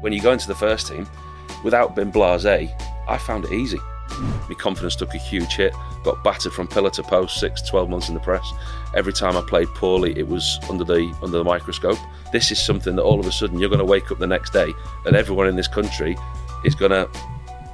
When 0.00 0.12
you 0.12 0.20
go 0.20 0.32
into 0.32 0.48
the 0.48 0.54
first 0.54 0.88
team, 0.88 1.06
without 1.64 1.96
being 1.96 2.10
blase, 2.10 2.44
I 2.44 3.18
found 3.18 3.44
it 3.44 3.52
easy. 3.52 3.78
My 4.48 4.54
confidence 4.56 4.94
took 4.94 5.14
a 5.14 5.18
huge 5.18 5.56
hit, 5.56 5.72
got 6.04 6.22
battered 6.22 6.52
from 6.52 6.68
pillar 6.68 6.90
to 6.90 7.02
post, 7.02 7.40
six, 7.40 7.62
12 7.62 7.88
months 7.88 8.08
in 8.08 8.14
the 8.14 8.20
press. 8.20 8.46
Every 8.94 9.12
time 9.12 9.36
I 9.36 9.42
played 9.42 9.68
poorly, 9.68 10.16
it 10.16 10.28
was 10.28 10.58
under 10.70 10.84
the 10.84 11.12
under 11.22 11.38
the 11.38 11.44
microscope. 11.44 11.98
This 12.32 12.52
is 12.52 12.60
something 12.60 12.96
that 12.96 13.02
all 13.02 13.18
of 13.18 13.26
a 13.26 13.32
sudden 13.32 13.58
you're 13.58 13.68
going 13.68 13.80
to 13.80 13.84
wake 13.84 14.10
up 14.12 14.18
the 14.18 14.26
next 14.26 14.52
day 14.52 14.72
and 15.06 15.16
everyone 15.16 15.48
in 15.48 15.56
this 15.56 15.68
country 15.68 16.16
is 16.64 16.74
going 16.74 16.92
to 16.92 17.08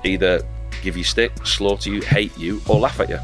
either 0.05 0.43
give 0.83 0.97
you 0.97 1.05
stick, 1.05 1.47
slaughter 1.47 1.91
you, 1.91 2.01
hate 2.01 2.37
you, 2.39 2.61
or 2.69 2.79
laugh 2.79 2.99
at 3.01 3.09
you. 3.09 3.19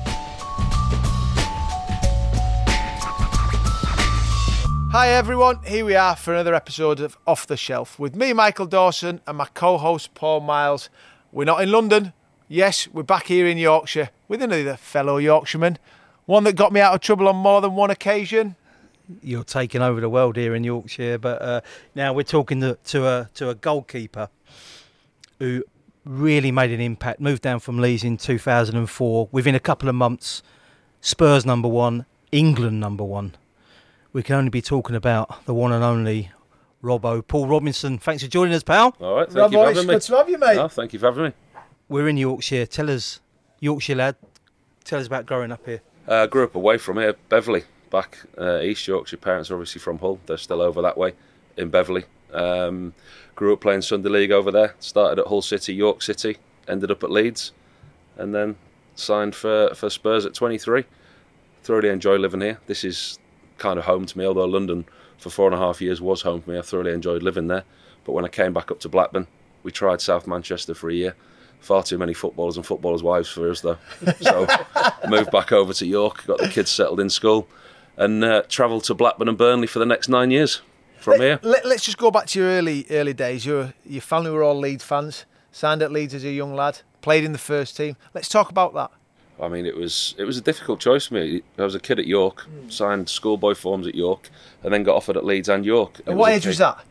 Hi 4.91 5.11
everyone, 5.11 5.63
here 5.65 5.85
we 5.85 5.95
are 5.97 6.17
for 6.17 6.33
another 6.33 6.55
episode 6.55 6.99
of 6.99 7.19
Off 7.27 7.47
the 7.47 7.59
Shelf 7.59 7.99
with 7.99 8.17
me, 8.17 8.33
Michael 8.33 8.65
Dawson, 8.65 9.21
and 9.27 9.37
my 9.37 9.45
co 9.53 9.77
host, 9.77 10.15
Paul 10.15 10.41
Miles. 10.41 10.89
We're 11.31 11.45
not 11.45 11.61
in 11.61 11.71
London. 11.71 12.15
Yes, 12.49 12.89
we're 12.89 13.03
back 13.03 13.27
here 13.27 13.47
in 13.47 13.59
Yorkshire 13.59 14.09
with 14.29 14.41
another 14.41 14.79
fellow 14.79 15.19
Yorkshireman, 15.19 15.77
one 16.25 16.45
that 16.45 16.55
got 16.57 16.73
me 16.73 16.81
out 16.81 16.95
of 16.95 17.03
trouble 17.03 17.29
on 17.29 17.37
more 17.37 17.61
than 17.61 17.75
one 17.75 17.91
occasion. 17.91 18.57
You're 19.23 19.45
taking 19.45 19.83
over 19.83 20.01
the 20.01 20.09
world 20.09 20.37
here 20.37 20.55
in 20.55 20.65
Yorkshire, 20.65 21.19
but 21.19 21.43
uh, 21.43 21.61
now 21.95 22.15
we're 22.15 22.23
talking 22.23 22.63
to, 22.63 22.79
to, 22.85 23.07
a, 23.07 23.29
to 23.35 23.51
a 23.51 23.55
goalkeeper 23.55 24.31
who 25.39 25.65
really 26.07 26.51
made 26.51 26.71
an 26.71 26.81
impact, 26.81 27.21
moved 27.21 27.43
down 27.43 27.61
from 27.61 27.79
Leeds 27.79 28.05
in 28.05 28.17
2004. 28.17 29.29
Within 29.33 29.55
a 29.55 29.61
couple 29.61 29.91
of 29.91 29.95
months, 29.95 30.43
Spurs 31.03 31.45
number 31.45 31.69
one, 31.69 32.07
England 32.33 32.81
number 32.81 33.05
one 33.05 33.35
we 34.13 34.23
can 34.23 34.37
only 34.37 34.51
be 34.51 34.63
talking 34.63 34.97
about 34.97 35.45
the 35.47 35.55
one 35.55 35.73
and 35.73 35.85
only 35.85 36.31
Robbo. 36.83 37.27
Paul 37.27 37.47
Robinson, 37.47 37.99
thanks 37.99 38.23
for 38.23 38.29
joining 38.29 38.55
us, 38.55 38.63
pal. 38.63 38.97
All 39.01 39.17
right, 39.17 39.31
thank 39.31 39.53
Robbo, 39.53 39.53
you 39.53 39.59
for 39.59 39.67
having 39.67 39.87
me. 39.87 39.95
Good 39.95 40.03
to 40.03 40.17
have 40.17 40.29
you, 40.29 40.39
mate. 40.39 40.57
No, 40.57 40.69
thank 40.69 40.93
you 40.93 40.99
for 40.99 41.07
having 41.07 41.25
me. 41.25 41.33
We're 41.89 42.09
in 42.09 42.17
Yorkshire. 42.17 42.67
Tell 42.67 42.91
us, 42.91 43.21
Yorkshire 43.61 43.95
lad, 43.95 44.17
tell 44.85 45.01
us 45.01 45.07
about 45.07 45.27
growing 45.27 45.53
up 45.53 45.65
here. 45.67 45.81
I 46.07 46.11
uh, 46.11 46.27
grew 46.27 46.45
up 46.45 46.55
away 46.55 46.79
from 46.79 46.97
here, 46.97 47.15
Beverley, 47.29 47.65
back 47.91 48.19
uh, 48.39 48.61
East 48.61 48.87
Yorkshire. 48.87 49.17
Parents 49.19 49.51
are 49.51 49.55
obviously 49.55 49.81
from 49.81 49.99
Hull. 49.99 50.21
They're 50.27 50.39
still 50.39 50.63
over 50.63 50.81
that 50.83 50.97
way 50.97 51.15
in 51.57 51.69
Beverley. 51.69 52.05
Um, 52.33 52.95
grew 53.35 53.53
up 53.53 53.61
playing 53.61 53.83
Sunday 53.83 54.09
League 54.09 54.33
over 54.33 54.51
there. 54.51 54.75
Started 54.81 55.21
at 55.21 55.27
Hull 55.29 55.43
City, 55.43 55.75
York 55.75 56.03
City. 56.03 56.39
Ended 56.67 56.91
up 56.91 57.03
at 57.03 57.11
Leeds, 57.11 57.53
and 58.17 58.35
then 58.35 58.57
signed 58.95 59.35
for 59.35 59.75
for 59.75 59.89
Spurs 59.89 60.27
at 60.27 60.35
23. 60.35 60.85
Thoroughly 61.63 61.89
enjoy 61.89 62.17
living 62.17 62.41
here. 62.41 62.61
This 62.67 62.85
is 62.85 63.19
kind 63.59 63.79
of 63.79 63.85
home 63.85 64.07
to 64.07 64.19
me, 64.19 64.25
although 64.25 64.45
London 64.45 64.87
for 65.19 65.31
four 65.31 65.47
and 65.47 65.55
a 65.55 65.59
half 65.59 65.81
years 65.81 66.01
was 66.01 66.23
home 66.23 66.43
to 66.43 66.51
me. 66.51 66.59
I 66.59 66.63
thoroughly 66.63 66.93
enjoyed 66.93 67.23
living 67.23 67.49
there. 67.49 67.65
But 68.05 68.13
when 68.13 68.25
I 68.25 68.29
came 68.29 68.53
back 68.53 68.71
up 68.71 68.81
to 68.81 68.89
Blackburn, 68.89 69.27
we 69.63 69.73
tried 69.73 70.01
South 70.01 70.27
Manchester 70.27 70.75
for 70.75 70.89
a 70.89 70.95
year. 70.95 71.15
Far 71.61 71.83
too 71.83 71.99
many 71.99 72.15
footballers 72.15 72.57
and 72.57 72.65
footballers' 72.65 73.03
wives 73.03 73.29
for 73.29 73.51
us, 73.51 73.61
though. 73.61 73.79
So 74.21 74.47
moved 75.09 75.33
back 75.33 75.51
over 75.51 75.73
to 75.73 75.87
York, 75.87 76.25
got 76.27 76.39
the 76.39 76.49
kids 76.49 76.71
settled 76.71 77.01
in 77.01 77.11
school, 77.11 77.49
and 77.97 78.25
uh, 78.25 78.43
travelled 78.49 78.85
to 78.85 78.95
Blackburn 78.95 79.29
and 79.29 79.37
Burnley 79.37 79.67
for 79.67 79.81
the 79.81 79.87
next 79.87 80.09
nine 80.09 80.31
years 80.31 80.63
from 81.01 81.21
here. 81.21 81.41
Let, 81.43 81.65
us 81.67 81.85
just 81.85 81.99
go 81.99 82.11
back 82.13 82.27
to 82.29 82.39
your 82.39 82.49
early 82.49 82.87
early 82.91 83.13
days. 83.13 83.45
Your 83.45 83.75
your 83.85 84.03
family 84.03 84.31
were 84.31 84.45
all 84.45 84.59
Leeds 84.59 84.85
fans. 84.85 85.25
Signed 85.51 85.83
at 85.83 85.91
Leeds 85.91 86.15
as 86.15 86.25
a 86.25 86.31
young 86.31 86.55
lad. 86.55 86.81
Played 87.01 87.25
in 87.25 87.33
the 87.33 87.39
first 87.39 87.77
team. 87.77 87.97
Let's 88.15 88.29
talk 88.29 88.51
about 88.51 88.75
that. 88.75 88.93
I 89.41 89.49
mean, 89.49 89.67
it 89.67 89.77
was 89.77 90.15
it 90.19 90.25
was 90.25 90.37
a 90.37 90.41
difficult 90.41 90.81
choice 90.81 91.07
for 91.07 91.15
me. 91.15 91.43
I 91.59 91.65
was 91.65 91.75
a 91.75 91.81
kid 91.81 91.99
at 91.99 92.07
York, 92.07 92.47
mm. 92.47 92.73
signed 92.73 93.09
schoolboy 93.09 93.55
forms 93.55 93.87
at 93.87 93.95
York, 93.95 94.31
and 94.63 94.73
then 94.73 94.83
got 94.83 94.97
offered 94.97 95.17
at 95.17 95.25
Leeds 95.25 95.49
and 95.49 95.65
York. 95.65 96.01
And 96.07 96.19
what 96.19 96.33
age 96.33 96.47
was 96.47 96.59
that? 96.59 96.85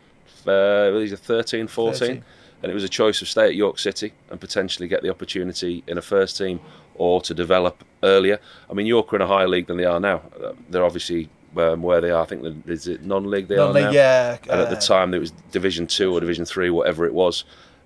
Uh, 0.45 0.91
these 0.91 1.11
are 1.11 1.17
13, 1.17 1.67
14. 1.67 1.99
13. 1.99 2.23
And 2.63 2.71
it 2.71 2.73
was 2.73 2.83
a 2.83 2.89
choice 2.89 3.21
of 3.21 3.27
stay 3.27 3.45
at 3.45 3.55
York 3.55 3.77
City 3.77 4.13
and 4.31 4.39
potentially 4.39 4.87
get 4.87 5.03
the 5.03 5.11
opportunity 5.11 5.83
in 5.85 5.97
a 5.97 6.01
first 6.01 6.37
team 6.37 6.59
or 6.95 7.21
to 7.21 7.33
develop 7.33 7.83
earlier. 8.01 8.39
I 8.69 8.73
mean, 8.73 8.87
York 8.87 9.13
are 9.13 9.17
in 9.17 9.21
a 9.21 9.27
higher 9.27 9.47
league 9.47 9.67
than 9.67 9.77
they 9.77 9.85
are 9.85 9.99
now. 9.99 10.23
They're 10.69 10.83
obviously 10.83 11.29
um, 11.55 11.83
where 11.83 12.01
they 12.01 12.09
are. 12.09 12.23
I 12.23 12.25
think 12.25 12.67
is 12.67 12.87
it 12.87 13.03
non-league 13.03 13.47
they 13.47 13.57
are 13.57 13.73
now. 13.73 13.91
Yeah. 13.91 14.37
And 14.49 14.59
at 14.61 14.69
the 14.69 14.75
time, 14.75 15.13
it 15.13 15.19
was 15.19 15.31
Division 15.51 15.85
Two 15.85 16.13
or 16.13 16.19
Division 16.19 16.45
Three, 16.45 16.69
whatever 16.69 17.05
it 17.05 17.13
was. 17.13 17.43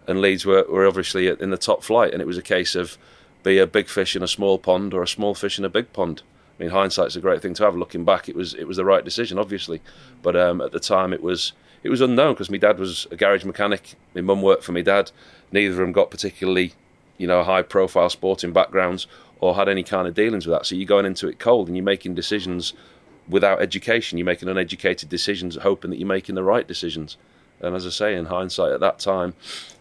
And 0.08 0.22
Leeds 0.22 0.46
were, 0.46 0.66
were 0.70 0.88
obviously 0.88 1.28
in 1.28 1.52
the 1.52 1.58
top 1.58 1.84
flight, 1.84 2.14
and 2.14 2.22
it 2.22 2.26
was 2.26 2.38
a 2.38 2.42
case 2.42 2.76
of 2.76 2.98
be 3.44 3.58
a 3.58 3.68
big 3.68 3.88
fish 3.88 4.16
in 4.16 4.24
a 4.24 4.28
small 4.28 4.58
pond 4.58 4.94
or 4.94 5.04
a 5.04 5.08
small 5.08 5.34
fish 5.34 5.58
in 5.58 5.66
a 5.66 5.70
big 5.70 5.94
pond. 5.94 6.22
I 6.60 6.64
mean, 6.64 6.72
hindsight's 6.72 7.16
a 7.16 7.22
great 7.22 7.42
thing 7.42 7.54
to 7.56 7.64
have. 7.64 7.76
Looking 7.76 8.06
back, 8.06 8.30
it 8.30 8.36
was 8.36 8.54
it 8.54 8.68
was 8.68 8.78
the 8.78 8.86
right 8.86 9.04
decision, 9.04 9.40
obviously, 9.40 9.82
but 10.22 10.36
um, 10.36 10.62
at 10.62 10.72
the 10.72 10.80
time 10.80 11.14
it 11.14 11.24
was 11.24 11.54
it 11.84 11.90
was 11.90 12.02
unknown 12.02 12.34
because 12.34 12.50
my 12.50 12.58
dad 12.58 12.78
was 12.78 13.08
a 13.10 13.16
garage 13.16 13.44
mechanic. 13.44 13.96
My 14.14 14.22
mum 14.22 14.42
worked 14.42 14.64
for 14.64 14.72
my 14.72 14.82
dad. 14.82 15.12
Neither 15.52 15.74
of 15.74 15.78
them 15.78 15.92
got 15.92 16.12
particularly, 16.12 16.74
you 17.18 17.28
know, 17.28 17.44
high 17.44 17.64
profile 17.64 18.10
sporting 18.10 18.54
backgrounds 18.54 19.08
or 19.40 19.56
had 19.56 19.68
any 19.68 19.84
kind 19.84 20.08
of 20.08 20.14
dealings 20.14 20.46
with 20.46 20.56
that. 20.56 20.66
So 20.66 20.76
you're 20.76 20.86
going 20.86 21.06
into 21.06 21.28
it 21.28 21.40
cold 21.40 21.68
and 21.68 21.76
you're 21.76 21.84
making 21.84 22.14
decisions 22.14 22.74
without 23.28 23.62
education. 23.62 24.20
You're 24.20 24.26
making 24.26 24.48
uneducated 24.48 25.10
decisions, 25.10 25.56
hoping 25.56 25.90
that 25.90 25.98
you're 25.98 26.08
making 26.08 26.36
the 26.36 26.44
right 26.44 26.68
decisions. 26.68 27.18
And 27.60 27.76
as 27.76 27.86
I 27.86 27.90
say, 27.90 28.16
in 28.16 28.26
hindsight, 28.26 28.72
at 28.72 28.80
that 28.80 29.00
time, 29.00 29.34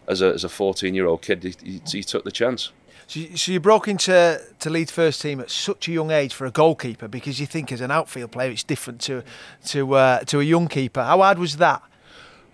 as 0.08 0.22
a 0.22 0.32
as 0.32 0.44
a 0.44 0.48
14 0.48 0.94
year 0.94 1.06
old 1.06 1.22
kid, 1.22 1.42
he, 1.42 1.54
he, 1.62 1.82
he 1.86 2.02
took 2.02 2.24
the 2.24 2.32
chance. 2.32 2.72
So 3.10 3.18
you, 3.18 3.36
so 3.36 3.50
you 3.50 3.58
broke 3.58 3.88
into 3.88 4.40
to 4.60 4.70
lead 4.70 4.88
first 4.88 5.20
team 5.20 5.40
at 5.40 5.50
such 5.50 5.88
a 5.88 5.90
young 5.90 6.12
age 6.12 6.32
for 6.32 6.46
a 6.46 6.52
goalkeeper 6.52 7.08
because 7.08 7.40
you 7.40 7.46
think 7.46 7.72
as 7.72 7.80
an 7.80 7.90
outfield 7.90 8.30
player 8.30 8.52
it's 8.52 8.62
different 8.62 9.00
to 9.00 9.24
to 9.66 9.94
uh, 9.94 10.20
to 10.20 10.38
a 10.38 10.44
young 10.44 10.68
keeper. 10.68 11.02
How 11.02 11.18
hard 11.18 11.36
was 11.36 11.56
that? 11.56 11.82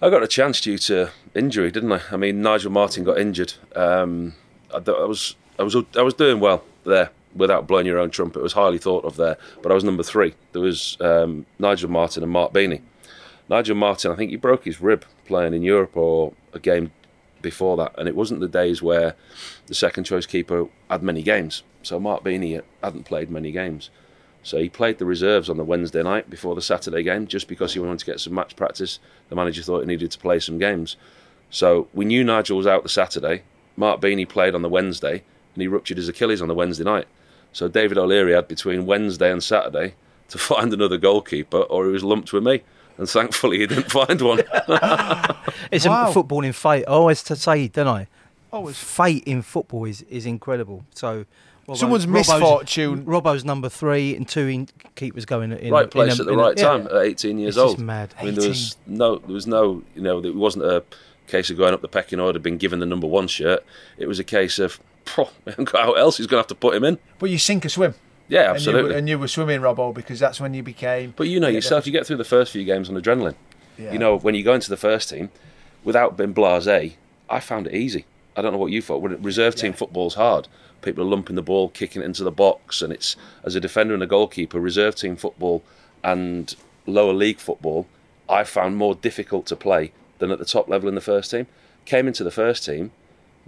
I 0.00 0.08
got 0.08 0.22
a 0.22 0.26
chance 0.26 0.62
due 0.62 0.78
to 0.78 1.10
injury, 1.34 1.70
didn't 1.70 1.92
I? 1.92 2.00
I 2.10 2.16
mean, 2.16 2.40
Nigel 2.40 2.72
Martyn 2.72 3.04
got 3.04 3.18
injured. 3.18 3.52
Um, 3.74 4.32
I, 4.72 4.78
I, 4.78 5.04
was 5.04 5.36
I 5.58 5.62
was 5.62 5.76
I 5.94 6.00
was 6.00 6.14
doing 6.14 6.40
well 6.40 6.64
there 6.84 7.10
without 7.34 7.66
blowing 7.66 7.84
your 7.84 7.98
own 7.98 8.08
trumpet. 8.08 8.38
It 8.38 8.42
was 8.42 8.54
highly 8.54 8.78
thought 8.78 9.04
of 9.04 9.16
there, 9.16 9.36
but 9.62 9.70
I 9.70 9.74
was 9.74 9.84
number 9.84 10.02
three. 10.02 10.32
There 10.52 10.62
was 10.62 10.96
um, 11.02 11.44
Nigel 11.58 11.90
Martyn 11.90 12.22
and 12.22 12.32
Mark 12.32 12.54
Beeney. 12.54 12.80
Nigel 13.50 13.76
Martyn, 13.76 14.10
I 14.10 14.16
think 14.16 14.30
he 14.30 14.36
broke 14.36 14.64
his 14.64 14.80
rib 14.80 15.04
playing 15.26 15.52
in 15.52 15.60
Europe 15.60 15.98
or 15.98 16.32
a 16.54 16.58
game 16.58 16.92
before 17.42 17.76
that, 17.76 17.94
and 17.98 18.08
it 18.08 18.16
wasn't 18.16 18.40
the 18.40 18.48
days 18.48 18.82
where 18.82 19.14
the 19.66 19.74
second 19.74 20.04
choice 20.04 20.26
keeper 20.26 20.68
had 20.90 21.02
many 21.02 21.22
games. 21.22 21.62
So 21.82 22.00
Mark 22.00 22.24
Beeney 22.24 22.62
hadn't 22.82 23.04
played 23.04 23.30
many 23.30 23.52
games. 23.52 23.90
So 24.42 24.58
he 24.58 24.68
played 24.68 24.98
the 24.98 25.04
reserves 25.04 25.50
on 25.50 25.56
the 25.56 25.64
Wednesday 25.64 26.02
night 26.02 26.30
before 26.30 26.54
the 26.54 26.62
Saturday 26.62 27.02
game 27.02 27.26
just 27.26 27.48
because 27.48 27.74
he 27.74 27.80
wanted 27.80 27.98
to 27.98 28.06
get 28.06 28.20
some 28.20 28.34
match 28.34 28.54
practice. 28.54 29.00
The 29.28 29.34
manager 29.34 29.62
thought 29.62 29.80
he 29.80 29.86
needed 29.86 30.12
to 30.12 30.18
play 30.18 30.38
some 30.38 30.58
games. 30.58 30.96
So 31.50 31.88
we 31.92 32.04
knew 32.04 32.22
Nigel 32.22 32.56
was 32.56 32.66
out 32.66 32.82
the 32.82 32.88
Saturday. 32.88 33.42
Mark 33.76 34.00
Beeney 34.00 34.28
played 34.28 34.54
on 34.54 34.62
the 34.62 34.68
Wednesday, 34.68 35.24
and 35.54 35.62
he 35.62 35.68
ruptured 35.68 35.96
his 35.96 36.08
Achilles 36.08 36.40
on 36.40 36.48
the 36.48 36.54
Wednesday 36.54 36.84
night. 36.84 37.06
So 37.52 37.68
David 37.68 37.98
O'Leary 37.98 38.34
had 38.34 38.48
between 38.48 38.86
Wednesday 38.86 39.32
and 39.32 39.42
Saturday 39.42 39.94
to 40.28 40.38
find 40.38 40.72
another 40.72 40.96
goalkeeper, 40.98 41.62
or 41.62 41.86
he 41.86 41.92
was 41.92 42.04
lumped 42.04 42.32
with 42.32 42.44
me. 42.44 42.62
And 42.98 43.08
thankfully, 43.08 43.58
he 43.58 43.66
didn't 43.66 43.90
find 43.90 44.20
one. 44.20 44.42
It's 45.70 45.86
Wow. 45.86 46.10
a 46.10 46.12
football 46.12 46.44
in 46.44 46.52
fate. 46.52 46.84
I 46.86 46.92
always 46.92 47.22
to 47.24 47.36
say, 47.36 47.68
don't 47.68 47.86
I? 47.88 48.06
Oh, 48.52 48.68
it's 48.68 48.78
Fate 48.82 49.24
in 49.24 49.42
football 49.42 49.84
is, 49.84 50.02
is 50.02 50.24
incredible. 50.26 50.84
So 50.94 51.24
Robbo- 51.68 51.76
Someone's 51.76 52.06
misfortune- 52.06 53.04
Robbo's 53.04 53.44
number 53.44 53.68
three 53.68 54.14
and 54.16 54.26
two 54.28 54.46
in 54.46 54.68
keepers 54.94 55.24
going 55.24 55.50
in 55.52 55.72
right 55.72 55.84
in 55.84 55.90
place 55.90 56.18
a- 56.18 56.22
at 56.22 56.26
the 56.26 56.32
in 56.32 56.38
a- 56.38 56.42
right 56.42 56.56
yeah. 56.56 56.64
time 56.64 56.86
at 56.86 56.94
18 56.96 57.38
years 57.38 57.56
It's 57.56 57.64
just 57.64 57.78
old. 57.78 57.80
mad. 57.80 58.14
I 58.20 58.24
mean, 58.26 58.34
there 58.36 58.48
was 58.48 58.76
no, 58.86 59.16
there 59.18 59.34
was 59.34 59.46
no, 59.46 59.82
you 59.94 60.02
know, 60.02 60.18
it 60.24 60.34
wasn't 60.36 60.64
a 60.64 60.84
case 61.26 61.50
of 61.50 61.56
going 61.56 61.74
up 61.74 61.80
the 61.82 61.88
pecking 61.88 62.20
order, 62.20 62.38
being 62.38 62.56
given 62.56 62.78
the 62.78 62.86
number 62.86 63.06
one 63.08 63.26
shirt. 63.26 63.64
It 63.98 64.06
was 64.06 64.20
a 64.20 64.24
case 64.24 64.60
of, 64.60 64.78
"Phew, 65.06 65.26
we 65.44 65.50
haven't 65.52 65.70
got 65.72 65.82
how 65.84 65.92
else 65.94 66.18
he's 66.18 66.28
going 66.28 66.36
to 66.38 66.42
have 66.42 66.46
to 66.48 66.54
put 66.54 66.74
him 66.76 66.84
in. 66.84 66.98
but 67.18 67.30
you 67.30 67.38
sink 67.38 67.66
or 67.66 67.68
swim. 67.68 67.94
Yeah, 68.28 68.40
And 68.40 68.48
you, 68.48 68.54
absolutely. 68.54 68.90
were, 68.92 68.98
and 68.98 69.08
you 69.08 69.18
were 69.18 69.28
swimming, 69.28 69.60
Robbo, 69.60 69.94
because 69.94 70.18
that's 70.18 70.40
when 70.40 70.54
you 70.54 70.62
became. 70.62 71.14
But 71.16 71.28
you 71.28 71.38
know 71.38 71.48
Yeah, 71.48 71.54
yourself, 71.54 71.86
you 71.86 71.92
get 71.92 72.06
through 72.06 72.16
the 72.16 72.24
first 72.24 72.52
few 72.52 72.64
games 72.64 72.88
on 72.88 73.00
adrenaline. 73.00 73.36
Yeah. 73.78 73.92
You 73.92 73.98
know, 73.98 74.18
when 74.18 74.34
you 74.34 74.42
go 74.42 74.54
into 74.54 74.70
the 74.70 74.76
first 74.76 75.10
team, 75.10 75.30
without 75.84 76.16
being 76.16 76.34
blasé, 76.34 76.94
I 77.30 77.40
found 77.40 77.66
it 77.66 77.74
easy. 77.74 78.04
I 78.36 78.42
don't 78.42 78.52
know 78.52 78.58
what 78.58 78.72
you 78.72 78.82
thought. 78.82 79.00
When 79.00 79.20
reserve 79.22 79.54
team 79.54 79.72
football's 79.72 80.14
hard. 80.14 80.48
People 80.82 81.04
are 81.04 81.08
lumping 81.08 81.36
the 81.36 81.42
ball, 81.42 81.68
kicking 81.70 82.02
it 82.02 82.04
into 82.04 82.22
the 82.22 82.30
box, 82.30 82.82
and 82.82 82.92
it's 82.92 83.16
as 83.44 83.54
a 83.54 83.60
defender 83.60 83.94
and 83.94 84.02
a 84.02 84.06
goalkeeper, 84.06 84.60
reserve 84.60 84.94
team 84.94 85.16
football 85.16 85.64
and 86.04 86.54
lower 86.86 87.12
league 87.12 87.38
football, 87.38 87.86
I 88.28 88.44
found 88.44 88.76
more 88.76 88.94
difficult 88.94 89.46
to 89.46 89.56
play 89.56 89.92
than 90.18 90.30
at 90.30 90.38
the 90.38 90.44
top 90.44 90.68
level 90.68 90.88
in 90.88 90.94
the 90.94 91.00
first 91.00 91.30
team. 91.30 91.46
Came 91.84 92.06
into 92.06 92.24
the 92.24 92.30
first 92.30 92.64
team, 92.64 92.92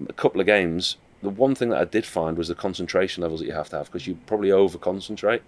a 0.09 0.13
couple 0.13 0.41
of 0.41 0.47
games. 0.47 0.97
The 1.23 1.31
one 1.31 1.55
thing 1.55 1.71
that 1.71 1.81
I 1.81 1.85
did 1.85 2.07
find 2.07 2.39
was 2.39 2.49
the 2.49 2.55
concentration 2.55 3.23
levels 3.23 3.41
that 3.41 3.47
you 3.47 3.53
have 3.53 3.69
to 3.71 3.77
have 3.77 3.87
because 3.87 4.07
you 4.07 4.19
probably 4.27 4.53
over 4.53 4.79
concentrate 4.79 5.43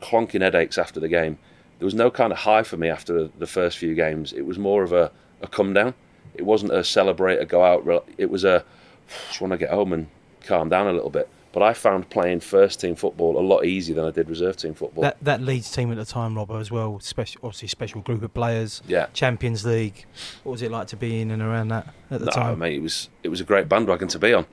clonking 0.00 0.42
headaches 0.42 0.78
after 0.78 1.00
the 1.00 1.08
game. 1.08 1.38
There 1.78 1.86
was 1.86 1.94
no 1.94 2.10
kind 2.10 2.32
of 2.32 2.38
high 2.38 2.62
for 2.62 2.76
me 2.76 2.88
after 2.88 3.28
the 3.28 3.46
first 3.46 3.78
few 3.78 3.94
games. 3.94 4.32
It 4.32 4.42
was 4.42 4.58
more 4.58 4.82
of 4.82 4.92
a, 4.92 5.10
a 5.42 5.48
come 5.48 5.72
down. 5.72 5.94
It 6.34 6.42
wasn't 6.42 6.72
a 6.72 6.84
celebrate, 6.84 7.38
a 7.38 7.46
go 7.46 7.62
out. 7.64 8.06
It 8.16 8.30
was 8.30 8.44
a 8.44 8.64
just 9.28 9.40
want 9.40 9.52
to 9.52 9.58
get 9.58 9.70
home 9.70 9.92
and 9.92 10.08
calm 10.44 10.68
down 10.68 10.86
a 10.86 10.92
little 10.92 11.10
bit. 11.10 11.28
But 11.50 11.62
I 11.62 11.72
found 11.72 12.10
playing 12.10 12.40
first 12.40 12.80
team 12.80 12.94
football 12.94 13.38
a 13.38 13.40
lot 13.40 13.64
easier 13.64 13.96
than 13.96 14.04
I 14.04 14.10
did 14.10 14.28
reserve 14.28 14.56
team 14.56 14.74
football. 14.74 15.02
That 15.02 15.16
that 15.22 15.40
Leeds 15.40 15.70
team 15.70 15.90
at 15.90 15.96
the 15.96 16.04
time, 16.04 16.34
Robbo, 16.34 16.60
as 16.60 16.70
well. 16.70 17.00
Special, 17.00 17.40
obviously, 17.42 17.68
special 17.68 18.02
group 18.02 18.22
of 18.22 18.34
players. 18.34 18.82
Yeah. 18.86 19.06
Champions 19.14 19.64
League. 19.64 20.04
What 20.42 20.52
was 20.52 20.62
it 20.62 20.70
like 20.70 20.88
to 20.88 20.96
be 20.96 21.20
in 21.20 21.30
and 21.30 21.40
around 21.40 21.68
that 21.68 21.94
at 22.10 22.20
the 22.20 22.26
no, 22.26 22.32
time? 22.32 22.58
mate, 22.58 22.76
it 22.76 22.82
was 22.82 23.08
it 23.22 23.30
was 23.30 23.40
a 23.40 23.44
great 23.44 23.68
bandwagon 23.68 24.08
to 24.08 24.18
be 24.18 24.34
on, 24.34 24.46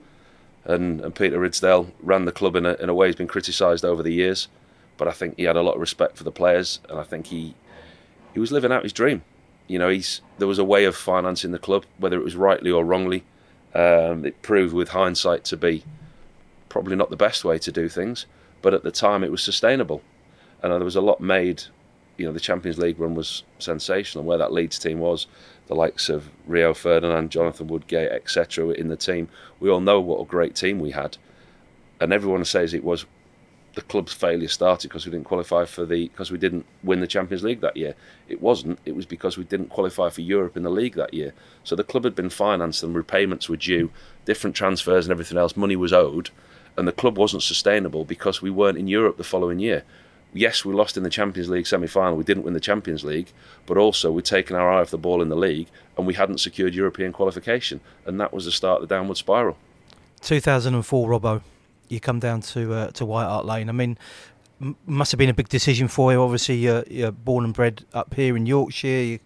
and 0.65 1.01
and 1.01 1.15
Peter 1.15 1.39
Ridsdale 1.39 1.91
ran 2.01 2.25
the 2.25 2.31
club 2.31 2.55
in 2.55 2.65
a 2.65 2.73
in 2.73 2.89
a 2.89 2.93
way 2.93 3.07
he's 3.07 3.15
been 3.15 3.27
criticised 3.27 3.85
over 3.85 4.03
the 4.03 4.13
years, 4.13 4.47
but 4.97 5.07
I 5.07 5.11
think 5.11 5.37
he 5.37 5.43
had 5.43 5.55
a 5.55 5.61
lot 5.61 5.75
of 5.75 5.81
respect 5.81 6.17
for 6.17 6.23
the 6.23 6.31
players, 6.31 6.79
and 6.89 6.99
I 6.99 7.03
think 7.03 7.27
he 7.27 7.55
he 8.33 8.39
was 8.39 8.51
living 8.51 8.71
out 8.71 8.83
his 8.83 8.93
dream. 8.93 9.23
You 9.67 9.79
know, 9.79 9.89
he's 9.89 10.21
there 10.37 10.47
was 10.47 10.59
a 10.59 10.63
way 10.63 10.85
of 10.85 10.95
financing 10.95 11.51
the 11.51 11.59
club, 11.59 11.85
whether 11.97 12.17
it 12.17 12.23
was 12.23 12.35
rightly 12.35 12.71
or 12.71 12.83
wrongly. 12.83 13.23
Um, 13.73 14.25
it 14.25 14.41
proved 14.41 14.73
with 14.73 14.89
hindsight 14.89 15.43
to 15.45 15.57
be 15.57 15.83
probably 16.69 16.95
not 16.95 17.09
the 17.09 17.17
best 17.17 17.43
way 17.43 17.57
to 17.59 17.71
do 17.71 17.89
things, 17.89 18.25
but 18.61 18.73
at 18.73 18.83
the 18.83 18.91
time 18.91 19.23
it 19.23 19.31
was 19.31 19.43
sustainable, 19.43 20.01
and 20.61 20.71
there 20.71 20.79
was 20.83 20.95
a 20.95 21.01
lot 21.01 21.21
made. 21.21 21.63
You 22.17 22.25
know, 22.25 22.31
the 22.31 22.39
Champions 22.39 22.77
League 22.77 22.99
run 22.99 23.15
was 23.15 23.43
sensational, 23.59 24.21
and 24.21 24.27
where 24.27 24.37
that 24.37 24.53
Leeds 24.53 24.79
team 24.79 24.99
was, 24.99 25.27
the 25.67 25.75
likes 25.75 26.09
of 26.09 26.29
Rio 26.45 26.73
Ferdinand, 26.73 27.31
Jonathan 27.31 27.67
Woodgate, 27.67 28.11
etc., 28.11 28.69
in 28.69 28.87
the 28.87 28.95
team. 28.95 29.29
We 29.59 29.69
all 29.69 29.81
know 29.81 29.99
what 29.99 30.21
a 30.21 30.25
great 30.25 30.55
team 30.55 30.79
we 30.79 30.91
had, 30.91 31.17
and 31.99 32.13
everyone 32.13 32.45
says 32.45 32.73
it 32.73 32.83
was 32.83 33.05
the 33.75 33.81
club's 33.81 34.13
failure 34.13 34.47
started 34.47 34.87
because 34.87 35.05
we 35.05 35.11
didn't 35.11 35.25
qualify 35.25 35.65
for 35.65 35.85
the 35.85 36.07
because 36.07 36.31
we 36.31 36.37
didn't 36.37 36.65
win 36.81 37.01
the 37.01 37.07
Champions 37.07 37.43
League 37.43 37.59
that 37.59 37.77
year. 37.77 37.93
It 38.27 38.41
wasn't. 38.41 38.79
It 38.85 38.95
was 38.95 39.05
because 39.05 39.37
we 39.37 39.43
didn't 39.43 39.69
qualify 39.69 40.09
for 40.09 40.21
Europe 40.21 40.57
in 40.57 40.63
the 40.63 40.69
league 40.69 40.95
that 40.95 41.13
year. 41.13 41.33
So 41.63 41.75
the 41.75 41.83
club 41.83 42.05
had 42.05 42.15
been 42.15 42.29
financed 42.29 42.83
and 42.83 42.95
repayments 42.95 43.49
were 43.49 43.57
due, 43.57 43.91
different 44.23 44.55
transfers 44.55 45.05
and 45.05 45.11
everything 45.11 45.37
else. 45.37 45.57
Money 45.57 45.75
was 45.75 45.93
owed, 45.93 46.29
and 46.77 46.87
the 46.87 46.93
club 46.93 47.17
wasn't 47.17 47.43
sustainable 47.43 48.05
because 48.05 48.41
we 48.41 48.49
weren't 48.49 48.77
in 48.77 48.87
Europe 48.87 49.17
the 49.17 49.23
following 49.23 49.59
year. 49.59 49.83
Yes, 50.35 50.65
we 50.65 50.73
lost 50.73 50.97
in 50.97 51.03
the 51.03 51.09
Champions 51.09 51.49
League 51.49 51.65
semi-final. 51.65 52.17
We 52.17 52.25
didn't 52.25 52.43
win 52.43 52.53
the 52.53 52.59
Champions 52.59 53.05
League, 53.05 53.31
but 53.65 53.77
also 53.77 54.11
we'd 54.11 54.25
taken 54.25 54.55
our 54.55 54.69
eye 54.69 54.81
off 54.81 54.89
the 54.91 54.97
ball 54.97 55.21
in 55.21 55.29
the 55.29 55.35
league, 55.35 55.67
and 55.97 56.05
we 56.05 56.13
hadn't 56.13 56.39
secured 56.39 56.75
European 56.75 57.13
qualification, 57.13 57.79
and 58.05 58.19
that 58.19 58.33
was 58.33 58.43
the 58.43 58.51
start 58.51 58.81
of 58.81 58.89
the 58.89 58.93
downward 58.93 59.15
spiral. 59.15 59.55
2004, 60.21 61.09
Robbo. 61.09 61.41
You 61.87 62.01
come 62.01 62.19
down 62.19 62.41
to 62.41 62.73
uh, 62.73 62.87
to 62.91 63.05
White 63.05 63.25
Hart 63.25 63.45
Lane. 63.45 63.69
I 63.69 63.71
mean, 63.71 63.97
m- 64.59 64.75
must 64.85 65.11
have 65.11 65.19
been 65.19 65.29
a 65.29 65.33
big 65.35 65.47
decision 65.47 65.87
for 65.87 66.11
you. 66.11 66.21
Obviously, 66.21 66.55
you're, 66.55 66.83
you're 66.89 67.11
born 67.11 67.45
and 67.45 67.53
bred 67.53 67.85
up 67.93 68.13
here 68.15 68.35
in 68.35 68.45
Yorkshire. 68.45 68.87
You, 68.87 69.19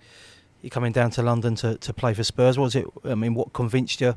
you're 0.61 0.69
coming 0.69 0.91
down 0.91 1.09
to 1.11 1.23
London 1.23 1.55
to, 1.55 1.77
to 1.77 1.93
play 1.93 2.13
for 2.13 2.23
Spurs. 2.23 2.59
What 2.59 2.65
was 2.65 2.75
it? 2.75 2.85
I 3.05 3.15
mean, 3.15 3.33
what 3.33 3.53
convinced 3.53 4.01
you? 4.01 4.15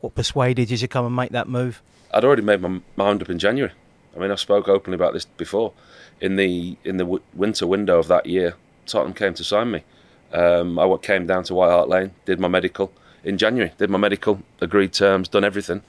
What 0.00 0.14
persuaded 0.14 0.70
you 0.70 0.76
to 0.78 0.88
come 0.88 1.04
and 1.04 1.14
make 1.14 1.32
that 1.32 1.48
move? 1.48 1.82
I'd 2.14 2.24
already 2.24 2.42
made 2.42 2.60
my 2.60 2.80
mind 2.96 3.22
up 3.22 3.28
in 3.28 3.38
January. 3.38 3.72
I 4.14 4.18
mean, 4.18 4.30
I 4.30 4.34
spoke 4.36 4.68
openly 4.68 4.96
about 4.96 5.12
this 5.12 5.24
before. 5.24 5.72
In 6.20 6.36
the 6.36 6.76
in 6.84 6.96
the 6.96 7.04
w- 7.04 7.22
winter 7.34 7.66
window 7.66 7.98
of 7.98 8.08
that 8.08 8.26
year, 8.26 8.54
Tottenham 8.86 9.14
came 9.14 9.34
to 9.34 9.44
sign 9.44 9.70
me. 9.70 9.84
Um, 10.32 10.78
I 10.78 10.96
came 10.96 11.26
down 11.26 11.44
to 11.44 11.54
White 11.54 11.70
Hart 11.70 11.88
Lane, 11.88 12.12
did 12.24 12.38
my 12.38 12.48
medical 12.48 12.92
in 13.24 13.38
January. 13.38 13.72
Did 13.78 13.90
my 13.90 13.98
medical, 13.98 14.42
agreed 14.60 14.92
terms, 14.92 15.28
done 15.28 15.44
everything, 15.44 15.82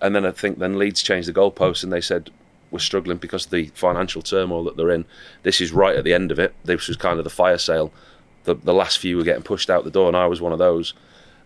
and 0.00 0.14
then 0.14 0.24
I 0.24 0.30
think 0.30 0.58
then 0.58 0.78
Leeds 0.78 1.02
changed 1.02 1.28
the 1.28 1.32
goalposts 1.32 1.82
and 1.82 1.92
they 1.92 2.00
said 2.00 2.30
we're 2.70 2.78
struggling 2.78 3.18
because 3.18 3.44
of 3.44 3.50
the 3.50 3.66
financial 3.74 4.22
turmoil 4.22 4.64
that 4.64 4.76
they're 4.76 4.90
in. 4.90 5.04
This 5.42 5.60
is 5.60 5.72
right 5.72 5.96
at 5.96 6.04
the 6.04 6.14
end 6.14 6.32
of 6.32 6.38
it. 6.38 6.54
This 6.64 6.88
was 6.88 6.96
kind 6.96 7.18
of 7.18 7.24
the 7.24 7.30
fire 7.30 7.58
sale. 7.58 7.92
The 8.44 8.54
the 8.54 8.74
last 8.74 8.98
few 8.98 9.16
were 9.16 9.24
getting 9.24 9.42
pushed 9.42 9.70
out 9.70 9.84
the 9.84 9.90
door, 9.90 10.08
and 10.08 10.16
I 10.16 10.26
was 10.26 10.40
one 10.40 10.52
of 10.52 10.58
those. 10.58 10.94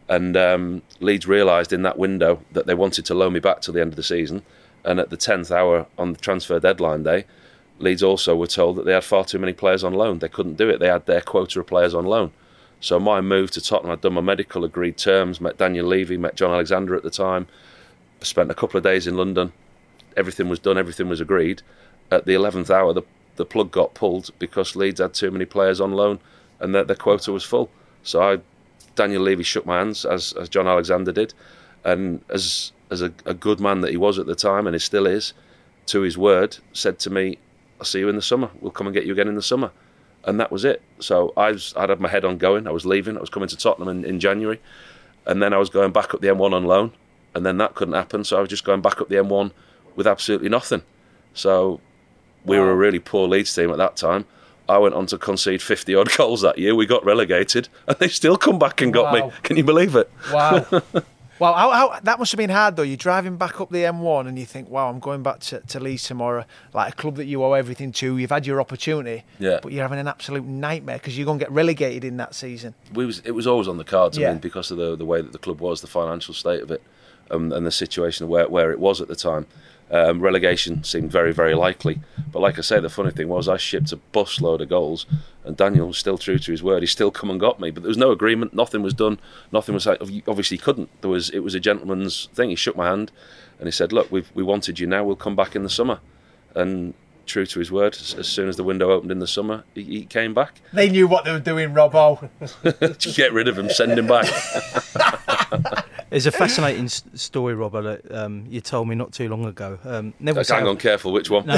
And 0.08 0.36
um, 0.36 0.82
Leeds 1.00 1.26
realised 1.26 1.72
in 1.72 1.82
that 1.82 1.98
window 1.98 2.40
that 2.52 2.66
they 2.66 2.74
wanted 2.74 3.04
to 3.06 3.14
loan 3.14 3.32
me 3.32 3.40
back 3.40 3.60
till 3.60 3.74
the 3.74 3.80
end 3.80 3.92
of 3.92 3.96
the 3.96 4.04
season. 4.04 4.42
And 4.86 4.98
at 4.98 5.10
the 5.10 5.16
10th 5.16 5.50
hour 5.50 5.86
on 5.98 6.12
the 6.12 6.18
transfer 6.18 6.58
deadline 6.58 7.02
day, 7.02 7.24
Leeds 7.78 8.02
also 8.02 8.34
were 8.34 8.46
told 8.46 8.76
that 8.76 8.86
they 8.86 8.94
had 8.94 9.04
far 9.04 9.24
too 9.24 9.38
many 9.38 9.52
players 9.52 9.84
on 9.84 9.92
loan. 9.92 10.20
They 10.20 10.28
couldn't 10.28 10.56
do 10.56 10.70
it. 10.70 10.80
They 10.80 10.88
had 10.88 11.04
their 11.04 11.20
quota 11.20 11.60
of 11.60 11.66
players 11.66 11.92
on 11.92 12.06
loan. 12.06 12.32
So 12.80 12.98
my 12.98 13.20
move 13.20 13.50
to 13.50 13.60
Tottenham, 13.60 13.92
I'd 13.92 14.00
done 14.00 14.14
my 14.14 14.20
medical, 14.20 14.64
agreed 14.64 14.96
terms, 14.96 15.40
met 15.40 15.58
Daniel 15.58 15.86
Levy, 15.86 16.16
met 16.16 16.36
John 16.36 16.52
Alexander 16.52 16.94
at 16.94 17.02
the 17.02 17.10
time, 17.10 17.46
spent 18.20 18.50
a 18.50 18.54
couple 18.54 18.78
of 18.78 18.84
days 18.84 19.06
in 19.06 19.16
London. 19.16 19.52
Everything 20.16 20.48
was 20.48 20.58
done, 20.58 20.78
everything 20.78 21.08
was 21.08 21.20
agreed. 21.20 21.62
At 22.10 22.24
the 22.24 22.32
11th 22.32 22.70
hour, 22.70 22.92
the, 22.92 23.02
the 23.36 23.44
plug 23.44 23.70
got 23.70 23.94
pulled 23.94 24.30
because 24.38 24.76
Leeds 24.76 25.00
had 25.00 25.12
too 25.12 25.30
many 25.30 25.44
players 25.44 25.80
on 25.80 25.92
loan 25.92 26.20
and 26.60 26.74
their, 26.74 26.84
their 26.84 26.96
quota 26.96 27.32
was 27.32 27.44
full. 27.44 27.70
So 28.02 28.22
I 28.22 28.38
Daniel 28.96 29.22
Levy 29.22 29.44
shook 29.44 29.66
my 29.66 29.78
hands 29.78 30.04
as, 30.04 30.32
as 30.32 30.48
John 30.48 30.66
Alexander 30.66 31.12
did, 31.12 31.34
and 31.84 32.24
as 32.30 32.72
as 32.90 33.02
a, 33.02 33.12
a 33.24 33.34
good 33.34 33.60
man 33.60 33.80
that 33.80 33.90
he 33.90 33.96
was 33.96 34.18
at 34.18 34.26
the 34.26 34.34
time 34.34 34.66
and 34.66 34.74
he 34.74 34.78
still 34.78 35.06
is, 35.06 35.32
to 35.86 36.00
his 36.02 36.16
word, 36.18 36.58
said 36.72 36.98
to 37.00 37.10
me, 37.10 37.38
"I'll 37.78 37.84
see 37.84 37.98
you 38.00 38.08
in 38.08 38.16
the 38.16 38.22
summer. 38.22 38.50
We'll 38.60 38.70
come 38.72 38.86
and 38.86 38.94
get 38.94 39.04
you 39.06 39.12
again 39.12 39.28
in 39.28 39.34
the 39.34 39.42
summer," 39.42 39.70
and 40.24 40.38
that 40.40 40.50
was 40.52 40.64
it. 40.64 40.82
So 41.00 41.32
I 41.36 41.52
was 41.52 41.74
I'd 41.76 41.88
had 41.90 42.00
my 42.00 42.08
head 42.08 42.24
on 42.24 42.38
going. 42.38 42.66
I 42.66 42.70
was 42.70 42.84
leaving. 42.86 43.16
I 43.16 43.20
was 43.20 43.30
coming 43.30 43.48
to 43.48 43.56
Tottenham 43.56 43.88
in, 43.88 44.04
in 44.04 44.20
January, 44.20 44.60
and 45.26 45.42
then 45.42 45.52
I 45.52 45.58
was 45.58 45.70
going 45.70 45.92
back 45.92 46.14
up 46.14 46.20
the 46.20 46.28
M1 46.28 46.52
on 46.52 46.64
loan, 46.64 46.92
and 47.34 47.44
then 47.46 47.58
that 47.58 47.74
couldn't 47.74 47.94
happen. 47.94 48.24
So 48.24 48.36
I 48.36 48.40
was 48.40 48.48
just 48.48 48.64
going 48.64 48.80
back 48.80 49.00
up 49.00 49.08
the 49.08 49.16
M1 49.16 49.52
with 49.94 50.06
absolutely 50.06 50.48
nothing. 50.48 50.82
So 51.34 51.80
we 52.44 52.58
were 52.58 52.70
a 52.70 52.74
really 52.76 52.98
poor 52.98 53.26
Leeds 53.28 53.54
team 53.54 53.70
at 53.70 53.76
that 53.78 53.96
time. 53.96 54.24
I 54.68 54.78
went 54.78 54.94
on 54.96 55.06
to 55.06 55.18
concede 55.18 55.62
50 55.62 55.94
odd 55.94 56.10
goals 56.16 56.42
that 56.42 56.58
year. 56.58 56.74
We 56.74 56.86
got 56.86 57.04
relegated, 57.04 57.68
and 57.86 57.96
they 57.98 58.08
still 58.08 58.36
come 58.36 58.58
back 58.58 58.80
and 58.80 58.92
got 58.92 59.12
Wow. 59.12 59.28
me. 59.28 59.32
Can 59.44 59.56
you 59.56 59.62
believe 59.64 59.94
it? 59.94 60.10
Wow. 60.32 60.66
Wow, 61.38 61.52
how, 61.54 61.70
how, 61.70 62.00
that 62.00 62.18
must 62.18 62.32
have 62.32 62.38
been 62.38 62.50
hard 62.50 62.76
though. 62.76 62.82
You're 62.82 62.96
driving 62.96 63.36
back 63.36 63.60
up 63.60 63.70
the 63.70 63.78
M1 63.84 64.26
and 64.28 64.38
you 64.38 64.46
think, 64.46 64.68
wow, 64.70 64.88
I'm 64.88 65.00
going 65.00 65.22
back 65.22 65.40
to, 65.40 65.60
to 65.60 65.80
Leeds 65.80 66.04
tomorrow, 66.04 66.44
like 66.72 66.92
a 66.94 66.96
club 66.96 67.16
that 67.16 67.26
you 67.26 67.42
owe 67.44 67.52
everything 67.52 67.92
to. 67.92 68.16
You've 68.16 68.30
had 68.30 68.46
your 68.46 68.60
opportunity, 68.60 69.24
Yeah. 69.38 69.58
but 69.62 69.72
you're 69.72 69.82
having 69.82 69.98
an 69.98 70.08
absolute 70.08 70.44
nightmare 70.44 70.96
because 70.96 71.16
you're 71.18 71.26
going 71.26 71.38
to 71.38 71.44
get 71.44 71.52
relegated 71.52 72.04
in 72.04 72.16
that 72.16 72.34
season. 72.34 72.74
we 72.94 73.04
was 73.04 73.18
it 73.20 73.32
was 73.32 73.46
always 73.46 73.68
on 73.68 73.76
the 73.76 73.84
cards. 73.84 74.18
I 74.18 74.22
mean, 74.22 74.38
because 74.38 74.70
of 74.70 74.78
the 74.78 74.96
the 74.96 75.04
way 75.04 75.20
that 75.20 75.32
the 75.32 75.38
club 75.38 75.60
was, 75.60 75.80
the 75.80 75.86
financial 75.86 76.32
state 76.34 76.62
of 76.62 76.70
it, 76.70 76.82
um, 77.30 77.52
and 77.52 77.66
the 77.66 77.70
situation 77.72 78.28
where 78.28 78.48
where 78.48 78.70
it 78.72 78.78
was 78.78 79.00
at 79.00 79.08
the 79.08 79.16
time. 79.16 79.46
Um, 79.88 80.20
relegation 80.20 80.82
seemed 80.82 81.12
very 81.12 81.32
very 81.32 81.54
likely. 81.54 82.00
But 82.32 82.40
like 82.40 82.58
I 82.58 82.62
say, 82.62 82.80
the 82.80 82.88
funny 82.88 83.12
thing 83.12 83.28
was 83.28 83.48
I 83.48 83.56
shipped 83.56 83.92
a 83.92 84.00
busload 84.12 84.60
of 84.60 84.68
goals, 84.68 85.06
and 85.44 85.56
Daniel 85.56 85.86
was 85.86 85.98
still 85.98 86.18
true 86.18 86.38
to 86.38 86.50
his 86.50 86.62
word. 86.62 86.82
He 86.82 86.86
still 86.86 87.10
come 87.10 87.30
and 87.30 87.38
got 87.38 87.60
me, 87.60 87.70
but 87.70 87.82
there 87.82 87.88
was 87.88 87.96
no 87.96 88.10
agreement. 88.10 88.52
Nothing 88.52 88.82
was 88.82 88.94
done. 88.94 89.18
Nothing 89.52 89.74
was 89.74 89.86
obviously 89.86 90.56
he 90.56 90.62
couldn't. 90.62 90.90
There 91.02 91.10
was 91.10 91.30
it 91.30 91.40
was 91.40 91.54
a 91.54 91.60
gentleman's 91.60 92.26
thing. 92.34 92.50
He 92.50 92.56
shook 92.56 92.76
my 92.76 92.86
hand, 92.86 93.12
and 93.58 93.66
he 93.68 93.72
said, 93.72 93.92
"Look, 93.92 94.10
we 94.10 94.24
we 94.34 94.42
wanted 94.42 94.80
you 94.80 94.86
now. 94.86 95.04
We'll 95.04 95.16
come 95.16 95.36
back 95.36 95.54
in 95.54 95.62
the 95.62 95.70
summer." 95.70 96.00
And 96.54 96.94
true 97.26 97.44
to 97.44 97.58
his 97.58 97.70
word, 97.70 97.96
as, 98.18 98.26
soon 98.26 98.48
as 98.48 98.56
the 98.56 98.64
window 98.64 98.90
opened 98.90 99.10
in 99.10 99.18
the 99.18 99.26
summer, 99.26 99.64
he, 99.74 99.82
he 99.82 100.04
came 100.04 100.32
back. 100.32 100.60
They 100.72 100.88
knew 100.88 101.06
what 101.06 101.24
they 101.24 101.32
were 101.32 101.40
doing, 101.40 101.74
Robbo. 101.74 102.30
Get 103.16 103.32
rid 103.32 103.48
of 103.48 103.58
him, 103.58 103.68
send 103.68 103.98
him 103.98 104.06
back. 104.06 104.26
There's 106.10 106.26
a 106.26 106.30
fascinating 106.32 106.88
story, 106.88 107.54
Robert, 107.54 107.82
that 108.04 108.14
um, 108.24 108.44
you 108.48 108.60
told 108.60 108.88
me 108.88 108.94
not 108.94 109.12
too 109.12 109.28
long 109.28 109.44
ago. 109.44 109.78
Um, 109.84 110.14
Neville 110.20 110.40
Like, 110.40 110.48
hang 110.48 110.60
South- 110.60 110.68
on, 110.68 110.76
careful. 110.76 111.12
Which 111.12 111.30
one? 111.30 111.46
No, 111.46 111.56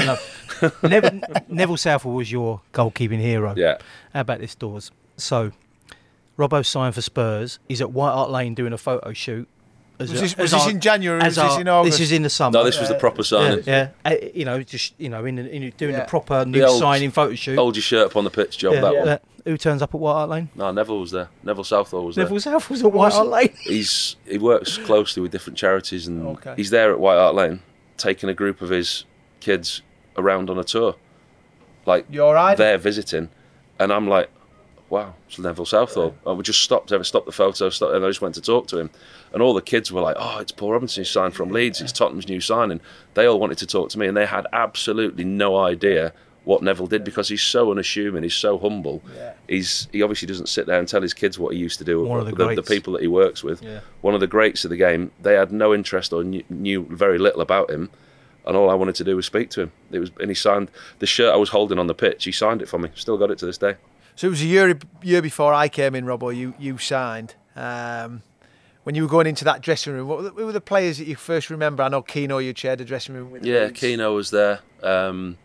no. 0.61 0.71
Neville, 0.89 1.21
Neville 1.47 1.77
Southall 1.77 2.13
was 2.13 2.31
your 2.31 2.61
goalkeeping 2.73 3.19
hero. 3.19 3.53
Yeah. 3.55 3.77
How 4.13 4.21
about 4.21 4.39
this, 4.39 4.55
Dawes? 4.55 4.91
So, 5.17 5.51
Robbo 6.37 6.65
signed 6.65 6.95
for 6.95 7.01
Spurs. 7.01 7.59
He's 7.67 7.81
at 7.81 7.91
White 7.91 8.11
Hart 8.13 8.31
Lane 8.31 8.55
doing 8.55 8.73
a 8.73 8.77
photo 8.77 9.13
shoot. 9.13 9.47
As 9.99 10.09
Was 10.11 10.19
a- 10.19 10.23
this- 10.23 10.37
was 10.37 10.51
this 10.51 10.63
our- 10.63 10.69
in 10.69 10.79
January 10.79 11.19
or 11.19 11.23
as 11.23 11.37
was 11.37 11.45
this 11.51 11.57
in 11.61 11.67
August? 11.67 11.97
This 11.97 12.07
is 12.07 12.11
in 12.13 12.23
the 12.23 12.29
summer. 12.29 12.57
No, 12.57 12.63
this 12.63 12.79
was 12.79 12.87
the 12.87 12.95
proper 12.95 13.19
yeah, 13.21 13.23
signing. 13.23 13.63
yeah. 13.67 13.89
Uh, 14.05 14.15
you 14.33 14.45
know, 14.45 14.63
just 14.63 14.93
you 14.97 15.09
know, 15.09 15.25
in, 15.25 15.37
in 15.37 15.73
doing 15.77 15.93
Yeah. 15.93 16.01
the 16.01 16.05
proper 16.05 16.45
new 16.45 16.63
old- 16.63 16.79
signing 16.79 17.11
photo 17.11 17.35
shoot. 17.35 17.57
Hold 17.57 17.75
your 17.75 17.83
shirt 17.83 18.05
up 18.07 18.15
on 18.15 18.23
the 18.23 18.29
pitch 18.29 18.57
job. 18.57 18.75
Yeah, 18.75 18.81
that 18.81 18.95
one. 18.95 19.07
uh, 19.09 19.17
who 19.45 19.57
turns 19.57 19.81
up 19.81 19.93
at 19.93 19.99
White 19.99 20.13
Hart 20.13 20.29
Lane? 20.29 20.49
No, 20.55 20.71
Neville 20.71 20.99
was 21.01 21.11
there. 21.11 21.27
Neville 21.43 21.63
Southall 21.65 22.05
was 22.05 22.15
there. 22.15 22.23
Neville 22.25 22.39
South 22.39 22.69
was 22.69 22.81
at 22.83 22.91
White 22.91 23.11
Hart 23.13 23.27
Lane. 23.27 23.53
He's 23.63 24.15
he 24.25 24.37
works 24.37 24.77
closely 24.77 25.21
with 25.21 25.31
different 25.31 25.57
charities, 25.57 26.07
and 26.07 26.25
Okay. 26.27 26.53
he's 26.55 26.69
there 26.69 26.91
at 26.91 26.99
White 26.99 27.17
Hart 27.17 27.35
Lane, 27.35 27.61
taking 27.97 28.29
a 28.29 28.33
group 28.33 28.61
of 28.61 28.69
his 28.69 29.03
kids 29.41 29.81
around 30.17 30.49
on 30.49 30.57
a 30.57 30.63
tour. 30.63 30.95
Like 31.85 32.05
You're 32.09 32.33
right. 32.33 32.57
they're 32.57 32.77
visiting, 32.77 33.29
and 33.79 33.91
I'm 33.91 34.07
like, 34.07 34.29
wow, 34.89 35.15
it's 35.27 35.39
Neville 35.39 35.65
Southall. 35.65 36.15
And 36.25 36.37
we 36.37 36.43
just 36.43 36.61
stopped, 36.61 36.91
ever 36.91 37.03
stopped 37.03 37.25
the 37.25 37.31
photo, 37.31 37.69
stopped, 37.69 37.93
and 37.93 38.03
I 38.05 38.09
just 38.09 38.21
went 38.21 38.35
to 38.35 38.41
talk 38.41 38.67
to 38.67 38.77
him. 38.79 38.89
And 39.33 39.41
all 39.41 39.53
the 39.53 39.61
kids 39.61 39.91
were 39.91 40.01
like, 40.01 40.15
oh, 40.19 40.39
it's 40.39 40.51
Paul 40.51 40.71
Robinson, 40.73 41.01
who 41.01 41.05
signed 41.05 41.33
from 41.35 41.49
Leeds, 41.51 41.81
it's 41.81 41.91
Tottenham's 41.91 42.27
new 42.27 42.41
signing. 42.41 42.81
They 43.13 43.25
all 43.27 43.39
wanted 43.39 43.57
to 43.59 43.67
talk 43.67 43.89
to 43.89 43.99
me, 43.99 44.07
and 44.07 44.17
they 44.17 44.25
had 44.25 44.47
absolutely 44.53 45.23
no 45.23 45.57
idea 45.57 46.13
what 46.45 46.63
Neville 46.63 46.87
did 46.87 47.03
because 47.03 47.27
he's 47.27 47.43
so 47.43 47.69
unassuming, 47.69 48.23
he's 48.23 48.33
so 48.33 48.57
humble. 48.57 49.03
Yeah. 49.15 49.33
He's 49.47 49.87
he 49.91 50.01
obviously 50.01 50.27
doesn't 50.27 50.47
sit 50.49 50.65
there 50.65 50.79
and 50.79 50.87
tell 50.87 51.01
his 51.01 51.13
kids 51.13 51.37
what 51.37 51.53
he 51.53 51.59
used 51.59 51.77
to 51.79 51.83
do. 51.83 52.03
One 52.03 52.19
of 52.21 52.25
the 52.25 52.33
the, 52.33 52.55
the 52.55 52.63
people 52.63 52.93
that 52.93 53.01
he 53.03 53.07
works 53.07 53.43
with, 53.43 53.61
Yeah. 53.61 53.81
one 54.01 54.15
of 54.15 54.19
the 54.19 54.25
greats 54.27 54.63
of 54.63 54.69
the 54.71 54.77
game. 54.77 55.11
They 55.21 55.33
had 55.35 55.51
no 55.51 55.73
interest 55.75 56.11
or 56.11 56.23
knew, 56.23 56.43
knew 56.49 56.87
very 56.89 57.19
little 57.19 57.41
about 57.41 57.69
him. 57.69 57.89
And 58.47 58.55
all 58.57 58.69
I 58.71 58.73
wanted 58.73 58.95
to 58.95 59.03
do 59.03 59.15
was 59.15 59.27
speak 59.27 59.51
to 59.51 59.61
him. 59.63 59.71
It 59.91 59.99
was, 59.99 60.11
and 60.19 60.29
he 60.31 60.33
signed 60.33 60.71
the 60.99 61.05
shirt 61.05 61.33
I 61.33 61.37
was 61.37 61.49
holding 61.49 61.77
on 61.77 61.85
the 61.87 61.93
pitch. 61.93 62.23
He 62.23 62.31
signed 62.31 62.63
it 62.63 62.69
for 62.69 62.79
me. 62.79 62.89
Still 62.95 63.17
got 63.17 63.29
it 63.29 63.37
to 63.39 63.45
this 63.45 63.59
day. 63.59 63.75
So 64.15 64.27
it 64.27 64.29
was 64.31 64.41
a 64.41 64.45
year 64.45 64.79
year 65.03 65.21
before 65.21 65.53
I 65.53 65.67
came 65.67 65.93
in, 65.93 66.05
Robbo. 66.05 66.35
You 66.35 66.55
you 66.57 66.77
signed. 66.79 67.35
Um, 67.55 68.23
when 68.83 68.95
you 68.95 69.03
were 69.03 69.09
going 69.09 69.27
into 69.27 69.45
that 69.45 69.61
dressing 69.61 69.93
room, 69.93 70.07
what 70.07 70.17
were 70.17 70.23
the, 70.23 70.29
who 70.31 70.45
were 70.45 70.51
the 70.51 70.61
players 70.61 70.97
that 70.97 71.07
you 71.07 71.15
first 71.15 71.49
remember? 71.49 71.83
I 71.83 71.89
know 71.89 72.01
Keno, 72.01 72.37
you 72.37 72.53
shared 72.55 72.79
the 72.79 72.85
dressing 72.85 73.15
room 73.15 73.31
with. 73.31 73.45
Yeah, 73.45 73.69
Keno 73.69 74.15
was 74.15 74.31
there. 74.31 74.59
Um, 74.81 75.37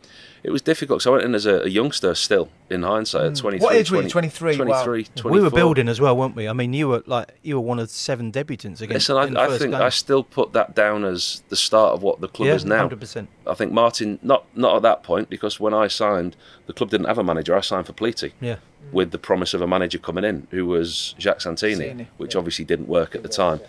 it 0.45 0.51
was 0.51 0.61
difficult 0.61 0.99
because 0.99 1.07
I 1.07 1.11
went 1.11 1.25
in 1.25 1.35
as 1.35 1.47
a, 1.47 1.63
a 1.63 1.69
youngster 1.69 2.15
still, 2.15 2.51
in 2.69 2.83
hindsight, 2.83 3.25
at 3.25 3.37
23. 3.37 3.59
Mm. 3.59 3.63
What 3.63 3.75
age 3.75 3.91
were 3.91 4.03
you? 4.03 4.11
20 4.11 4.29
23? 4.29 4.67
Wow. 4.67 4.85
23, 4.85 5.31
We 5.31 5.41
were 5.41 5.51
building 5.51 5.89
as 5.89 6.03
well, 6.03 6.15
weren't 6.15 6.37
we? 6.37 6.47
I 6.47 6.53
mean, 6.53 6.75
you 6.75 6.89
were 6.89 7.03
like 7.07 7.35
you 7.43 7.55
were 7.55 7.63
one 7.63 7.79
of 7.79 7.89
seven 7.89 8.31
debutants 8.31 8.83
against. 8.83 9.09
Listen, 9.09 9.17
in 9.29 9.35
the 9.35 9.41
I, 9.41 9.45
I 9.45 9.49
first 9.49 9.63
think 9.63 9.73
game. 9.73 9.81
I 9.81 9.89
still 9.89 10.23
put 10.23 10.53
that 10.53 10.75
down 10.75 11.07
as 11.07 11.43
the 11.49 11.57
start 11.57 11.95
of 11.95 12.03
what 12.03 12.21
the 12.21 12.29
club 12.29 12.49
yeah, 12.49 12.55
is 12.55 12.65
now. 12.67 12.81
hundred 12.81 13.01
percent. 13.01 13.31
I 13.47 13.55
think 13.55 13.73
Martin, 13.73 14.19
not 14.23 14.45
not 14.55 14.77
at 14.77 14.83
that 14.83 15.03
point, 15.03 15.31
because 15.31 15.59
when 15.59 15.73
I 15.73 15.89
signed, 15.89 16.37
the 16.67 16.75
club 16.75 16.91
didn't 16.91 17.07
have 17.07 17.19
a 17.19 17.25
manager. 17.25 17.57
I 17.57 17.63
signed 17.63 17.87
for 17.87 17.95
Pleaty. 17.95 18.33
Yeah. 18.41 18.57
with 18.93 19.13
the 19.13 19.19
promise 19.19 19.55
of 19.55 19.63
a 19.63 19.67
manager 19.67 19.97
coming 19.97 20.25
in 20.25 20.47
who 20.51 20.67
was 20.67 21.15
Jacques 21.19 21.41
Santini, 21.41 21.87
Santini, 21.87 22.09
which 22.19 22.37
obviously 22.37 22.67
didn't 22.67 22.87
work 22.87 23.15
at 23.15 23.23
the 23.23 23.31
time. 23.31 23.61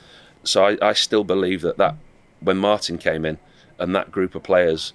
So 0.44 0.66
I, 0.66 0.78
I 0.82 0.92
still 0.92 1.24
believe 1.24 1.62
that, 1.62 1.78
that 1.78 1.96
when 2.42 2.58
Martin 2.58 2.98
came 2.98 3.24
in 3.24 3.38
and 3.80 3.96
that 3.96 4.12
group 4.12 4.36
of 4.36 4.44
players 4.44 4.92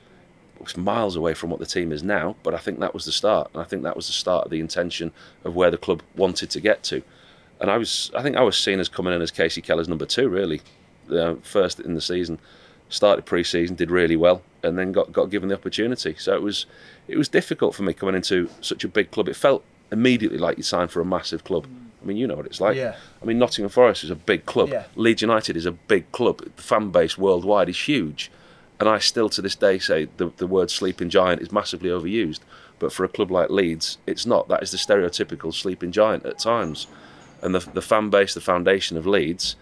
was 0.61 0.77
miles 0.77 1.17
away 1.17 1.35
from 1.35 1.51
what 1.51 1.61
the 1.61 1.67
team 1.67 1.93
is 1.93 2.03
now, 2.03 2.37
but 2.43 2.55
I 2.55 2.59
think 2.59 2.81
that 2.81 2.95
was 2.95 3.05
the 3.05 3.13
start. 3.13 3.51
And 3.53 3.63
I 3.63 3.65
think 3.65 3.83
that 3.83 3.97
was 3.97 4.07
the 4.07 4.13
start 4.13 4.45
of 4.45 4.51
the 4.51 4.61
intention 4.61 5.13
of 5.45 5.55
where 5.55 5.71
the 5.71 5.79
club 5.79 6.03
wanted 6.17 6.51
to 6.51 6.61
get 6.61 6.83
to. 6.85 7.03
And 7.61 7.71
I 7.71 7.77
was, 7.79 8.11
I 8.17 8.23
think 8.23 8.37
I 8.37 8.43
was 8.43 8.59
seen 8.59 8.81
as 8.81 8.89
coming 8.89 9.13
in 9.13 9.23
as 9.23 9.31
Kasey 9.31 9.63
Keller's 9.63 9.89
number 9.89 10.07
two, 10.07 10.29
really, 10.29 10.61
uh, 11.11 11.35
first 11.43 11.81
in 11.81 11.95
the 11.95 12.01
season. 12.01 12.39
Started 12.89 13.25
pre-season, 13.25 13.77
did 13.77 13.91
really 13.91 14.17
well, 14.17 14.43
and 14.63 14.77
then 14.77 14.91
got, 14.91 15.13
got 15.13 15.31
given 15.31 15.49
the 15.49 15.55
opportunity. 15.55 16.17
So 16.19 16.35
it 16.35 16.43
was, 16.43 16.67
it 17.07 17.17
was 17.17 17.29
difficult 17.29 17.75
for 17.75 17.83
me 17.85 17.93
coming 17.93 18.17
into 18.17 18.51
such 18.61 18.83
a 18.83 18.89
big 18.89 19.11
club. 19.11 19.29
It 19.29 19.37
felt 19.37 19.63
immediately 19.93 20.39
like 20.39 20.57
you 20.57 20.63
signed 20.63 20.91
for 20.91 21.01
a 21.01 21.05
massive 21.05 21.45
club. 21.45 21.67
I 22.03 22.07
mean, 22.07 22.17
you 22.17 22.27
know 22.27 22.35
what 22.35 22.47
it's 22.47 22.61
like. 22.61 22.77
Yeah. 22.77 22.97
I 23.23 23.25
mean, 23.27 23.39
Nottingham 23.39 23.71
Forest 23.71 24.05
is 24.05 24.11
a 24.11 24.17
big 24.17 24.47
club. 24.47 24.71
Yeah. 24.71 24.85
Leeds 24.97 25.23
United 25.23 25.57
is 25.57 25.67
a 25.67 25.73
big 25.73 26.11
club. 26.13 26.39
The 26.57 26.63
fan 26.63 26.91
base 26.91 27.19
worldwide 27.19 27.69
is 27.69 27.79
huge. 27.79 28.31
And 28.81 28.89
I 28.89 28.99
still 28.99 29.29
to 29.29 29.43
this 29.43 29.55
day 29.55 29.79
say 29.79 30.09
the, 30.17 30.33
the 30.39 30.47
word 30.47 30.71
sleeping 30.71 31.11
giant 31.11 31.43
is 31.43 31.53
massively 31.53 31.91
overused. 31.91 32.41
But 32.79 32.93
for 32.93 33.05
a 33.05 33.09
club 33.09 33.31
like 33.31 33.51
Leeds, 33.51 33.99
it's 34.07 34.25
not. 34.25 34.49
That 34.49 34.63
is 34.63 34.71
the 34.71 34.79
stereotypical 34.79 35.53
sleeping 35.53 35.93
giant 35.93 36.25
at 36.25 36.39
times. 36.39 36.87
And 37.43 37.55
the, 37.55 37.59
the 37.59 37.83
fan 37.83 38.09
base, 38.09 38.33
the 38.33 38.41
foundation 38.41 38.97
of 38.97 39.07
Leeds, 39.07 39.57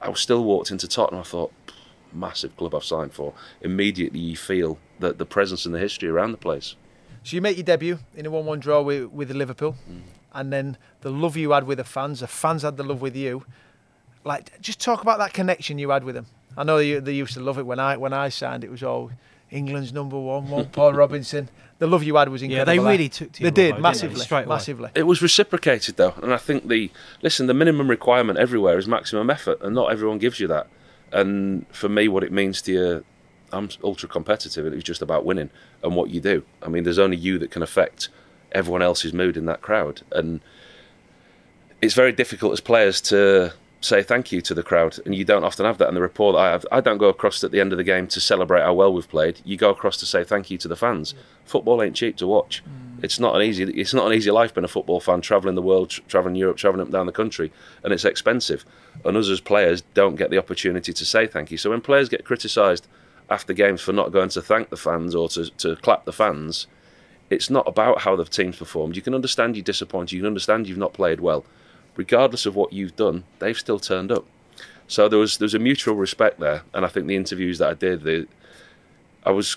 I 0.00 0.08
was 0.08 0.18
still 0.20 0.42
walked 0.42 0.72
into 0.72 0.88
Tottenham. 0.88 1.20
I 1.20 1.24
thought, 1.24 1.52
massive 2.12 2.56
club 2.56 2.74
I've 2.74 2.84
signed 2.84 3.12
for. 3.12 3.32
Immediately 3.60 4.18
you 4.18 4.36
feel 4.36 4.78
that 4.98 5.18
the 5.18 5.24
presence 5.24 5.64
and 5.64 5.74
the 5.74 5.78
history 5.78 6.08
around 6.08 6.32
the 6.32 6.36
place. 6.36 6.74
So 7.22 7.36
you 7.36 7.40
make 7.40 7.56
your 7.56 7.64
debut 7.64 8.00
in 8.16 8.26
a 8.26 8.30
one-one 8.30 8.58
draw 8.58 8.82
with 8.82 9.10
with 9.12 9.30
Liverpool, 9.30 9.76
mm. 9.88 10.00
and 10.32 10.52
then 10.52 10.76
the 11.02 11.10
love 11.10 11.36
you 11.36 11.52
had 11.52 11.64
with 11.64 11.78
the 11.78 11.84
fans. 11.84 12.18
The 12.18 12.26
fans 12.26 12.62
had 12.62 12.76
the 12.76 12.82
love 12.82 13.00
with 13.00 13.14
you. 13.14 13.44
Like, 14.24 14.60
just 14.60 14.80
talk 14.80 15.02
about 15.02 15.18
that 15.18 15.32
connection 15.32 15.78
you 15.78 15.90
had 15.90 16.02
with 16.02 16.16
them. 16.16 16.26
I 16.56 16.64
know 16.64 16.78
you, 16.78 17.00
they 17.00 17.12
used 17.12 17.34
to 17.34 17.40
love 17.40 17.58
it 17.58 17.66
when 17.66 17.78
I 17.78 17.96
when 17.96 18.12
I 18.12 18.28
signed. 18.28 18.64
It 18.64 18.70
was 18.70 18.82
all 18.82 19.10
England's 19.50 19.92
number 19.92 20.18
one, 20.18 20.48
one 20.48 20.66
Paul 20.66 20.92
Robinson. 21.02 21.48
The 21.78 21.86
love 21.86 22.02
you 22.04 22.14
had 22.16 22.28
was 22.28 22.42
incredible. 22.42 22.72
Yeah, 22.72 22.74
incredible. 22.74 22.84
they 22.84 22.90
really 22.96 23.08
took 23.08 23.32
to 23.32 23.42
you, 23.42 23.50
They 23.50 23.54
did 23.54 23.74
Robbo, 23.74 23.76
didn't 23.76 23.76
they? 23.76 23.82
massively, 23.82 24.46
massively. 24.46 24.90
It 24.94 25.02
was 25.02 25.20
reciprocated 25.20 25.96
though, 25.96 26.14
and 26.22 26.32
I 26.32 26.36
think 26.36 26.68
the 26.68 26.90
listen, 27.22 27.46
the 27.48 27.54
minimum 27.54 27.88
requirement 27.90 28.38
everywhere 28.38 28.78
is 28.78 28.86
maximum 28.86 29.30
effort, 29.30 29.60
and 29.62 29.74
not 29.74 29.90
everyone 29.92 30.18
gives 30.18 30.38
you 30.40 30.46
that. 30.48 30.66
And 31.10 31.66
for 31.70 31.88
me, 31.88 32.08
what 32.08 32.22
it 32.24 32.32
means 32.32 32.62
to 32.62 32.72
you, 32.72 33.04
I'm 33.52 33.68
ultra 33.84 34.08
competitive, 34.08 34.64
and 34.64 34.74
it's 34.74 34.84
just 34.84 35.02
about 35.02 35.24
winning 35.24 35.50
and 35.82 35.94
what 35.96 36.10
you 36.10 36.20
do. 36.20 36.44
I 36.62 36.68
mean, 36.68 36.84
there's 36.84 36.98
only 36.98 37.16
you 37.18 37.38
that 37.40 37.50
can 37.50 37.62
affect 37.62 38.08
everyone 38.52 38.80
else's 38.82 39.12
mood 39.12 39.36
in 39.36 39.44
that 39.46 39.60
crowd, 39.60 40.02
and 40.12 40.40
it's 41.82 41.94
very 41.94 42.12
difficult 42.12 42.52
as 42.52 42.60
players 42.60 43.00
to 43.00 43.52
say 43.84 44.02
thank 44.02 44.32
you 44.32 44.40
to 44.42 44.54
the 44.54 44.62
crowd, 44.62 44.98
and 45.04 45.14
you 45.14 45.24
don't 45.24 45.44
often 45.44 45.66
have 45.66 45.78
that 45.78 45.88
in 45.88 45.94
the 45.94 46.00
rapport 46.00 46.32
that 46.32 46.38
I 46.38 46.50
have. 46.50 46.66
I 46.70 46.80
don't 46.80 46.98
go 46.98 47.08
across 47.08 47.42
at 47.42 47.50
the 47.50 47.60
end 47.60 47.72
of 47.72 47.78
the 47.78 47.84
game 47.84 48.06
to 48.08 48.20
celebrate 48.20 48.62
how 48.62 48.74
well 48.74 48.92
we've 48.92 49.08
played. 49.08 49.40
You 49.44 49.56
go 49.56 49.70
across 49.70 49.96
to 49.98 50.06
say 50.06 50.24
thank 50.24 50.50
you 50.50 50.58
to 50.58 50.68
the 50.68 50.76
fans. 50.76 51.14
Football 51.44 51.82
ain't 51.82 51.96
cheap 51.96 52.16
to 52.18 52.26
watch. 52.26 52.62
Mm. 52.64 53.04
It's 53.04 53.18
not 53.18 53.34
an 53.34 53.42
easy. 53.42 53.64
It's 53.64 53.94
not 53.94 54.06
an 54.06 54.12
easy 54.12 54.30
life 54.30 54.54
being 54.54 54.64
a 54.64 54.68
football 54.68 55.00
fan, 55.00 55.20
traveling 55.20 55.56
the 55.56 55.62
world, 55.62 55.90
tr- 55.90 56.02
traveling 56.08 56.36
Europe, 56.36 56.56
traveling 56.56 56.82
up 56.82 56.86
and 56.86 56.92
down 56.92 57.06
the 57.06 57.12
country, 57.12 57.52
and 57.82 57.92
it's 57.92 58.04
expensive. 58.04 58.64
And 59.04 59.16
us 59.16 59.28
as 59.28 59.40
players 59.40 59.82
don't 59.94 60.16
get 60.16 60.30
the 60.30 60.38
opportunity 60.38 60.92
to 60.92 61.04
say 61.04 61.26
thank 61.26 61.50
you. 61.50 61.58
So 61.58 61.70
when 61.70 61.80
players 61.80 62.08
get 62.08 62.24
criticised 62.24 62.86
after 63.28 63.52
games 63.52 63.80
for 63.80 63.92
not 63.92 64.12
going 64.12 64.28
to 64.30 64.42
thank 64.42 64.70
the 64.70 64.76
fans 64.76 65.14
or 65.14 65.28
to, 65.30 65.50
to 65.50 65.76
clap 65.76 66.04
the 66.04 66.12
fans, 66.12 66.66
it's 67.30 67.50
not 67.50 67.66
about 67.66 68.02
how 68.02 68.14
the 68.14 68.24
team's 68.24 68.56
performed. 68.56 68.94
You 68.94 69.02
can 69.02 69.14
understand 69.14 69.56
you're 69.56 69.64
disappointed. 69.64 70.12
You 70.12 70.20
can 70.20 70.26
understand 70.28 70.68
you've 70.68 70.78
not 70.78 70.92
played 70.92 71.20
well. 71.20 71.44
Regardless 71.96 72.46
of 72.46 72.56
what 72.56 72.72
you've 72.72 72.96
done, 72.96 73.24
they've 73.38 73.58
still 73.58 73.78
turned 73.78 74.10
up. 74.10 74.24
So 74.86 75.08
there 75.08 75.18
was 75.18 75.38
there 75.38 75.46
was 75.46 75.54
a 75.54 75.58
mutual 75.58 75.94
respect 75.94 76.40
there, 76.40 76.62
and 76.74 76.84
I 76.84 76.88
think 76.88 77.06
the 77.06 77.16
interviews 77.16 77.58
that 77.58 77.68
I 77.68 77.74
did, 77.74 78.02
the, 78.02 78.26
I 79.24 79.30
was, 79.30 79.56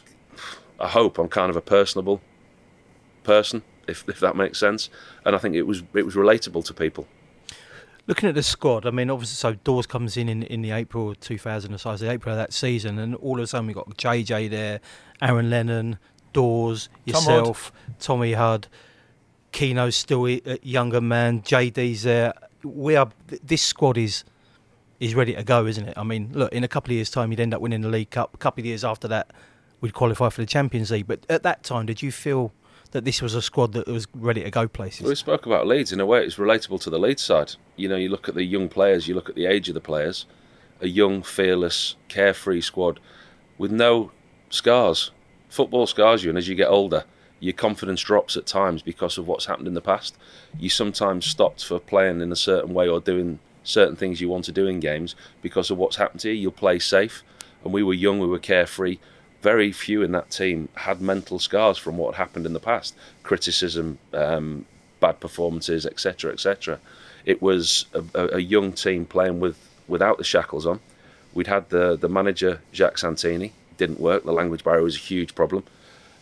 I 0.80 0.88
hope 0.88 1.18
I'm 1.18 1.28
kind 1.30 1.50
of 1.50 1.56
a 1.56 1.62
personable 1.62 2.22
person, 3.24 3.64
if 3.88 4.08
if 4.08 4.20
that 4.20 4.36
makes 4.36 4.60
sense, 4.60 4.90
and 5.26 5.36
I 5.36 5.40
think 5.40 5.56
it 5.56 5.64
was 5.64 5.84
it 5.94 6.06
was 6.06 6.16
relatable 6.16 6.64
to 6.66 6.74
people. 6.74 7.08
Looking 8.08 8.30
at 8.30 8.36
the 8.36 8.44
squad, 8.44 8.86
I 8.86 8.92
mean, 8.92 9.10
obviously, 9.10 9.36
so 9.36 9.56
Dawes 9.64 9.88
comes 9.88 10.16
in 10.16 10.30
in, 10.30 10.44
in 10.44 10.62
the 10.62 10.72
April 10.72 11.10
of 11.10 11.20
2000, 11.20 11.76
so 11.80 11.98
the 11.98 12.12
April 12.12 12.34
of 12.34 12.38
that 12.38 12.54
season, 12.54 13.00
and 13.00 13.16
all 13.16 13.40
of 13.40 13.44
a 13.44 13.48
sudden 13.48 13.66
we've 13.66 13.76
got 13.76 13.90
JJ 13.98 14.52
there, 14.52 14.80
Aaron 15.22 15.50
Lennon, 15.50 15.98
Dawes, 16.32 16.88
Tom 16.88 16.94
Hudd. 16.98 17.08
yourself, 17.08 17.72
Tommy 18.00 18.34
Hudd, 18.34 18.68
Keno's 19.56 19.96
still 19.96 20.28
a 20.28 20.42
a 20.46 20.54
uh, 20.54 20.58
younger 20.62 21.00
man, 21.00 21.42
JD's 21.42 22.04
there. 22.04 22.34
We 22.64 22.98
are. 22.98 23.10
This 23.42 23.62
squad 23.62 23.98
is 23.98 24.26
is 25.00 25.16
ready 25.16 25.34
to 25.34 25.44
go, 25.44 25.66
isn't 25.66 25.88
it? 25.88 25.98
I 25.98 26.04
mean, 26.04 26.30
look, 26.34 26.52
in 26.52 26.66
a 26.66 26.68
couple 26.68 26.92
of 26.92 26.96
years' 26.96 27.10
time, 27.10 27.32
you'd 27.32 27.40
end 27.40 27.54
up 27.54 27.62
winning 27.62 27.80
the 27.80 27.88
League 27.88 28.10
Cup. 28.10 28.34
A 28.34 28.38
couple 28.38 28.62
of 28.62 28.66
years 28.66 28.84
after 28.84 29.08
that, 29.08 29.32
we'd 29.80 29.94
qualify 29.94 30.28
for 30.28 30.42
the 30.42 30.46
Champions 30.46 30.92
League. 30.92 31.08
But 31.08 31.26
at 31.30 31.44
that 31.44 31.64
time, 31.64 31.86
did 31.86 32.02
you 32.02 32.12
feel 32.12 32.52
that 32.92 33.06
this 33.06 33.22
was 33.22 33.34
a 33.34 33.42
squad 33.42 33.72
that 33.74 33.88
was 33.88 34.08
ready 34.14 34.44
to 34.44 34.52
go 34.52 34.68
places? 34.68 35.04
Well, 35.04 35.10
we 35.10 35.16
spoke 35.16 35.46
about 35.46 35.68
Leeds 35.68 35.94
in 35.94 36.02
a 36.02 36.06
way. 36.06 36.26
It's 36.26 36.36
relatable 36.36 36.82
to 36.82 36.90
the 36.90 37.00
Leeds 37.00 37.22
side. 37.22 37.54
You 37.78 37.88
know, 37.88 37.96
you 37.96 38.10
look 38.10 38.28
at 38.28 38.36
the 38.36 38.44
young 38.44 38.68
players, 38.68 39.08
you 39.08 39.16
look 39.16 39.30
at 39.30 39.36
the 39.36 39.46
age 39.46 39.70
of 39.70 39.74
the 39.74 39.82
players, 39.82 40.26
a 40.82 40.88
young, 40.90 41.24
fearless, 41.24 41.96
carefree 42.10 42.60
squad 42.60 43.00
with 43.58 43.72
no 43.72 44.12
scars. 44.50 45.12
Football 45.48 45.88
scars 45.88 46.26
you, 46.26 46.30
and 46.30 46.38
as 46.38 46.50
you 46.50 46.56
get 46.56 46.68
older, 46.68 47.06
your 47.40 47.54
confidence 47.54 48.02
drops 48.02 48.38
at 48.38 48.46
times 48.46 48.82
because 48.82 49.18
of 49.18 49.28
what's 49.28 49.46
happened 49.46 49.68
in 49.68 49.74
the 49.74 49.82
past. 49.82 50.16
You 50.58 50.70
sometimes 50.70 51.26
stopped 51.26 51.64
for 51.66 51.80
playing 51.80 52.22
in 52.22 52.32
a 52.32 52.36
certain 52.36 52.74
way 52.74 52.88
or 52.88 53.00
doing 53.00 53.40
certain 53.64 53.96
things 53.96 54.22
you 54.22 54.30
want 54.30 54.46
to 54.46 54.52
do 54.52 54.68
in 54.68 54.80
games 54.80 55.16
because 55.42 55.70
of 55.70 55.78
what's 55.78 55.98
happened 55.98 56.22
to 56.22 56.30
you. 56.30 56.36
You'll 56.36 56.52
play 56.52 56.80
safe, 56.80 57.24
and 57.64 57.74
we 57.74 57.84
were 57.84 57.94
young, 57.94 58.20
we 58.20 58.28
were 58.28 58.40
carefree. 58.40 59.00
Very 59.42 59.72
few 59.72 60.02
in 60.02 60.12
that 60.14 60.32
team 60.32 60.70
had 60.76 61.02
mental 61.02 61.40
scars 61.40 61.78
from 61.78 61.98
what 61.98 62.16
happened 62.16 62.46
in 62.46 62.54
the 62.54 62.60
past, 62.60 62.96
criticism, 63.24 64.00
um, 64.14 64.66
bad 65.00 65.20
performances, 65.20 65.86
etc., 65.86 66.32
etc. 66.32 66.80
It 67.26 67.42
was 67.42 67.86
a, 67.94 68.36
a, 68.36 68.40
young 68.40 68.72
team 68.72 69.06
playing 69.06 69.40
with 69.40 69.58
without 69.88 70.18
the 70.18 70.24
shackles 70.24 70.66
on. 70.66 70.80
We'd 71.34 71.48
had 71.48 71.70
the 71.70 71.96
the 71.96 72.10
manager 72.10 72.62
Jacques 72.74 72.98
Santini. 72.98 73.52
Didn't 73.78 74.00
work. 74.00 74.24
The 74.24 74.32
language 74.32 74.64
barrier 74.64 74.84
was 74.84 74.96
a 74.96 75.00
huge 75.00 75.36
problem. 75.36 75.64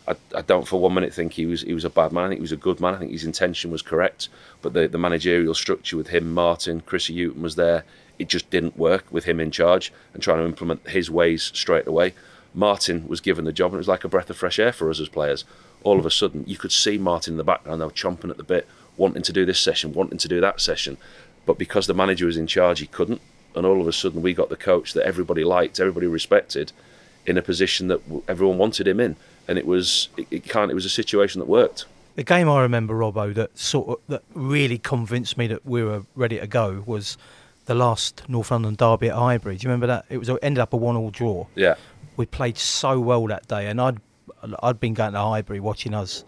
I, 0.07 0.15
I 0.35 0.41
don't 0.41 0.67
for 0.67 0.79
one 0.79 0.93
minute 0.93 1.13
think 1.13 1.33
he 1.33 1.45
was 1.45 1.61
he 1.61 1.73
was 1.73 1.85
a 1.85 1.89
bad 1.89 2.11
man. 2.11 2.25
I 2.25 2.27
think 2.29 2.39
he 2.39 2.43
was 2.43 2.51
a 2.51 2.57
good 2.57 2.79
man. 2.79 2.93
I 2.93 2.97
think 2.97 3.11
his 3.11 3.23
intention 3.23 3.71
was 3.71 3.81
correct. 3.81 4.29
But 4.61 4.73
the, 4.73 4.87
the 4.87 4.97
managerial 4.97 5.53
structure 5.53 5.97
with 5.97 6.07
him, 6.07 6.33
Martin, 6.33 6.81
Chrissy 6.81 7.13
Hughton 7.13 7.41
was 7.41 7.55
there. 7.55 7.83
It 8.19 8.27
just 8.27 8.49
didn't 8.49 8.77
work 8.77 9.05
with 9.11 9.25
him 9.25 9.39
in 9.39 9.51
charge 9.51 9.91
and 10.13 10.21
trying 10.21 10.39
to 10.39 10.45
implement 10.45 10.87
his 10.89 11.09
ways 11.09 11.51
straight 11.53 11.87
away. 11.87 12.13
Martin 12.53 13.07
was 13.07 13.21
given 13.21 13.45
the 13.45 13.51
job, 13.51 13.71
and 13.71 13.75
it 13.75 13.79
was 13.79 13.87
like 13.87 14.03
a 14.03 14.09
breath 14.09 14.29
of 14.29 14.37
fresh 14.37 14.59
air 14.59 14.71
for 14.71 14.89
us 14.89 14.99
as 14.99 15.09
players. 15.09 15.43
All 15.83 15.97
of 15.97 16.05
a 16.05 16.11
sudden, 16.11 16.43
you 16.45 16.55
could 16.55 16.71
see 16.71 16.97
Martin 16.97 17.33
in 17.33 17.37
the 17.37 17.43
background. 17.43 17.81
They 17.81 17.85
were 17.85 17.91
chomping 17.91 18.29
at 18.29 18.37
the 18.37 18.43
bit, 18.43 18.67
wanting 18.95 19.23
to 19.23 19.33
do 19.33 19.45
this 19.45 19.59
session, 19.59 19.93
wanting 19.93 20.19
to 20.19 20.27
do 20.27 20.39
that 20.41 20.61
session. 20.61 20.97
But 21.45 21.57
because 21.57 21.87
the 21.87 21.93
manager 21.93 22.27
was 22.27 22.37
in 22.37 22.47
charge, 22.47 22.79
he 22.79 22.87
couldn't. 22.87 23.21
And 23.55 23.65
all 23.65 23.81
of 23.81 23.87
a 23.87 23.93
sudden, 23.93 24.21
we 24.21 24.33
got 24.33 24.49
the 24.49 24.55
coach 24.55 24.93
that 24.93 25.05
everybody 25.05 25.43
liked, 25.43 25.79
everybody 25.79 26.07
respected, 26.07 26.71
in 27.25 27.37
a 27.37 27.41
position 27.41 27.87
that 27.87 28.01
everyone 28.27 28.57
wanted 28.57 28.87
him 28.87 28.99
in. 28.99 29.15
And 29.47 29.57
it 29.57 29.65
was 29.65 30.09
it, 30.17 30.27
it 30.31 30.43
can't. 30.43 30.71
It 30.71 30.73
was 30.73 30.85
a 30.85 30.89
situation 30.89 31.39
that 31.39 31.47
worked. 31.47 31.85
The 32.15 32.23
game 32.23 32.47
I 32.47 32.61
remember, 32.61 32.93
Robbo, 32.93 33.33
that 33.33 33.57
sort 33.57 33.89
of 33.89 33.97
that 34.07 34.23
really 34.33 34.77
convinced 34.77 35.37
me 35.37 35.47
that 35.47 35.65
we 35.65 35.83
were 35.83 36.03
ready 36.15 36.39
to 36.39 36.47
go 36.47 36.83
was 36.85 37.17
the 37.65 37.75
last 37.75 38.23
North 38.27 38.51
London 38.51 38.75
derby 38.75 39.09
at 39.09 39.15
Highbury. 39.15 39.57
Do 39.57 39.63
you 39.63 39.69
remember 39.69 39.87
that? 39.87 40.05
It 40.09 40.17
was 40.17 40.29
it 40.29 40.39
ended 40.41 40.61
up 40.61 40.73
a 40.73 40.77
one-all 40.77 41.09
draw. 41.09 41.47
Yeah. 41.55 41.75
We 42.15 42.25
played 42.25 42.57
so 42.57 42.99
well 42.99 43.25
that 43.27 43.47
day, 43.47 43.67
and 43.67 43.81
I'd 43.81 43.99
I'd 44.61 44.79
been 44.79 44.93
going 44.93 45.13
to 45.13 45.19
Highbury 45.19 45.59
watching 45.59 45.93
us 45.93 46.23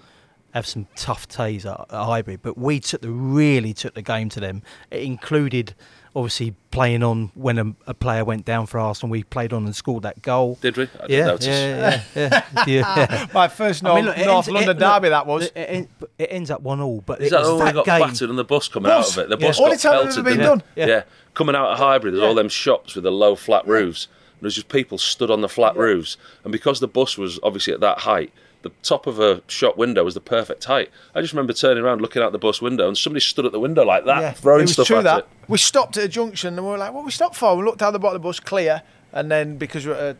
have 0.53 0.65
some 0.65 0.87
tough 0.95 1.27
days 1.27 1.65
at, 1.65 1.79
at 1.79 2.05
Highbury, 2.05 2.37
but 2.37 2.57
we 2.57 2.79
took 2.79 3.01
the 3.01 3.11
really 3.11 3.73
took 3.73 3.93
the 3.93 4.01
game 4.01 4.29
to 4.29 4.39
them. 4.39 4.63
It 4.89 5.03
included 5.03 5.75
obviously 6.15 6.55
playing 6.71 7.03
on 7.03 7.29
when 7.35 7.57
a, 7.59 7.73
a 7.87 7.93
player 7.93 8.23
went 8.23 8.45
down 8.45 8.65
for 8.67 8.79
Arsenal. 8.79 9.11
We 9.11 9.23
played 9.23 9.51
on 9.53 9.65
and 9.65 9.75
scored 9.75 10.03
that 10.03 10.21
goal. 10.21 10.57
Did 10.61 10.77
we? 10.77 10.83
I 10.83 11.07
didn't 11.07 11.09
Yeah, 11.09 11.25
notice. 11.25 11.45
yeah, 11.47 12.01
yeah, 12.15 12.43
yeah, 12.65 12.65
yeah. 12.97 13.27
My 13.33 13.47
first 13.47 13.83
I 13.83 13.87
North, 13.87 13.95
mean, 13.97 14.05
look, 14.05 14.17
North 14.17 14.27
ends- 14.27 14.47
London 14.49 14.63
it- 14.63 14.67
look, 14.67 14.93
derby 14.93 15.09
that 15.09 15.27
was. 15.27 15.43
It, 15.47 15.57
it, 15.57 15.89
it 16.17 16.27
ends 16.31 16.49
up 16.51 16.61
one 16.61 16.79
all, 16.79 17.01
but 17.01 17.21
Is 17.21 17.27
it 17.27 17.31
that 17.31 17.39
was 17.41 17.49
all 17.49 17.59
we 17.59 17.65
that 17.65 17.73
got 17.75 17.85
game. 17.85 17.99
battered 18.01 18.29
and 18.29 18.39
the 18.39 18.43
bus 18.43 18.67
coming 18.67 18.89
Bus. 18.89 19.17
out 19.17 19.25
of 19.25 19.31
it? 19.31 19.37
The 19.37 19.43
Yeah. 19.43 19.47
bus 19.49 19.59
Only 19.59 19.71
got 19.77 19.81
time 19.81 20.07
it's 20.07 20.15
pelted. 20.15 20.23
been 20.37 20.45
done. 20.45 20.63
Yeah. 20.75 21.03
Coming 21.33 21.55
out 21.55 21.71
of 21.71 21.77
Highbury, 21.79 22.11
there's 22.11 22.23
all 22.23 22.33
them 22.35 22.47
shops 22.49 22.95
with 22.95 23.03
the 23.03 23.11
low 23.11 23.35
flat 23.35 23.67
roofs. 23.67 24.07
There 24.39 24.47
was 24.47 24.55
just 24.55 24.69
people 24.69 24.97
stood 24.97 25.29
on 25.31 25.41
the 25.41 25.49
flat 25.49 25.75
roofs, 25.75 26.17
and 26.43 26.51
because 26.51 26.79
the 26.79 26.87
bus 26.87 27.17
was 27.17 27.39
obviously 27.43 27.73
at 27.73 27.79
that 27.81 27.99
height, 27.99 28.31
the 28.65 28.71
top 28.83 29.05
of 29.07 29.19
a 29.19 29.41
shop 29.47 29.77
window 29.77 30.03
was 30.03 30.15
the 30.15 30.19
perfect 30.19 30.65
height. 30.65 30.89
I 31.13 31.21
just 31.21 31.31
remember 31.33 31.53
turning 31.53 31.83
around, 31.83 32.01
looking 32.01 32.21
out 32.23 32.31
the 32.31 32.39
bus 32.39 32.61
window, 32.61 32.87
and 32.87 32.97
somebody 32.97 33.21
stood 33.21 33.45
at 33.45 33.51
the 33.51 33.59
window 33.59 33.83
like 33.85 34.05
that, 34.05 34.21
Yeah, 34.21 34.31
throwing 34.31 34.61
it 34.61 34.63
was 34.63 34.73
stuff 34.73 34.87
true 34.87 34.97
at 34.97 35.03
that. 35.03 35.19
it. 35.19 35.27
We 35.47 35.57
stopped 35.59 35.95
at 35.97 36.03
a 36.03 36.07
junction 36.07 36.55
and 36.57 36.65
we 36.65 36.71
were 36.71 36.77
like, 36.77 36.91
what 36.93 37.05
we 37.05 37.11
stopped 37.11 37.35
for? 37.35 37.55
We 37.55 37.63
looked 37.63 37.77
down 37.77 37.93
the 37.93 37.99
bottom 37.99 38.15
of 38.17 38.21
the 38.23 38.27
bus, 38.27 38.39
clear, 38.39 38.81
and 39.13 39.29
then 39.31 39.57
because 39.57 39.85
we're 39.85 39.93
at 39.93 40.15
a 40.15 40.17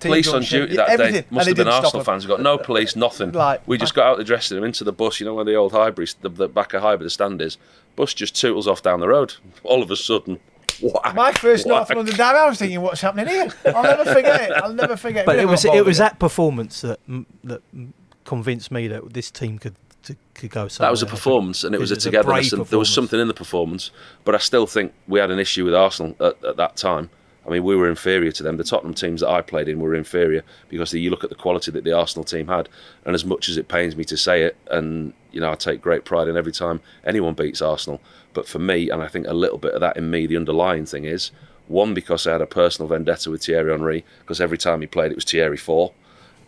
Police 0.00 0.26
on 0.32 0.42
duty 0.42 0.74
that 0.74 0.88
everything, 0.88 1.20
day 1.22 1.26
must 1.30 1.46
have 1.46 1.56
been 1.56 1.68
Arsenal 1.68 2.02
fans. 2.02 2.26
We 2.26 2.28
got 2.28 2.40
no 2.40 2.58
police, 2.58 2.96
nothing. 2.96 3.30
Like- 3.32 3.62
we 3.68 3.78
just 3.78 3.94
got 3.94 4.06
out 4.06 4.16
the 4.18 4.24
dressing 4.24 4.56
room 4.56 4.64
into 4.64 4.82
the 4.82 4.90
bus. 4.92 5.20
You 5.20 5.26
know 5.26 5.34
where 5.34 5.44
the 5.44 5.54
old 5.54 5.70
Highbury, 5.70 6.08
the, 6.22 6.28
the 6.28 6.48
back 6.48 6.74
of 6.74 6.82
Highbury, 6.82 7.04
the 7.06 7.10
stand 7.10 7.40
is. 7.40 7.56
Bus 7.94 8.12
just 8.12 8.34
tootles 8.34 8.66
off 8.66 8.82
down 8.82 8.98
the 8.98 9.06
road. 9.06 9.34
All 9.62 9.80
of 9.82 9.90
a 9.92 9.96
sudden, 9.96 10.40
whack, 10.82 11.14
My 11.14 11.32
first 11.32 11.66
North 11.66 11.88
whack. 11.88 11.96
London 11.96 12.16
derby, 12.16 12.38
I 12.38 12.48
was 12.48 12.58
thinking, 12.58 12.80
what's 12.80 13.00
happening 13.00 13.28
here? 13.28 13.48
I'll 13.66 13.82
never 13.82 14.04
forget 14.04 14.50
it. 14.50 14.52
I'll 14.52 14.72
never 14.74 14.96
forget. 14.96 15.26
But 15.26 15.36
it 15.36 15.38
never 15.38 15.50
was 15.52 15.64
it 15.64 15.84
was 15.84 15.98
that 15.98 16.18
performance 16.18 16.80
that 16.82 17.00
that 17.44 17.62
convinced 18.24 18.70
me 18.70 18.88
that 18.88 19.12
this 19.12 19.30
team 19.30 19.58
could 19.58 19.74
to, 20.04 20.16
could 20.34 20.50
go. 20.50 20.68
That 20.68 20.90
was 20.90 21.02
a 21.02 21.06
performance, 21.06 21.64
and 21.64 21.74
it 21.74 21.78
It 21.78 21.80
was 21.80 21.92
a 21.92 21.94
was 21.94 22.06
a 22.06 22.56
and 22.56 22.66
there 22.66 22.78
was 22.78 22.92
something 22.92 23.20
in 23.20 23.28
the 23.28 23.34
performance. 23.34 23.90
But 24.24 24.34
I 24.34 24.38
still 24.38 24.66
think 24.66 24.92
we 25.06 25.20
had 25.20 25.30
an 25.30 25.38
issue 25.38 25.64
with 25.64 25.74
Arsenal 25.74 26.16
at, 26.20 26.42
at 26.44 26.56
that 26.56 26.76
time. 26.76 27.10
I 27.46 27.50
mean, 27.50 27.64
we 27.64 27.74
were 27.74 27.88
inferior 27.88 28.30
to 28.32 28.42
them. 28.42 28.56
The 28.56 28.64
Tottenham 28.64 28.94
teams 28.94 29.20
that 29.20 29.28
I 29.28 29.40
played 29.40 29.68
in 29.68 29.80
were 29.80 29.94
inferior 29.94 30.44
because 30.68 30.92
you 30.94 31.10
look 31.10 31.24
at 31.24 31.30
the 31.30 31.36
quality 31.36 31.70
that 31.72 31.82
the 31.82 31.92
Arsenal 31.92 32.24
team 32.24 32.46
had. 32.46 32.68
And 33.04 33.14
as 33.14 33.24
much 33.24 33.48
as 33.48 33.56
it 33.56 33.68
pains 33.68 33.96
me 33.96 34.04
to 34.04 34.16
say 34.16 34.42
it, 34.42 34.56
and 34.70 35.12
you 35.32 35.40
know, 35.40 35.50
I 35.50 35.56
take 35.56 35.80
great 35.80 36.04
pride 36.04 36.28
in 36.28 36.36
every 36.36 36.52
time 36.52 36.80
anyone 37.04 37.34
beats 37.34 37.60
Arsenal. 37.60 38.00
But 38.32 38.46
for 38.46 38.58
me, 38.58 38.90
and 38.90 39.02
I 39.02 39.08
think 39.08 39.26
a 39.26 39.34
little 39.34 39.58
bit 39.58 39.74
of 39.74 39.80
that 39.80 39.96
in 39.96 40.10
me, 40.10 40.26
the 40.26 40.36
underlying 40.36 40.86
thing 40.86 41.04
is 41.04 41.32
one 41.68 41.94
because 41.94 42.26
I 42.26 42.32
had 42.32 42.42
a 42.42 42.46
personal 42.46 42.88
vendetta 42.88 43.30
with 43.30 43.44
Thierry 43.44 43.72
Henry 43.72 44.04
because 44.20 44.40
every 44.40 44.58
time 44.58 44.80
he 44.80 44.86
played, 44.86 45.10
it 45.10 45.16
was 45.16 45.24
Thierry 45.24 45.56
four. 45.56 45.92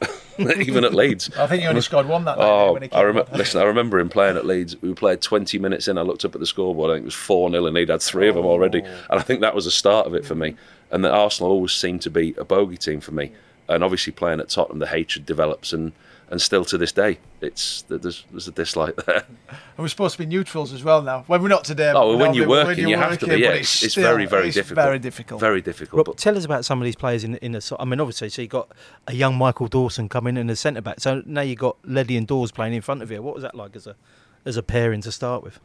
Even 0.38 0.84
at 0.84 0.92
Leeds. 0.92 1.30
I 1.36 1.46
think 1.46 1.62
you 1.62 1.68
only 1.68 1.80
scored 1.80 2.08
one 2.08 2.24
that 2.24 2.38
night 2.38 2.44
Oh, 2.44 2.72
when 2.72 2.82
he 2.82 2.88
oh, 2.90 3.00
I 3.00 3.08
on. 3.08 3.24
Listen, 3.34 3.60
I 3.60 3.64
remember 3.64 3.98
him 4.00 4.08
playing 4.08 4.36
at 4.36 4.44
Leeds. 4.44 4.80
We 4.82 4.92
played 4.92 5.20
20 5.20 5.58
minutes 5.58 5.86
in. 5.86 5.96
I 5.96 6.02
looked 6.02 6.24
up 6.24 6.34
at 6.34 6.40
the 6.40 6.46
scoreboard. 6.46 6.90
I 6.90 6.94
think 6.94 7.04
it 7.04 7.06
was 7.06 7.14
four 7.14 7.48
0 7.50 7.66
and 7.66 7.76
he'd 7.76 7.88
had 7.88 8.02
three 8.02 8.28
of 8.28 8.34
them 8.34 8.44
already. 8.44 8.82
Oh. 8.82 9.04
And 9.10 9.20
I 9.20 9.22
think 9.22 9.40
that 9.42 9.54
was 9.54 9.64
the 9.64 9.70
start 9.70 10.06
of 10.06 10.14
it 10.14 10.24
for 10.24 10.34
me. 10.34 10.56
And 10.94 11.04
that 11.04 11.10
Arsenal 11.12 11.50
always 11.50 11.72
seemed 11.72 12.02
to 12.02 12.10
be 12.10 12.34
a 12.38 12.44
bogey 12.44 12.76
team 12.76 13.00
for 13.00 13.10
me. 13.12 13.32
And 13.68 13.82
obviously 13.82 14.12
playing 14.12 14.38
at 14.38 14.48
Tottenham, 14.48 14.78
the 14.78 14.86
hatred 14.86 15.26
develops, 15.26 15.72
and 15.72 15.90
and 16.30 16.40
still 16.40 16.64
to 16.66 16.78
this 16.78 16.92
day, 16.92 17.18
it's 17.40 17.82
there's 17.88 18.24
there's 18.30 18.46
a 18.48 18.52
dislike 18.52 18.94
there. 19.06 19.24
And 19.48 19.78
we're 19.78 19.88
supposed 19.88 20.12
to 20.16 20.18
be 20.20 20.26
neutrals 20.26 20.72
as 20.72 20.84
well 20.84 21.02
now. 21.02 21.24
When 21.26 21.42
we're 21.42 21.48
not 21.48 21.64
today. 21.64 21.90
Oh, 21.94 22.10
well, 22.10 22.18
when 22.18 22.34
you're 22.34 22.46
we're- 22.48 22.64
working, 22.64 22.86
you 22.88 22.96
have 22.96 23.18
to 23.18 23.26
be. 23.26 23.38
Yeah, 23.40 23.50
it's, 23.54 23.82
it's 23.82 23.94
still- 23.94 24.04
very 24.04 24.26
very 24.26 24.46
it's 24.48 24.54
difficult. 24.54 24.84
Very 24.84 24.98
difficult. 25.00 25.40
Very 25.40 25.60
difficult. 25.60 25.96
Rob, 25.98 26.06
but 26.06 26.16
tell 26.18 26.36
us 26.38 26.44
about 26.44 26.64
some 26.64 26.80
of 26.80 26.84
these 26.84 26.96
players 26.96 27.24
in 27.24 27.34
in 27.36 27.52
the. 27.52 27.60
so- 27.60 27.76
I 27.80 27.84
mean, 27.84 28.00
obviously, 28.00 28.28
so 28.28 28.40
you 28.42 28.48
got 28.48 28.68
a 29.08 29.14
young 29.14 29.34
Michael 29.36 29.66
Dawson 29.66 30.08
coming 30.08 30.36
in 30.36 30.48
as 30.48 30.60
centre 30.60 30.80
back. 30.82 31.00
So 31.00 31.22
now 31.26 31.40
you 31.42 31.50
have 31.50 31.58
got 31.58 31.76
Ledley 31.84 32.16
and 32.16 32.26
Dawes 32.26 32.52
playing 32.52 32.74
in 32.74 32.82
front 32.82 33.02
of 33.02 33.10
you. 33.10 33.20
What 33.22 33.34
was 33.34 33.42
that 33.42 33.54
like 33.56 33.74
as 33.74 33.86
a 33.88 33.96
as 34.44 34.56
a 34.56 34.62
pairing 34.62 35.00
to 35.02 35.10
start 35.12 35.42
with? 35.42 35.58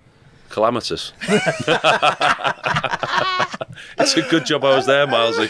calamitous. 0.49 1.13
it's 3.97 4.15
a 4.15 4.21
good 4.23 4.45
job 4.45 4.63
I 4.63 4.75
was 4.75 4.85
there, 4.85 5.07
Milesy. 5.07 5.49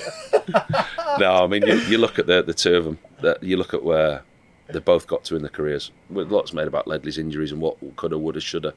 no, 1.20 1.44
I 1.44 1.48
mean 1.48 1.64
you, 1.66 1.76
you 1.82 1.98
look 1.98 2.20
at 2.20 2.28
the 2.28 2.42
the 2.42 2.54
two 2.54 2.76
of 2.76 2.86
them. 2.86 3.00
That 3.22 3.44
you 3.44 3.58
look 3.58 3.74
at 3.74 3.84
where 3.84 4.24
they 4.68 4.80
both 4.80 5.08
got 5.08 5.24
to 5.26 5.36
in 5.36 5.42
their 5.42 5.50
careers. 5.50 5.92
With 6.10 6.32
lots 6.32 6.54
made 6.54 6.68
about 6.68 6.88
Ledley's 6.88 7.18
injuries 7.18 7.52
and 7.52 7.62
what 7.62 7.78
coulda, 7.96 8.18
woulda, 8.18 8.40
shoulda. 8.40 8.74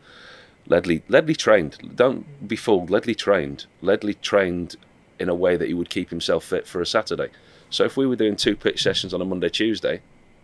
Ledley, 0.66 1.02
Ledley 1.08 1.34
trained. 1.34 1.76
Don't 1.94 2.46
be 2.46 2.56
fooled. 2.56 2.90
Ledley 2.90 3.14
trained. 3.14 3.66
Ledley 3.80 4.14
trained 4.14 4.76
in 5.18 5.28
a 5.28 5.34
way 5.34 5.56
that 5.56 5.68
he 5.68 5.74
would 5.74 5.90
keep 5.90 6.10
himself 6.10 6.44
fit 6.44 6.66
for 6.66 6.80
a 6.80 6.86
Saturday. 6.86 7.28
So 7.70 7.84
if 7.84 7.96
we 7.96 8.06
were 8.06 8.16
doing 8.16 8.36
two 8.36 8.56
pitch 8.56 8.82
sessions 8.82 9.12
on 9.12 9.20
a 9.20 9.24
Monday, 9.24 9.48
Tuesday, 9.48 10.02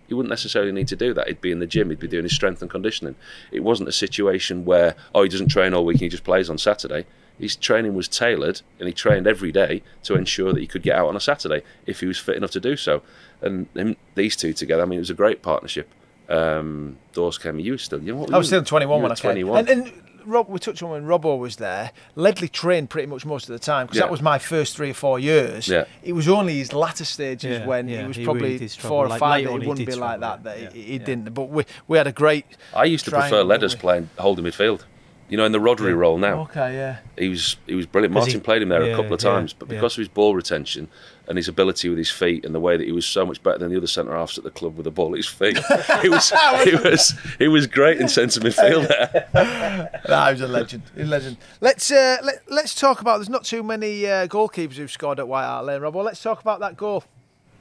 he 0.08 0.14
wouldn't 0.14 0.30
necessarily 0.30 0.72
need 0.72 0.88
to 0.88 0.96
do 0.96 1.12
that. 1.14 1.28
He'd 1.28 1.40
be 1.40 1.52
in 1.52 1.58
the 1.58 1.66
gym. 1.66 1.90
He'd 1.90 2.00
be 2.00 2.08
doing 2.08 2.24
his 2.24 2.34
strength 2.34 2.62
and 2.62 2.70
conditioning. 2.70 3.14
It 3.52 3.60
wasn't 3.60 3.90
a 3.90 3.92
situation 3.92 4.64
where 4.64 4.94
oh 5.14 5.22
he 5.22 5.28
doesn't 5.28 5.48
train 5.48 5.74
all 5.74 5.84
week 5.84 5.96
and 5.96 6.02
he 6.02 6.08
just 6.08 6.24
plays 6.24 6.48
on 6.48 6.58
Saturday. 6.58 7.04
His 7.38 7.54
training 7.56 7.94
was 7.94 8.08
tailored, 8.08 8.62
and 8.78 8.88
he 8.88 8.92
trained 8.92 9.26
every 9.26 9.52
day 9.52 9.82
to 10.04 10.14
ensure 10.14 10.52
that 10.52 10.60
he 10.60 10.66
could 10.66 10.82
get 10.82 10.96
out 10.96 11.08
on 11.08 11.16
a 11.16 11.20
Saturday 11.20 11.62
if 11.86 12.00
he 12.00 12.06
was 12.06 12.18
fit 12.18 12.36
enough 12.36 12.50
to 12.52 12.60
do 12.60 12.76
so. 12.76 13.02
And 13.40 13.68
him, 13.74 13.96
these 14.16 14.34
two 14.36 14.52
together, 14.52 14.82
I 14.82 14.86
mean, 14.86 14.96
it 14.98 15.00
was 15.00 15.10
a 15.10 15.14
great 15.14 15.42
partnership. 15.42 15.88
Um, 16.28 16.98
Dawes 17.12 17.38
came. 17.38 17.58
You 17.58 17.72
were 17.72 17.78
still, 17.78 18.02
you 18.02 18.12
know, 18.12 18.20
what, 18.20 18.34
I 18.34 18.38
was 18.38 18.46
you- 18.46 18.58
still 18.58 18.64
21 18.64 18.96
you 18.98 19.02
when 19.02 19.08
were 19.08 19.12
I 19.12 19.16
came. 19.16 19.22
21. 19.46 19.58
And, 19.60 19.68
and 19.68 19.92
Rob, 20.26 20.48
we 20.50 20.58
touched 20.58 20.82
on 20.82 20.90
when 20.90 21.04
Robbo 21.06 21.38
was 21.38 21.56
there. 21.56 21.92
Ledley 22.14 22.48
trained 22.48 22.90
pretty 22.90 23.06
much 23.06 23.24
most 23.24 23.48
of 23.48 23.52
the 23.54 23.58
time 23.58 23.86
because 23.86 23.96
Yeah. 23.96 24.02
that 24.02 24.10
was 24.10 24.20
my 24.20 24.38
first 24.38 24.76
three 24.76 24.90
or 24.90 24.94
four 24.94 25.18
years. 25.18 25.68
Yeah. 25.68 25.84
It 26.02 26.12
was 26.12 26.28
only 26.28 26.58
his 26.58 26.74
latter 26.74 27.04
stages 27.06 27.60
Yeah, 27.60 27.66
when 27.66 27.88
yeah, 27.88 28.02
he 28.02 28.08
was 28.08 28.16
he 28.16 28.24
probably 28.24 28.52
really 28.54 28.68
four 28.68 29.06
or 29.06 29.08
Like, 29.08 29.20
five. 29.20 29.44
that 29.44 29.50
on 29.52 29.60
He 29.60 29.64
he 29.64 29.68
wouldn't 29.68 29.86
did 29.86 29.94
be 29.94 29.98
like 29.98 30.20
that. 30.20 30.44
That 30.44 30.60
yeah, 30.60 30.70
he, 30.70 30.82
he 30.82 30.92
yeah. 30.98 31.04
didn't. 31.04 31.32
But 31.32 31.44
we 31.44 31.64
we 31.86 31.96
had 31.96 32.06
a 32.06 32.12
great. 32.12 32.44
I 32.74 32.84
used 32.84 33.06
to 33.06 33.10
prefer 33.10 33.28
triangle, 33.28 33.46
Ledders 33.46 33.74
playing 33.74 34.10
holding 34.18 34.44
midfield. 34.44 34.82
You 35.28 35.36
know, 35.36 35.44
in 35.44 35.52
the 35.52 35.58
Rodri 35.58 35.94
role 35.94 36.16
now. 36.16 36.40
Okay, 36.42 36.74
yeah. 36.74 36.98
he 37.18 37.28
was 37.28 37.56
he 37.66 37.74
was 37.74 37.86
brilliant. 37.86 38.14
Martin 38.14 38.34
he- 38.34 38.40
played 38.40 38.62
him 38.62 38.70
there 38.70 38.84
yeah, 38.84 38.92
a 38.92 38.96
couple 38.96 39.12
of 39.12 39.22
yeah, 39.22 39.30
times, 39.30 39.52
but 39.52 39.68
yeah. 39.68 39.74
because 39.74 39.94
of 39.94 39.98
his 39.98 40.08
ball 40.08 40.34
retention 40.34 40.88
and 41.26 41.36
his 41.36 41.48
ability 41.48 41.90
with 41.90 41.98
his 41.98 42.10
feet 42.10 42.46
and 42.46 42.54
the 42.54 42.60
way 42.60 42.78
that 42.78 42.86
he 42.86 42.92
was 42.92 43.04
so 43.04 43.26
much 43.26 43.42
better 43.42 43.58
than 43.58 43.70
the 43.70 43.76
other 43.76 43.86
centre 43.86 44.16
halves 44.16 44.38
at 44.38 44.44
the 44.44 44.50
club 44.50 44.76
with 44.76 44.84
the 44.84 44.90
ball 44.90 45.12
at 45.12 45.18
his 45.18 45.26
feet, 45.26 45.58
he 46.02 46.08
was 46.08 46.32
he 46.64 46.74
was 46.76 47.14
he 47.38 47.48
was 47.48 47.66
great 47.66 48.00
in 48.00 48.08
centre 48.08 48.40
midfield 48.40 48.88
there. 48.88 50.00
Nah, 50.08 50.28
he 50.28 50.32
was 50.32 50.40
a 50.40 50.48
legend. 50.48 50.82
He's 50.94 51.06
a 51.06 51.10
legend. 51.10 51.36
Let's 51.60 51.90
uh, 51.90 52.16
let, 52.22 52.42
let's 52.48 52.74
talk 52.74 53.00
about. 53.00 53.18
There's 53.18 53.28
not 53.28 53.44
too 53.44 53.62
many 53.62 54.06
uh, 54.06 54.26
goalkeepers 54.26 54.74
who've 54.74 54.90
scored 54.90 55.20
at 55.20 55.28
White 55.28 55.44
Hart 55.44 55.66
Lane, 55.66 55.82
Rob. 55.82 55.94
Well, 55.94 56.04
let's 56.04 56.22
talk 56.22 56.40
about 56.40 56.60
that 56.60 56.76
goal. 56.76 57.04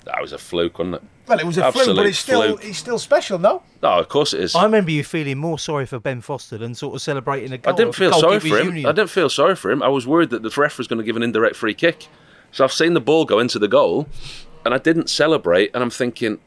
That 0.08 0.22
was 0.22 0.32
a 0.32 0.38
fluke, 0.38 0.80
wasn't 0.80 0.96
it? 0.96 1.02
Well, 1.28 1.39
it 1.39 1.46
was 1.46 1.58
a 1.58 1.72
fluke, 1.72 1.96
but 1.96 2.06
it's 2.06 2.17
still 2.17 2.41
fluke. 2.41 2.63
it's 2.65 2.78
still 2.78 2.98
special, 2.98 3.38
no? 3.38 3.62
No, 3.84 4.00
of 4.00 4.08
course 4.08 4.34
it 4.34 4.39
is. 4.39 4.56
I 4.56 4.63
remember 4.63 4.91
you 4.91 5.04
feeling 5.04 5.38
more 5.38 5.60
sorry 5.60 5.86
for 5.86 6.00
Ben 6.00 6.22
Foster 6.22 6.58
than 6.58 6.74
sort 6.76 6.96
of 6.96 7.02
celebrating 7.02 7.52
a 7.52 7.58
goal. 7.58 7.74
I 7.74 7.78
didn't 7.78 7.93
feel 7.96 8.13
sorry 8.13 8.39
for 8.39 8.58
him. 8.58 8.67
Union. 8.67 8.86
I 8.86 8.93
didn't 8.93 9.10
feel 9.10 9.30
sorry 9.30 9.56
for 9.56 9.70
him. 9.70 9.84
I 9.84 9.89
was 9.89 10.08
worried 10.08 10.30
that 10.30 10.43
the 10.43 10.50
ref 10.56 10.78
was 10.78 10.88
going 10.88 11.00
to 11.00 11.04
give 11.06 11.17
an 11.17 11.24
indirect 11.24 11.56
free 11.58 11.74
kick. 11.74 12.08
So 12.54 12.63
I've 12.63 12.72
seen 12.72 12.93
the 12.93 13.02
ball 13.02 13.26
go 13.26 13.39
into 13.39 13.60
the 13.60 13.67
goal, 13.67 14.08
and 14.63 14.74
I 14.74 14.78
didn't 14.78 15.10
celebrate. 15.10 15.72
And 15.74 15.84
I'm 15.84 15.89
thinking, 15.89 16.39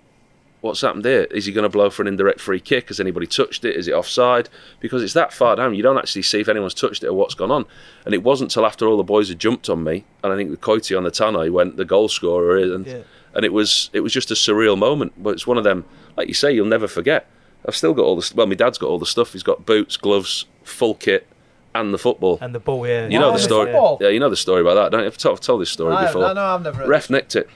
what's 0.62 0.80
happened 0.80 1.04
here? 1.04 1.24
Is 1.30 1.44
he 1.44 1.52
going 1.52 1.64
to 1.64 1.68
blow 1.68 1.90
for 1.90 2.00
an 2.00 2.08
indirect 2.08 2.40
free 2.40 2.60
kick? 2.60 2.88
Has 2.88 2.98
anybody 2.98 3.26
touched 3.26 3.66
it? 3.66 3.76
Is 3.76 3.86
it 3.86 3.92
offside? 3.92 4.48
Because 4.80 5.02
it's 5.02 5.12
that 5.12 5.34
far 5.34 5.56
down, 5.56 5.74
you 5.74 5.82
don't 5.82 5.98
actually 5.98 6.22
see 6.22 6.40
if 6.40 6.48
anyone's 6.48 6.72
touched 6.72 7.04
it 7.04 7.08
or 7.08 7.12
what's 7.14 7.34
gone 7.34 7.50
on. 7.50 7.66
And 8.06 8.14
it 8.14 8.22
wasn't 8.22 8.50
till 8.50 8.64
after 8.64 8.86
all 8.86 8.96
the 8.96 9.02
boys 9.02 9.28
had 9.28 9.38
jumped 9.38 9.68
on 9.68 9.84
me, 9.84 10.06
and 10.24 10.32
I 10.32 10.36
think 10.36 10.50
the 10.50 10.56
Coity 10.56 10.96
on 10.96 11.04
the 11.04 11.10
tannoy 11.10 11.50
went 11.52 11.76
the 11.76 11.84
goal 11.84 12.08
scorer 12.08 12.56
is, 12.56 12.70
and 12.72 12.86
Yeah. 12.86 13.02
And 13.34 13.44
it 13.44 13.52
was 13.52 13.90
it 13.92 14.00
was 14.00 14.12
just 14.12 14.30
a 14.30 14.34
surreal 14.34 14.76
moment. 14.78 15.12
But 15.22 15.30
it's 15.30 15.46
one 15.46 15.58
of 15.58 15.64
them, 15.64 15.84
like 16.16 16.28
you 16.28 16.34
say, 16.34 16.52
you'll 16.52 16.66
never 16.66 16.88
forget. 16.88 17.26
I've 17.66 17.76
still 17.76 17.92
got 17.94 18.02
all 18.04 18.16
the 18.16 18.32
well, 18.34 18.46
my 18.46 18.54
dad's 18.54 18.78
got 18.78 18.88
all 18.88 18.98
the 18.98 19.06
stuff. 19.06 19.32
He's 19.32 19.42
got 19.42 19.66
boots, 19.66 19.96
gloves, 19.96 20.46
full 20.64 20.94
kit. 20.94 21.26
and 21.74 21.94
the 21.94 21.98
football. 21.98 22.38
And 22.40 22.52
the 22.54 22.58
ball, 22.58 22.84
yeah. 22.86 23.06
you 23.06 23.18
know 23.18 23.28
Oh, 23.30 23.32
the 23.32 23.38
story. 23.38 23.70
Yeah, 24.00 24.08
you 24.08 24.18
know 24.18 24.30
the 24.30 24.36
story 24.36 24.60
about 24.62 24.74
that, 24.74 24.90
don't 24.90 25.02
you? 25.02 25.06
I've 25.06 25.16
told, 25.18 25.38
I've 25.38 25.44
told 25.44 25.60
this 25.60 25.70
story 25.70 25.94
I- 25.94 26.06
before. 26.06 26.24
I 26.24 26.32
know, 26.32 26.44
I've 26.44 26.62
never 26.62 26.84
Ref 26.86 27.10
nicked 27.10 27.36
it. 27.36 27.48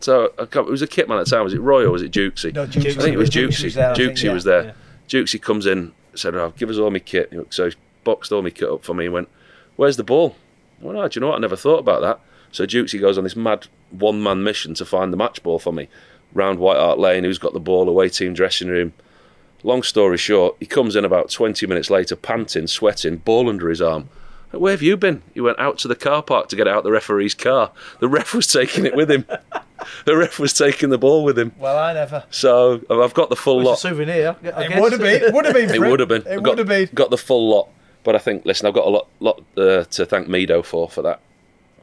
So 0.00 0.32
I 0.38 0.44
can't- 0.46 0.68
it 0.68 0.70
was 0.70 0.82
a 0.82 0.86
kit 0.86 1.08
man 1.08 1.18
at 1.18 1.24
the 1.26 1.30
time. 1.30 1.42
Was 1.44 1.52
it 1.54 1.60
Roy 1.60 1.84
or 1.84 1.90
was 1.90 2.02
it 2.02 2.12
Jukesy? 2.12 2.54
No, 2.54 2.66
Jukesy. 2.66 2.90
I 2.98 3.02
think 3.02 3.14
it 3.14 3.18
was 3.18 3.28
Jukesy 3.30 3.48
Jukesy. 3.48 3.64
was 3.64 3.74
there, 3.74 3.94
Jukesy 3.94 4.22
yeah. 4.24 4.32
was 4.32 4.44
there. 4.44 4.62
Yeah. 4.64 4.72
Jukesy 5.08 5.42
comes 5.42 5.66
in, 5.66 5.92
said, 6.14 6.34
oh, 6.36 6.52
"Give 6.56 6.70
us 6.70 6.78
all 6.78 6.90
my 6.90 7.00
kit." 7.00 7.32
So 7.50 7.68
he 7.70 7.74
boxed 8.04 8.30
all 8.32 8.42
my 8.42 8.50
kit 8.50 8.68
up 8.68 8.84
for 8.84 8.94
me 8.94 9.06
and 9.06 9.14
went, 9.14 9.28
"Where's 9.76 9.96
the 9.96 10.04
ball?" 10.04 10.36
I 10.80 10.86
went, 10.86 10.98
"Oh, 10.98 11.08
do 11.08 11.16
you 11.18 11.20
know 11.22 11.28
what? 11.30 11.36
I 11.36 11.40
never 11.40 11.56
thought 11.56 11.80
about 11.80 12.00
that." 12.02 12.20
So 12.52 12.66
Jukesy 12.66 13.00
goes 13.00 13.16
on 13.16 13.24
this 13.24 13.36
mad 13.36 13.66
one-man 13.90 14.42
mission 14.42 14.74
to 14.74 14.84
find 14.84 15.12
the 15.12 15.16
match 15.16 15.42
ball 15.42 15.58
for 15.58 15.72
me, 15.72 15.88
round 16.32 16.58
White 16.58 16.78
Hart 16.78 16.98
Lane. 16.98 17.24
Who's 17.24 17.38
got 17.38 17.52
the 17.52 17.60
ball? 17.60 17.88
Away 17.88 18.08
team 18.08 18.34
dressing 18.34 18.68
room. 18.68 18.92
Long 19.62 19.82
story 19.82 20.16
short, 20.16 20.56
he 20.58 20.66
comes 20.66 20.96
in 20.96 21.04
about 21.04 21.30
20 21.30 21.66
minutes 21.66 21.90
later, 21.90 22.16
panting, 22.16 22.66
sweating, 22.66 23.18
ball 23.18 23.48
under 23.48 23.68
his 23.68 23.82
arm. 23.82 24.08
Where 24.52 24.72
have 24.72 24.82
you 24.82 24.96
been? 24.96 25.22
He 25.32 25.40
went 25.40 25.60
out 25.60 25.78
to 25.78 25.88
the 25.88 25.94
car 25.94 26.22
park 26.22 26.48
to 26.48 26.56
get 26.56 26.66
out 26.66 26.82
the 26.82 26.90
referee's 26.90 27.34
car. 27.34 27.70
The 28.00 28.08
ref 28.08 28.34
was 28.34 28.48
taking 28.48 28.84
it 28.84 28.96
with 28.96 29.08
him. 29.10 29.24
the 30.06 30.16
ref 30.16 30.40
was 30.40 30.52
taking 30.52 30.90
the 30.90 30.98
ball 30.98 31.22
with 31.22 31.38
him. 31.38 31.52
Well, 31.56 31.78
I 31.78 31.92
never. 31.92 32.24
So 32.30 32.80
I've 32.90 33.14
got 33.14 33.28
the 33.28 33.36
full 33.36 33.62
lot. 33.62 33.74
A 33.74 33.76
souvenir. 33.76 34.34
I 34.42 34.64
It 34.64 34.80
would 34.80 34.92
have 34.92 35.00
been. 35.00 35.22
It 35.22 35.32
would 35.32 35.44
have 35.44 35.54
been. 35.54 35.70
It 35.70 35.80
would 35.80 36.00
have 36.00 36.08
been. 36.08 36.22
It 36.22 36.42
got, 36.42 36.50
would 36.50 36.58
have 36.58 36.68
been. 36.68 36.88
Got 36.94 37.10
the 37.10 37.18
full 37.18 37.48
lot. 37.48 37.68
But 38.02 38.16
I 38.16 38.18
think, 38.18 38.44
listen, 38.44 38.66
I've 38.66 38.74
got 38.74 38.86
a 38.86 38.90
lot, 38.90 39.08
lot 39.20 39.42
uh, 39.56 39.84
to 39.84 40.06
thank 40.06 40.26
Mido 40.26 40.64
for 40.64 40.88
for 40.88 41.02
that 41.02 41.20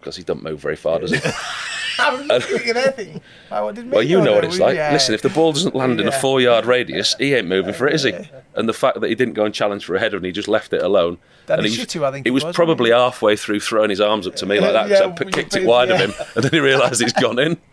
because 0.08 0.18
he 0.18 0.24
doesn't 0.24 0.44
move 0.44 0.60
very 0.60 0.76
far, 0.76 1.00
does 1.00 1.12
he? 1.12 1.20
I'm 2.00 2.28
just 2.28 2.48
thinking 2.48 2.78
anything. 2.78 3.22
Why, 3.50 3.62
well, 3.62 4.04
you 4.04 4.22
know 4.22 4.34
what 4.34 4.42
do? 4.42 4.48
it's 4.48 4.60
like. 4.60 4.76
Yeah. 4.76 4.92
Listen, 4.94 5.16
if 5.16 5.22
the 5.24 5.30
ball 5.30 5.52
doesn't 5.52 5.74
land 5.76 6.00
in 6.00 6.08
a 6.08 6.12
four-yard 6.12 6.66
radius, 6.66 7.16
he 7.18 7.34
ain't 7.34 7.48
moving 7.48 7.74
for 7.74 7.88
it, 7.88 7.96
is 7.96 8.04
he? 8.04 8.14
And 8.56 8.70
the 8.70 8.74
fact 8.74 9.02
that 9.02 9.08
he 9.10 9.16
didn't 9.16 9.34
go 9.34 9.46
and 9.46 9.54
challenge 9.54 9.84
for 9.86 9.96
a 9.96 10.00
header 10.00 10.16
and 10.18 10.26
he 10.26 10.32
just 10.32 10.48
left 10.48 10.74
it 10.74 10.82
alone. 10.84 11.18
Danny 11.48 11.64
and 11.64 11.68
he 11.74 11.78
Shittu, 11.78 12.04
I 12.04 12.12
think 12.12 12.26
he 12.26 12.30
it 12.30 12.34
was 12.34 12.44
was, 12.44 12.56
probably 12.56 12.92
halfway 12.92 13.36
through 13.36 13.62
throwing 13.62 13.90
his 13.90 14.00
arms 14.02 14.28
up 14.28 14.36
to 14.36 14.46
me 14.46 14.60
like 14.60 14.74
that 14.74 14.84
because 14.90 15.00
Yeah, 15.02 15.08
I 15.08 15.12
p- 15.12 15.26
you 15.26 15.32
kicked 15.32 15.48
it 15.56 15.60
think- 15.60 15.68
wide 15.68 15.90
of 15.90 16.00
him, 16.00 16.14
and 16.36 16.44
then 16.44 16.52
he 16.52 16.60
realised 16.60 17.02
he's 17.02 17.14
gone 17.14 17.40
in. 17.40 17.58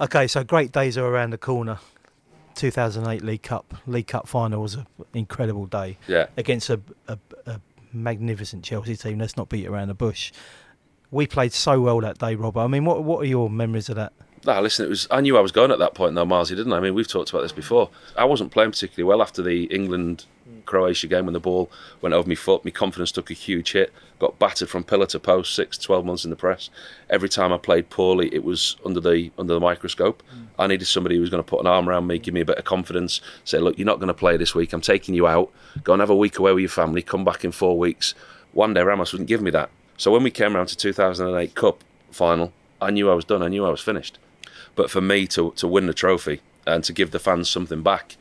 Okay, 0.00 0.26
so 0.26 0.42
great 0.42 0.72
days 0.72 0.96
are 0.96 1.04
around 1.06 1.30
the 1.30 1.38
corner. 1.38 1.78
2008 2.54 3.22
League 3.22 3.42
Cup, 3.42 3.74
League 3.86 4.06
Cup 4.06 4.26
final 4.26 4.62
was 4.62 4.74
an 4.74 4.86
incredible 5.14 5.66
day 5.66 5.96
Yeah. 6.08 6.26
against 6.36 6.70
a, 6.70 6.80
a, 7.06 7.18
a 7.46 7.60
magnificent 7.92 8.64
Chelsea 8.64 8.96
team. 8.96 9.18
Let's 9.18 9.36
not 9.36 9.48
beat 9.48 9.66
around 9.66 9.88
the 9.88 9.94
bush. 9.94 10.32
We 11.10 11.26
played 11.26 11.52
so 11.52 11.80
well 11.80 12.00
that 12.00 12.18
day, 12.18 12.34
Rob. 12.34 12.56
I 12.56 12.66
mean, 12.66 12.84
what 12.84 13.02
what 13.02 13.22
are 13.22 13.26
your 13.26 13.50
memories 13.50 13.88
of 13.88 13.96
that? 13.96 14.12
No, 14.46 14.58
listen, 14.60 14.86
it 14.86 14.88
was. 14.88 15.06
I 15.10 15.20
knew 15.20 15.36
I 15.36 15.40
was 15.40 15.52
going 15.52 15.70
at 15.70 15.78
that 15.80 15.94
point, 15.94 16.14
though, 16.14 16.24
Marzi, 16.24 16.56
didn't 16.56 16.72
I? 16.72 16.78
I 16.78 16.80
mean, 16.80 16.94
we've 16.94 17.08
talked 17.08 17.30
about 17.30 17.42
this 17.42 17.52
before. 17.52 17.90
I 18.16 18.24
wasn't 18.24 18.52
playing 18.52 18.70
particularly 18.70 19.06
well 19.06 19.20
after 19.20 19.42
the 19.42 19.64
England 19.64 20.24
Croatia 20.64 21.08
game 21.08 21.26
when 21.26 21.34
the 21.34 21.40
ball 21.40 21.70
went 22.00 22.14
over 22.14 22.28
my 22.28 22.34
foot. 22.34 22.64
My 22.64 22.70
confidence 22.70 23.12
took 23.12 23.30
a 23.30 23.34
huge 23.34 23.72
hit. 23.72 23.92
Got 24.18 24.38
battered 24.38 24.70
from 24.70 24.84
pillar 24.84 25.06
to 25.06 25.18
post. 25.18 25.54
Six, 25.54 25.76
12 25.76 26.06
months 26.06 26.24
in 26.24 26.30
the 26.30 26.36
press. 26.36 26.70
Every 27.10 27.28
time 27.28 27.52
I 27.52 27.58
played 27.58 27.90
poorly, 27.90 28.34
it 28.34 28.44
was 28.44 28.76
under 28.86 29.00
the 29.00 29.30
under 29.36 29.54
the 29.54 29.60
microscope. 29.60 30.22
I 30.58 30.66
needed 30.66 30.86
somebody 30.86 31.16
who 31.16 31.20
was 31.20 31.30
going 31.30 31.42
to 31.42 31.48
put 31.48 31.60
an 31.60 31.66
arm 31.66 31.88
around 31.88 32.06
me, 32.06 32.18
give 32.18 32.32
me 32.32 32.40
a 32.40 32.44
bit 32.46 32.58
of 32.58 32.64
confidence. 32.64 33.20
Say, 33.44 33.58
look, 33.58 33.78
you're 33.78 33.86
not 33.86 33.98
going 33.98 34.08
to 34.08 34.14
play 34.14 34.36
this 34.36 34.54
week. 34.54 34.72
I'm 34.72 34.80
taking 34.80 35.14
you 35.14 35.26
out. 35.26 35.50
Go 35.84 35.92
and 35.92 36.00
have 36.00 36.10
a 36.10 36.16
week 36.16 36.38
away 36.38 36.52
with 36.52 36.62
your 36.62 36.70
family. 36.70 37.02
Come 37.02 37.24
back 37.24 37.44
in 37.44 37.52
four 37.52 37.78
weeks. 37.78 38.14
Juande 38.54 38.84
Ramos 38.84 39.12
wouldn't 39.12 39.28
give 39.28 39.42
me 39.42 39.50
that. 39.50 39.70
So 40.00 40.10
when 40.10 40.22
we 40.22 40.30
came 40.30 40.56
around 40.56 40.68
to 40.68 40.76
2008 40.78 41.54
Cup 41.54 41.84
final, 42.10 42.54
I 42.80 42.90
knew 42.90 43.10
I 43.10 43.14
was 43.14 43.26
done. 43.26 43.42
I 43.42 43.48
knew 43.48 43.66
I 43.66 43.68
was 43.68 43.82
finished. 43.82 44.18
But 44.74 44.90
for 44.90 45.02
me 45.02 45.26
to 45.26 45.52
to 45.56 45.68
win 45.68 45.84
the 45.86 45.92
trophy 45.92 46.40
and 46.66 46.82
to 46.84 46.92
give 46.94 47.10
the 47.10 47.18
fans 47.18 47.50
something 47.50 47.82
back 47.82 48.16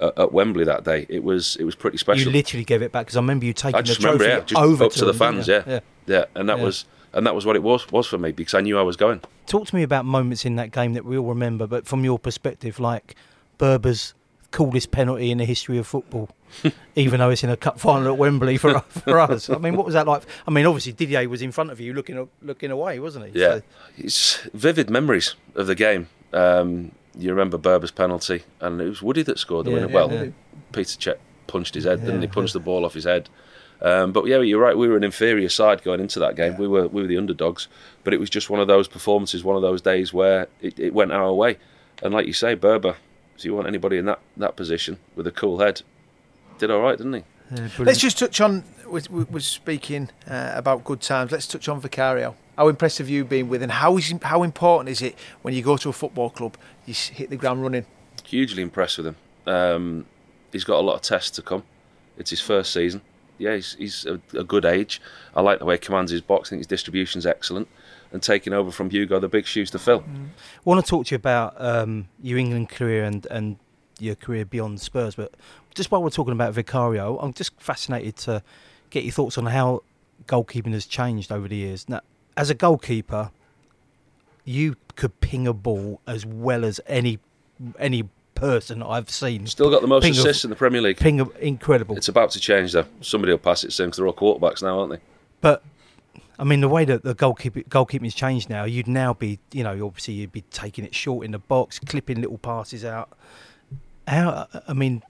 at, 0.00 0.16
at 0.16 0.32
Wembley 0.32 0.64
that 0.64 0.84
day, 0.84 1.06
it 1.08 1.24
was 1.24 1.56
it 1.56 1.64
was 1.64 1.74
pretty 1.74 1.98
special. 1.98 2.26
You 2.26 2.30
literally 2.30 2.64
gave 2.64 2.82
it 2.82 2.92
back 2.92 3.06
because 3.06 3.16
I 3.16 3.20
remember 3.20 3.46
you 3.46 3.52
taking 3.52 3.74
I 3.74 3.82
just 3.82 4.00
the 4.00 4.06
trophy 4.10 4.22
remember, 4.22 4.40
yeah, 4.42 4.46
just 4.46 4.62
over 4.62 4.84
up 4.84 4.92
to, 4.92 5.00
the 5.00 5.06
them, 5.06 5.16
fans, 5.16 5.46
didn't 5.46 5.66
yeah. 5.66 5.80
yeah, 6.06 6.24
and 6.36 6.48
that 6.48 6.58
Yeah. 6.58 6.64
was 6.64 6.84
and 7.12 7.26
that 7.26 7.34
was 7.34 7.44
what 7.44 7.56
it 7.56 7.64
was 7.64 7.90
was 7.90 8.06
for 8.06 8.16
me 8.18 8.30
because 8.30 8.54
I 8.54 8.60
knew 8.60 8.78
I 8.78 8.82
was 8.82 8.96
going. 8.96 9.20
Talk 9.46 9.66
to 9.66 9.74
me 9.74 9.82
about 9.82 10.04
moments 10.04 10.44
in 10.44 10.54
that 10.54 10.70
game 10.70 10.92
that 10.92 11.04
we 11.04 11.18
all 11.18 11.26
remember, 11.30 11.66
but 11.66 11.84
from 11.84 12.04
your 12.04 12.20
perspective, 12.20 12.78
like 12.78 13.16
Berba's 13.58 14.14
coolest 14.54 14.90
penalty 14.90 15.30
in 15.30 15.38
the 15.38 15.44
history 15.44 15.78
of 15.78 15.86
football, 15.86 16.28
even 16.94 17.18
though 17.20 17.30
it's 17.30 17.42
in 17.44 17.50
a 17.50 17.56
cup 17.56 17.78
final 17.80 18.12
at 18.12 18.18
Wembley 18.18 18.56
for 18.56 18.80
for 18.88 19.18
us. 19.20 19.50
I 19.50 19.58
mean, 19.58 19.76
what 19.76 19.84
was 19.84 19.94
that 19.94 20.06
like? 20.06 20.22
I 20.46 20.50
mean, 20.50 20.66
obviously 20.66 20.92
Didier 20.92 21.28
was 21.28 21.42
in 21.42 21.52
front 21.52 21.70
of 21.70 21.80
you, 21.80 21.92
looking 21.92 22.28
looking 22.42 22.70
away, 22.70 22.98
wasn't 23.00 23.26
he? 23.32 23.40
Yeah, 23.40 23.56
So- 23.58 23.62
it's 23.98 24.36
vivid 24.54 24.88
memories 24.90 25.34
of 25.54 25.66
the 25.66 25.74
game. 25.74 26.08
Um, 26.32 26.92
you 27.18 27.30
remember 27.30 27.58
Berba's 27.58 27.90
penalty, 27.92 28.42
and 28.60 28.80
it 28.80 28.88
was 28.88 29.02
Woody 29.02 29.22
that 29.22 29.38
scored 29.38 29.66
the 29.66 29.70
Yeah, 29.70 29.76
winner. 29.76 29.88
yeah, 29.88 29.94
well, 29.94 30.12
yeah. 30.12 30.30
Peter 30.72 30.98
Cech 30.98 31.16
punched 31.46 31.74
his 31.74 31.84
head, 31.84 32.00
didn't 32.04 32.22
he? 32.22 32.26
Yeah. 32.26 32.32
Punched 32.32 32.52
the 32.54 32.60
ball 32.60 32.84
off 32.84 32.94
his 32.94 33.04
head. 33.04 33.28
Um, 33.82 34.12
but 34.12 34.26
yeah, 34.26 34.38
you're 34.40 34.60
right. 34.60 34.76
We 34.78 34.88
were 34.88 34.96
an 34.96 35.04
inferior 35.04 35.48
side 35.48 35.82
going 35.82 36.00
into 36.00 36.18
that 36.20 36.36
game. 36.36 36.56
We 36.56 36.66
were 36.66 36.88
we 36.88 37.02
were 37.02 37.08
the 37.08 37.18
underdogs, 37.18 37.68
but 38.04 38.14
it 38.14 38.20
was 38.20 38.30
just 38.30 38.48
one 38.50 38.60
of 38.60 38.66
those 38.68 38.88
performances, 38.88 39.44
one 39.44 39.56
of 39.56 39.62
those 39.62 39.82
days 39.82 40.12
where 40.12 40.46
it, 40.62 40.78
it 40.78 40.94
went 40.94 41.12
our 41.12 41.32
way. 41.34 41.58
And 42.02 42.14
like 42.14 42.26
you 42.26 42.32
say, 42.32 42.54
Berber, 42.54 42.96
if 43.36 43.44
you 43.44 43.54
want 43.54 43.66
anybody 43.66 43.98
in 43.98 44.04
that, 44.06 44.20
that 44.36 44.56
position 44.56 44.98
with 45.16 45.26
a 45.26 45.30
cool 45.30 45.58
head, 45.58 45.82
did 46.58 46.70
all 46.70 46.80
right, 46.80 46.96
didn't 46.96 47.14
he? 47.14 47.24
yeah, 47.54 47.68
Let's 47.78 47.98
just 47.98 48.18
touch 48.18 48.40
on. 48.40 48.64
We 48.88 49.00
we 49.10 49.24
was 49.24 49.46
speaking 49.46 50.10
uh, 50.28 50.52
about 50.54 50.84
good 50.84 51.00
times. 51.00 51.32
Let's 51.32 51.46
touch 51.46 51.68
on 51.68 51.80
Vicario. 51.80 52.36
How 52.56 52.68
impressed 52.68 52.98
have 52.98 53.08
you 53.08 53.24
been 53.24 53.48
with, 53.48 53.62
and 53.62 53.72
how 53.72 53.96
is 53.96 54.12
how 54.22 54.42
important 54.42 54.88
is 54.88 55.02
it 55.02 55.16
when 55.42 55.54
you 55.54 55.62
go 55.62 55.76
to 55.76 55.88
a 55.88 55.92
football 55.92 56.30
club, 56.30 56.56
you 56.86 56.94
hit 56.94 57.30
the 57.30 57.36
ground 57.36 57.62
running? 57.62 57.86
hugely 58.26 58.62
impressed 58.62 58.98
with 58.98 59.06
him. 59.08 59.16
Um, 59.46 60.06
he's 60.52 60.64
got 60.64 60.78
a 60.78 60.80
lot 60.80 60.94
of 60.94 61.02
tests 61.02 61.30
to 61.32 61.42
come. 61.42 61.62
It's 62.16 62.30
his 62.30 62.40
first 62.40 62.72
season. 62.72 63.02
Yeah, 63.38 63.54
he's, 63.54 63.74
he's 63.74 64.06
a, 64.06 64.20
a 64.36 64.44
good 64.44 64.64
age. 64.64 65.00
I 65.34 65.40
like 65.40 65.58
the 65.58 65.64
way 65.64 65.74
he 65.74 65.78
commands 65.78 66.10
his 66.12 66.20
box. 66.20 66.48
I 66.48 66.50
think 66.50 66.60
his 66.60 66.66
distribution's 66.66 67.26
excellent. 67.26 67.68
And 68.14 68.22
taking 68.22 68.52
over 68.52 68.70
from 68.70 68.90
Hugo, 68.90 69.18
the 69.18 69.28
big 69.28 69.44
shoes 69.44 69.72
to 69.72 69.78
fill. 69.78 70.04
I 70.06 70.60
want 70.64 70.82
to 70.82 70.88
talk 70.88 71.06
to 71.06 71.14
you 71.14 71.16
about 71.16 71.54
um, 71.58 72.06
your 72.22 72.38
England 72.38 72.68
career 72.70 73.02
and, 73.02 73.26
and 73.26 73.56
your 73.98 74.14
career 74.14 74.44
beyond 74.44 74.80
Spurs, 74.80 75.16
but 75.16 75.34
just 75.74 75.90
while 75.90 76.00
we're 76.00 76.10
talking 76.10 76.32
about 76.32 76.54
Vicario, 76.54 77.18
I'm 77.18 77.32
just 77.32 77.60
fascinated 77.60 78.16
to 78.18 78.42
get 78.90 79.02
your 79.02 79.12
thoughts 79.12 79.36
on 79.36 79.46
how 79.46 79.82
goalkeeping 80.26 80.72
has 80.72 80.86
changed 80.86 81.32
over 81.32 81.48
the 81.48 81.56
years. 81.56 81.88
Now, 81.88 82.02
as 82.36 82.50
a 82.50 82.54
goalkeeper, 82.54 83.32
you 84.44 84.76
could 84.94 85.20
ping 85.20 85.48
a 85.48 85.52
ball 85.52 86.00
as 86.06 86.24
well 86.24 86.64
as 86.64 86.80
any 86.86 87.18
any 87.78 88.08
person 88.34 88.82
I've 88.82 89.10
seen. 89.10 89.46
Still 89.46 89.70
got 89.70 89.80
the 89.80 89.86
most 89.86 90.02
Ping 90.02 90.14
a- 90.14 90.18
assists 90.18 90.44
in 90.44 90.50
the 90.50 90.56
Premier 90.56 90.80
League. 90.80 90.98
Ping 90.98 91.20
a, 91.20 91.28
incredible. 91.40 91.96
It's 91.96 92.08
about 92.08 92.30
to 92.30 92.40
change 92.40 92.72
though. 92.72 92.86
Somebody 93.00 93.32
will 93.32 93.38
pass 93.38 93.64
it 93.64 93.72
soon 93.72 93.86
because 93.86 93.98
they're 93.98 94.06
all 94.06 94.14
quarterbacks 94.14 94.62
now, 94.62 94.78
aren't 94.78 94.92
they? 94.92 95.00
But 95.40 95.62
I 96.38 96.44
mean, 96.44 96.60
the 96.60 96.68
way 96.68 96.84
that 96.84 97.02
the 97.04 97.14
goalkeeper 97.14 97.60
goalkeeping's 97.60 98.14
changed 98.14 98.50
now, 98.50 98.64
you'd 98.64 98.88
now 98.88 99.14
be, 99.14 99.38
you 99.52 99.62
know, 99.62 99.86
obviously 99.86 100.14
you'd 100.14 100.32
be 100.32 100.42
taking 100.50 100.84
it 100.84 100.94
short 100.94 101.24
in 101.24 101.30
the 101.30 101.38
box, 101.38 101.78
clipping 101.78 102.20
little 102.20 102.38
passes 102.38 102.84
out. 102.84 103.16
How? 104.08 104.48
I 104.68 104.72
mean, 104.72 105.02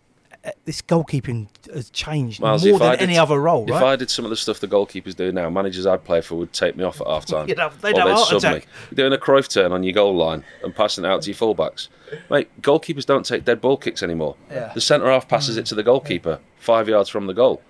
uh, 0.45 0.51
this 0.67 0.83
goalkeeping 0.83 1.49
has 1.73 1.89
changed 1.91 2.41
Miles, 2.41 2.65
more 2.67 2.79
than 2.79 2.91
did- 2.93 3.01
any 3.01 3.17
other 3.19 3.41
role, 3.41 3.65
If 3.65 3.71
right? 3.71 3.83
I 3.83 3.97
did 3.97 4.11
some 4.11 4.25
of 4.27 4.31
the 4.31 4.37
stuff 4.37 4.61
the 4.61 4.69
goalkeepers 4.69 5.17
do 5.17 5.33
now, 5.33 5.49
managers 5.49 5.87
I'd 5.87 6.05
play 6.05 6.21
for 6.21 6.35
would 6.37 6.53
take 6.53 6.77
me 6.77 6.85
off 6.85 7.01
at 7.01 7.07
half 7.07 7.25
time. 7.27 7.49
You'd 7.49 7.59
have- 7.59 7.81
they'd 7.81 7.95
or 7.97 8.01
have 8.01 8.07
a 8.07 8.11
they'd 8.11 8.15
heart 8.17 8.29
sub 8.29 8.39
attack. 8.39 8.55
me. 8.67 8.69
You're 8.91 9.09
doing 9.09 9.13
a 9.19 9.23
Cruyff 9.23 9.49
turn 9.49 9.73
on 9.73 9.83
your 9.83 9.95
goal 9.95 10.15
line 10.15 10.45
and 10.63 10.75
passing 10.75 11.05
it 11.05 11.09
out 11.09 11.23
to 11.23 11.31
your 11.31 11.37
fullbacks. 11.37 11.89
Mate, 12.31 12.49
goalkeepers 12.61 13.07
don't 13.07 13.25
take 13.25 13.45
dead 13.47 13.61
ball 13.63 13.77
kicks 13.79 14.03
anymore. 14.03 14.37
Yeah. 14.51 14.73
The 14.75 14.81
centre 14.83 15.07
half 15.11 15.27
passes 15.27 15.57
it 15.57 15.65
to 15.67 15.75
the 15.75 15.83
goalkeeper 15.83 16.39
five 16.59 16.89
yards 16.89 17.09
from 17.09 17.27
the 17.27 17.35
goal. 17.35 17.63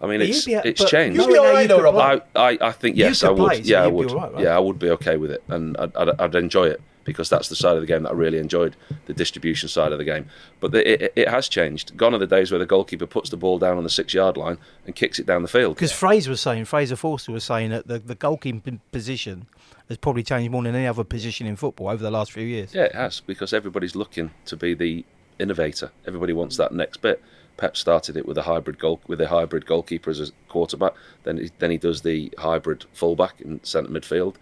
I 0.00 0.06
mean, 0.06 0.20
it's 0.20 0.46
you'd 0.46 0.62
be- 0.62 0.68
it's 0.68 0.84
changed. 0.84 1.18
You'd 1.18 1.28
be 1.28 1.38
alright 1.38 1.68
though, 1.68 1.80
Rob. 1.82 1.96
I, 1.96 2.20
I, 2.38 2.58
I 2.60 2.72
think 2.72 2.96
yes, 2.96 3.24
I 3.24 3.30
would. 3.30 3.38
play, 3.38 3.62
so 3.62 3.68
yeah, 3.68 3.82
I 3.82 3.84
you'd 3.86 3.90
be 3.90 3.96
would. 3.96 4.10
all 4.10 4.16
right, 4.20 4.32
right? 4.34 4.42
Yeah, 4.44 4.56
I 4.56 4.58
would 4.58 4.78
be 4.78 4.90
okay 4.90 5.16
with 5.16 5.30
it, 5.30 5.42
and 5.48 5.76
I'd, 5.78 5.96
I'd, 5.96 6.20
I'd 6.20 6.34
enjoy 6.34 6.66
it 6.66 6.80
because 7.04 7.30
that's 7.30 7.48
the 7.48 7.54
side 7.54 7.76
of 7.76 7.80
the 7.80 7.86
game 7.86 8.02
that 8.02 8.10
I 8.10 8.14
really 8.14 8.38
enjoyed, 8.38 8.74
the 9.06 9.14
distribution 9.14 9.68
side 9.68 9.92
of 9.92 9.98
the 9.98 10.04
game. 10.04 10.26
But 10.58 10.72
the, 10.72 11.04
it, 11.04 11.12
it 11.14 11.28
has 11.28 11.48
changed. 11.48 11.96
Gone 11.96 12.14
are 12.14 12.18
the 12.18 12.26
days 12.26 12.50
where 12.50 12.58
the 12.58 12.66
goalkeeper 12.66 13.06
puts 13.06 13.30
the 13.30 13.36
ball 13.36 13.60
down 13.60 13.78
on 13.78 13.84
the 13.84 13.90
six-yard 13.90 14.36
line 14.36 14.58
and 14.86 14.94
kicks 14.94 15.20
it 15.20 15.24
down 15.24 15.42
the 15.42 15.48
field. 15.48 15.76
Because 15.76 15.92
Fraser 15.92 16.30
was 16.30 16.40
saying, 16.40 16.64
Fraser 16.64 16.96
Forster 16.96 17.30
was 17.30 17.44
saying 17.44 17.70
that 17.70 17.86
the, 17.86 18.00
the 18.00 18.16
goalkeeping 18.16 18.80
position 18.90 19.46
has 19.88 19.98
probably 19.98 20.24
changed 20.24 20.50
more 20.50 20.64
than 20.64 20.74
any 20.74 20.88
other 20.88 21.04
position 21.04 21.46
in 21.46 21.54
football 21.54 21.88
over 21.90 22.02
the 22.02 22.10
last 22.10 22.32
few 22.32 22.42
years. 22.44 22.74
Yeah, 22.74 22.84
it 22.86 22.94
has 22.96 23.20
because 23.20 23.52
everybody's 23.52 23.94
looking 23.94 24.32
to 24.46 24.56
be 24.56 24.74
the 24.74 25.04
innovator. 25.38 25.92
Everybody 26.08 26.32
wants 26.32 26.56
that 26.56 26.72
next 26.72 27.02
bit. 27.02 27.22
Pep 27.56 27.76
started 27.76 28.16
it 28.16 28.26
with 28.26 28.36
a 28.36 28.42
hybrid 28.42 28.78
goal 28.78 29.00
with 29.06 29.20
a 29.20 29.28
hybrid 29.28 29.66
goalkeeper 29.66 30.10
as 30.10 30.20
a 30.20 30.32
quarterback. 30.48 30.92
Then 31.24 31.38
he, 31.38 31.50
then 31.58 31.70
he 31.70 31.78
does 31.78 32.02
the 32.02 32.32
hybrid 32.38 32.84
fullback 32.92 33.40
in 33.40 33.62
centre 33.64 33.90
midfield, 33.90 34.34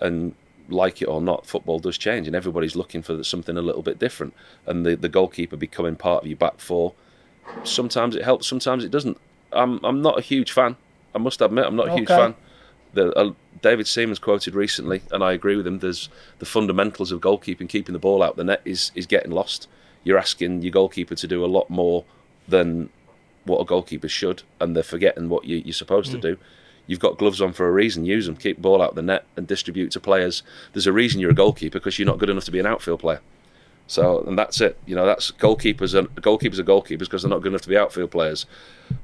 and 0.00 0.34
like 0.68 1.02
it 1.02 1.06
or 1.06 1.20
not, 1.20 1.46
football 1.46 1.78
does 1.78 1.98
change, 1.98 2.26
and 2.26 2.36
everybody's 2.36 2.76
looking 2.76 3.02
for 3.02 3.22
something 3.24 3.56
a 3.56 3.62
little 3.62 3.82
bit 3.82 3.98
different. 3.98 4.34
And 4.66 4.86
the 4.86 4.94
the 4.96 5.08
goalkeeper 5.08 5.56
becoming 5.56 5.96
part 5.96 6.22
of 6.22 6.28
your 6.28 6.36
back 6.36 6.60
four. 6.60 6.94
Sometimes 7.64 8.14
it 8.14 8.22
helps, 8.22 8.46
sometimes 8.46 8.84
it 8.84 8.90
doesn't. 8.90 9.18
I'm 9.52 9.80
I'm 9.84 10.00
not 10.00 10.18
a 10.18 10.22
huge 10.22 10.52
fan. 10.52 10.76
I 11.14 11.18
must 11.18 11.40
admit, 11.40 11.66
I'm 11.66 11.76
not 11.76 11.88
a 11.88 11.94
huge 11.94 12.08
fan. 12.08 12.34
The, 12.94 13.12
uh, 13.14 13.32
David 13.60 13.86
Seaman's 13.86 14.18
quoted 14.18 14.54
recently, 14.54 15.02
and 15.10 15.24
I 15.24 15.32
agree 15.32 15.56
with 15.56 15.66
him. 15.66 15.78
There's 15.78 16.08
the 16.38 16.46
fundamentals 16.46 17.10
of 17.10 17.20
goalkeeping, 17.20 17.68
keeping 17.68 17.92
the 17.92 17.98
ball 17.98 18.22
out 18.22 18.36
the 18.36 18.44
net, 18.44 18.62
is 18.64 18.92
is 18.94 19.06
getting 19.06 19.32
lost. 19.32 19.68
You're 20.04 20.18
asking 20.18 20.62
your 20.62 20.72
goalkeeper 20.72 21.14
to 21.14 21.26
do 21.26 21.44
a 21.44 21.46
lot 21.46 21.70
more 21.70 22.04
than 22.48 22.90
what 23.44 23.60
a 23.60 23.64
goalkeeper 23.64 24.08
should, 24.08 24.42
and 24.60 24.76
they're 24.76 24.82
forgetting 24.82 25.28
what 25.28 25.44
you, 25.44 25.58
you're 25.58 25.72
supposed 25.72 26.10
to 26.12 26.18
do. 26.18 26.36
You've 26.86 27.00
got 27.00 27.18
gloves 27.18 27.40
on 27.40 27.52
for 27.52 27.66
a 27.68 27.72
reason. 27.72 28.04
Use 28.04 28.26
them. 28.26 28.36
Keep 28.36 28.56
the 28.56 28.62
ball 28.62 28.82
out 28.82 28.90
of 28.90 28.96
the 28.96 29.02
net 29.02 29.24
and 29.36 29.46
distribute 29.46 29.92
to 29.92 30.00
players. 30.00 30.42
There's 30.72 30.86
a 30.86 30.92
reason 30.92 31.20
you're 31.20 31.30
a 31.30 31.34
goalkeeper 31.34 31.78
because 31.78 31.98
you're 31.98 32.06
not 32.06 32.18
good 32.18 32.30
enough 32.30 32.44
to 32.44 32.50
be 32.50 32.58
an 32.58 32.66
outfield 32.66 33.00
player. 33.00 33.20
So, 33.86 34.24
and 34.26 34.38
that's 34.38 34.60
it. 34.60 34.78
You 34.86 34.94
know, 34.94 35.04
that's 35.04 35.30
goalkeepers. 35.32 35.94
Are, 35.94 36.06
goalkeepers 36.20 36.58
are 36.58 36.64
goalkeepers 36.64 37.00
because 37.00 37.22
they're 37.22 37.30
not 37.30 37.42
good 37.42 37.52
enough 37.52 37.62
to 37.62 37.68
be 37.68 37.76
outfield 37.76 38.10
players. 38.10 38.46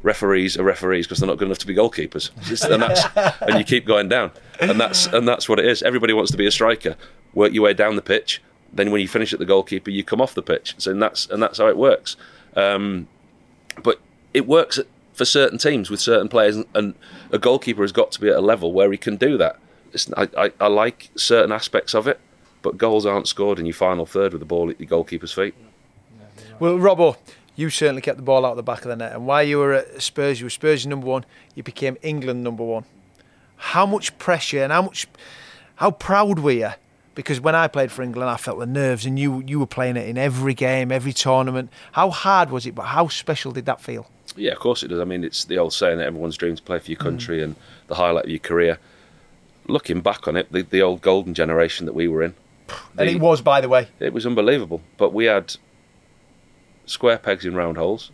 Referees 0.02 0.56
are 0.56 0.64
referees 0.64 1.06
because 1.06 1.18
they're 1.18 1.28
not 1.28 1.38
good 1.38 1.46
enough 1.46 1.58
to 1.58 1.66
be 1.66 1.74
goalkeepers. 1.74 2.30
and 2.70 2.82
that's 2.82 3.04
and 3.42 3.58
you 3.58 3.64
keep 3.64 3.84
going 3.84 4.08
down. 4.08 4.30
And 4.60 4.80
that's 4.80 5.06
and 5.06 5.26
that's 5.26 5.48
what 5.48 5.58
it 5.58 5.66
is. 5.66 5.82
Everybody 5.82 6.12
wants 6.12 6.30
to 6.30 6.36
be 6.36 6.46
a 6.46 6.50
striker. 6.50 6.96
Work 7.34 7.52
your 7.52 7.64
way 7.64 7.74
down 7.74 7.96
the 7.96 8.02
pitch. 8.02 8.42
Then 8.72 8.90
when 8.90 9.00
you 9.00 9.08
finish 9.08 9.32
at 9.32 9.38
the 9.38 9.44
goalkeeper, 9.44 9.90
you 9.90 10.04
come 10.04 10.20
off 10.20 10.34
the 10.34 10.42
pitch. 10.42 10.74
So 10.78 10.90
and 10.90 11.02
that's 11.02 11.26
and 11.26 11.42
that's 11.42 11.58
how 11.58 11.68
it 11.68 11.76
works. 11.76 12.16
Um, 12.56 13.08
but 13.82 14.00
it 14.34 14.46
works 14.46 14.78
for 15.12 15.24
certain 15.24 15.58
teams 15.58 15.90
with 15.90 16.00
certain 16.00 16.28
players, 16.28 16.56
and, 16.74 16.94
a 17.30 17.38
goalkeeper 17.38 17.82
has 17.82 17.92
got 17.92 18.10
to 18.12 18.20
be 18.20 18.28
at 18.28 18.36
a 18.36 18.40
level 18.40 18.72
where 18.72 18.90
he 18.90 18.96
can 18.96 19.16
do 19.16 19.36
that. 19.36 19.58
I, 20.16 20.28
I, 20.36 20.52
I 20.60 20.66
like 20.68 21.10
certain 21.16 21.52
aspects 21.52 21.94
of 21.94 22.06
it, 22.06 22.20
but 22.62 22.78
goals 22.78 23.04
aren't 23.04 23.28
scored 23.28 23.58
in 23.58 23.66
your 23.66 23.74
final 23.74 24.06
third 24.06 24.32
with 24.32 24.40
the 24.40 24.46
ball 24.46 24.70
at 24.70 24.80
your 24.80 24.88
goalkeeper's 24.88 25.32
feet. 25.32 25.54
Well, 26.58 26.78
Robbo, 26.78 27.16
you 27.54 27.68
certainly 27.68 28.00
kept 28.00 28.16
the 28.16 28.22
ball 28.22 28.46
out 28.46 28.52
of 28.52 28.56
the 28.56 28.62
back 28.62 28.82
of 28.82 28.88
the 28.88 28.96
net, 28.96 29.12
and 29.12 29.26
while 29.26 29.42
you 29.42 29.58
were 29.58 29.74
at 29.74 30.00
Spurs, 30.00 30.40
you 30.40 30.46
were 30.46 30.50
Spurs 30.50 30.86
number 30.86 31.06
one. 31.06 31.26
You 31.54 31.62
became 31.62 31.98
England 32.02 32.42
number 32.42 32.64
one. 32.64 32.84
How 33.56 33.84
much 33.84 34.16
pressure 34.18 34.62
and 34.62 34.72
how 34.72 34.82
much, 34.82 35.06
how 35.76 35.90
proud 35.90 36.38
were 36.38 36.52
you? 36.52 36.70
Because 37.18 37.40
when 37.40 37.56
I 37.56 37.66
played 37.66 37.90
for 37.90 38.02
England, 38.02 38.30
I 38.30 38.36
felt 38.36 38.60
the 38.60 38.66
nerves, 38.66 39.04
and 39.04 39.18
you 39.18 39.42
you 39.44 39.58
were 39.58 39.66
playing 39.66 39.96
it 39.96 40.08
in 40.08 40.16
every 40.16 40.54
game, 40.54 40.92
every 40.92 41.12
tournament. 41.12 41.68
How 41.90 42.10
hard 42.10 42.50
was 42.50 42.64
it? 42.64 42.76
But 42.76 42.84
how 42.84 43.08
special 43.08 43.50
did 43.50 43.66
that 43.66 43.80
feel? 43.80 44.08
Yeah, 44.36 44.52
of 44.52 44.60
course 44.60 44.84
it 44.84 44.88
does. 44.88 45.00
I 45.00 45.04
mean, 45.04 45.24
it's 45.24 45.42
the 45.44 45.58
old 45.58 45.72
saying 45.72 45.98
that 45.98 46.06
everyone's 46.06 46.36
dream 46.36 46.54
to 46.54 46.62
play 46.62 46.78
for 46.78 46.88
your 46.88 47.00
country 47.00 47.40
mm. 47.40 47.42
and 47.42 47.56
the 47.88 47.96
highlight 47.96 48.26
of 48.26 48.30
your 48.30 48.38
career. 48.38 48.78
Looking 49.66 50.00
back 50.00 50.28
on 50.28 50.36
it, 50.36 50.52
the, 50.52 50.62
the 50.62 50.80
old 50.80 51.00
golden 51.00 51.34
generation 51.34 51.86
that 51.86 51.92
we 51.92 52.06
were 52.06 52.22
in. 52.22 52.36
and 52.96 53.10
it 53.10 53.18
was, 53.18 53.40
by 53.42 53.60
the 53.60 53.68
way. 53.68 53.88
it 53.98 54.12
was 54.12 54.24
unbelievable. 54.24 54.80
But 54.96 55.12
we 55.12 55.24
had 55.24 55.56
square 56.86 57.18
pegs 57.18 57.44
in 57.44 57.56
round 57.56 57.78
holes. 57.78 58.12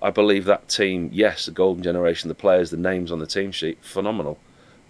I 0.00 0.10
believe 0.10 0.44
that 0.44 0.68
team, 0.68 1.10
yes, 1.12 1.46
the 1.46 1.50
golden 1.50 1.82
generation, 1.82 2.28
the 2.28 2.36
players, 2.36 2.70
the 2.70 2.76
names 2.76 3.10
on 3.10 3.18
the 3.18 3.26
team 3.26 3.50
sheet, 3.50 3.78
phenomenal. 3.82 4.38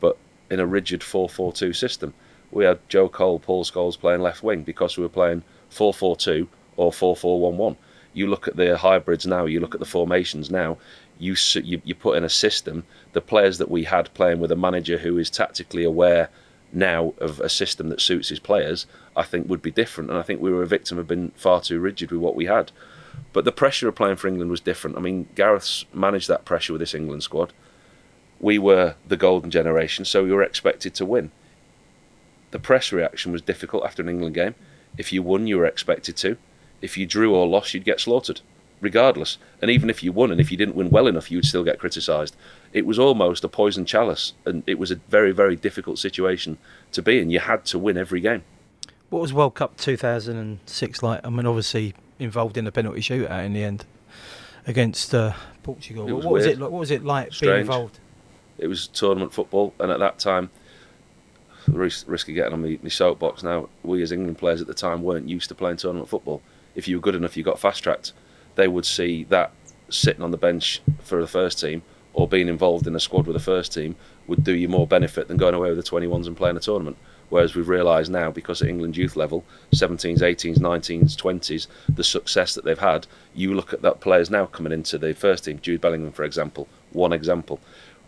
But 0.01 0.19
in 0.51 0.61
a 0.61 0.67
rigid 0.67 1.03
4 1.03 1.31
4 1.31 1.55
2 1.55 1.73
system, 1.73 2.13
we 2.55 2.65
had 2.65 2.79
Joe 2.89 3.09
Cole, 3.09 3.39
Paul 3.39 3.65
Scholes 3.65 3.99
playing 3.99 4.23
left 4.23 4.43
wing 4.43 4.63
because 4.63 4.97
we 4.97 5.03
were 5.03 5.09
playing 5.09 5.43
4 5.71 5.93
4 5.93 6.17
2 6.17 6.49
or 6.77 6.93
4 6.93 7.17
4 7.17 7.41
1 7.41 7.57
1. 7.57 7.77
You 8.13 8.29
look 8.29 8.47
at 8.47 8.57
the 8.57 8.79
hybrids 8.79 9.27
now, 9.27 9.45
you 9.45 9.59
look 9.59 9.75
at 9.75 9.81
the 9.81 9.87
formations 9.87 10.51
now, 10.51 10.79
you, 11.19 11.35
you, 11.55 11.83
you 11.85 11.95
put 11.95 12.17
in 12.17 12.25
a 12.25 12.29
system, 12.29 12.85
the 13.13 13.21
players 13.21 13.59
that 13.59 13.71
we 13.71 13.85
had 13.85 14.13
playing 14.15 14.39
with 14.39 14.53
a 14.53 14.57
manager 14.57 14.99
who 14.99 15.19
is 15.19 15.31
tactically 15.31 15.85
aware 15.85 16.29
now 16.73 17.15
of 17.19 17.41
a 17.41 17.49
system 17.49 17.89
that 17.89 18.01
suits 18.01 18.29
his 18.29 18.39
players, 18.39 18.87
I 19.17 19.23
think 19.23 19.49
would 19.49 19.63
be 19.63 19.71
different. 19.71 20.11
And 20.11 20.19
I 20.19 20.23
think 20.23 20.41
we 20.41 20.53
were 20.53 20.63
a 20.63 20.67
victim 20.67 20.99
of 20.99 21.09
being 21.09 21.33
far 21.37 21.61
too 21.61 21.81
rigid 21.81 22.11
with 22.11 22.21
what 22.21 22.37
we 22.37 22.47
had. 22.47 22.71
But 23.33 23.45
the 23.45 23.53
pressure 23.53 23.89
of 23.89 23.95
playing 23.95 24.17
for 24.17 24.29
England 24.29 24.51
was 24.51 24.61
different. 24.61 24.97
I 24.97 25.01
mean, 25.01 25.29
Gareth's 25.35 25.85
managed 25.93 26.29
that 26.29 26.45
pressure 26.45 26.73
with 26.73 26.81
this 26.81 26.95
England 26.95 27.23
squad. 27.23 27.53
We 28.41 28.59
were 28.59 28.97
the 29.07 29.17
golden 29.17 29.51
generation, 29.51 30.05
so 30.05 30.25
we 30.25 30.33
were 30.33 30.43
expected 30.43 30.95
to 30.95 31.07
win. 31.07 31.31
The 32.55 32.61
press 32.61 32.93
reaction 32.93 33.33
was 33.33 33.43
difficult 33.43 33.85
after 33.85 34.01
an 34.01 34.09
England 34.09 34.37
game. 34.37 34.55
If 34.97 35.13
you 35.13 35.25
won, 35.25 35.49
you 35.49 35.59
were 35.59 35.67
expected 35.67 36.17
to. 36.19 36.37
If 36.81 36.97
you 36.97 37.05
drew 37.05 37.35
or 37.35 37.49
lost, 37.49 37.75
you'd 37.75 37.85
get 37.85 37.99
slaughtered, 37.99 38.43
regardless. 38.81 39.39
And 39.61 39.73
even 39.73 39.91
if 39.91 40.05
you 40.05 40.13
won, 40.13 40.31
and 40.31 40.41
if 40.41 40.53
you 40.53 40.57
didn't 40.57 40.77
win 40.77 40.89
well 40.89 41.09
enough, 41.09 41.33
you'd 41.33 41.47
still 41.47 41.65
get 41.65 41.81
criticised. 41.81 42.37
It 42.73 42.87
was 42.87 42.97
almost 42.97 43.43
a 43.43 43.49
poison 43.49 43.85
chalice, 43.85 44.35
and 44.45 44.63
it 44.69 44.79
was 44.79 44.93
a 44.93 45.01
very, 45.09 45.33
very 45.33 45.57
difficult 45.57 45.99
situation 45.99 46.57
to 46.93 47.03
be 47.03 47.19
in. 47.19 47.29
You 47.29 47.41
had 47.41 47.65
to 47.67 47.77
win 47.79 47.97
every 47.99 48.21
game. 48.21 48.45
What 49.11 49.21
was 49.23 49.33
World 49.33 49.57
Cup 49.57 49.77
2006 49.77 51.03
like? 51.03 51.27
I 51.27 51.31
mean, 51.31 51.47
obviously 51.47 51.93
involved 52.21 52.57
in 52.57 52.69
a 52.69 52.71
penalty 52.71 53.01
shootout 53.01 53.45
in 53.45 53.53
the 53.55 53.65
end 53.65 53.85
against 54.65 55.13
uh, 55.13 55.33
Portugal. 55.65 56.07
It 56.09 56.13
what 56.13 56.25
was 56.25 56.33
was 56.33 56.47
it? 56.47 56.59
like- 56.61 56.71
What 56.71 56.79
was 56.79 56.91
it 56.93 57.03
like 57.05 57.33
being 57.41 57.59
involved? 57.63 57.99
it 58.59 58.69
was 58.69 58.87
tournament 58.87 59.33
football, 59.33 59.75
and 59.81 59.91
at 59.91 59.99
that 59.99 60.21
time, 60.21 60.51
risk, 61.69 62.07
risk 62.09 62.29
of 62.29 62.35
getting 62.35 62.53
on 62.53 62.63
my, 62.63 62.79
my 62.83 62.89
soapbox 62.89 63.43
now, 63.43 63.69
we 63.83 64.03
as 64.03 64.13
England 64.13 64.39
players 64.39 64.61
at 64.61 64.67
the 64.67 64.75
time 64.75 65.03
weren't 65.03 65.29
used 65.29 65.49
to 65.49 65.55
playing 65.55 65.77
tournament 65.77 66.09
football. 66.09 66.43
If 66.75 66.89
you 66.89 66.97
were 66.97 67.03
good 67.03 67.15
enough, 67.15 67.37
you 67.37 67.43
got 67.43 67.59
fast 67.59 67.83
tracked. 67.83 68.13
They 68.57 68.69
would 68.69 68.87
see 68.87 69.25
that 69.25 69.53
sitting 69.89 70.23
on 70.23 70.31
the 70.31 70.37
bench 70.37 70.81
for 71.03 71.21
the 71.21 71.27
first 71.27 71.61
team 71.61 71.83
or 72.13 72.29
being 72.29 72.49
involved 72.49 72.87
in 72.87 72.95
a 72.95 73.01
squad 73.01 73.27
with 73.27 73.35
the 73.35 73.43
first 73.43 73.73
team 73.73 73.97
would 74.27 74.45
do 74.45 74.53
you 74.55 74.69
more 74.69 74.87
benefit 74.87 75.29
than 75.29 75.37
going 75.37 75.55
away 75.55 75.71
with 75.71 75.85
the 75.85 75.91
21s 75.91 76.27
and 76.27 76.37
playing 76.37 76.57
a 76.57 76.61
tournament. 76.61 76.97
Whereas 77.29 77.55
we've 77.55 77.69
realised 77.69 78.13
now, 78.13 78.31
because 78.31 78.63
at 78.63 78.69
England 78.69 78.97
youth 78.97 79.17
level, 79.17 79.45
17s, 79.73 80.21
18s, 80.21 80.59
19s, 80.59 81.17
20s, 81.17 81.67
the 81.89 82.05
success 82.05 82.55
that 82.55 82.65
they've 82.65 82.79
had, 82.79 83.07
you 83.35 83.55
look 83.55 83.73
at 83.73 83.83
that 83.83 84.01
players 84.01 84.31
now 84.31 84.47
coming 84.47 84.73
into 84.73 84.99
the 84.99 85.15
first 85.15 85.45
team. 85.45 85.59
Jude 85.61 85.81
Bellingham, 85.81 86.13
for 86.13 86.25
example, 86.25 86.69
one 86.93 87.13
example. 87.13 87.61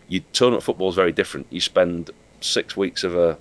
You 0.07 0.21
tournament 0.31 0.63
football 0.63 0.89
is 0.89 0.95
very 0.95 1.11
different. 1.11 1.47
You 1.49 1.59
spend 1.59 2.11
six 2.39 2.77
weeks 2.77 3.03
of 3.03 3.15
a 3.15 3.37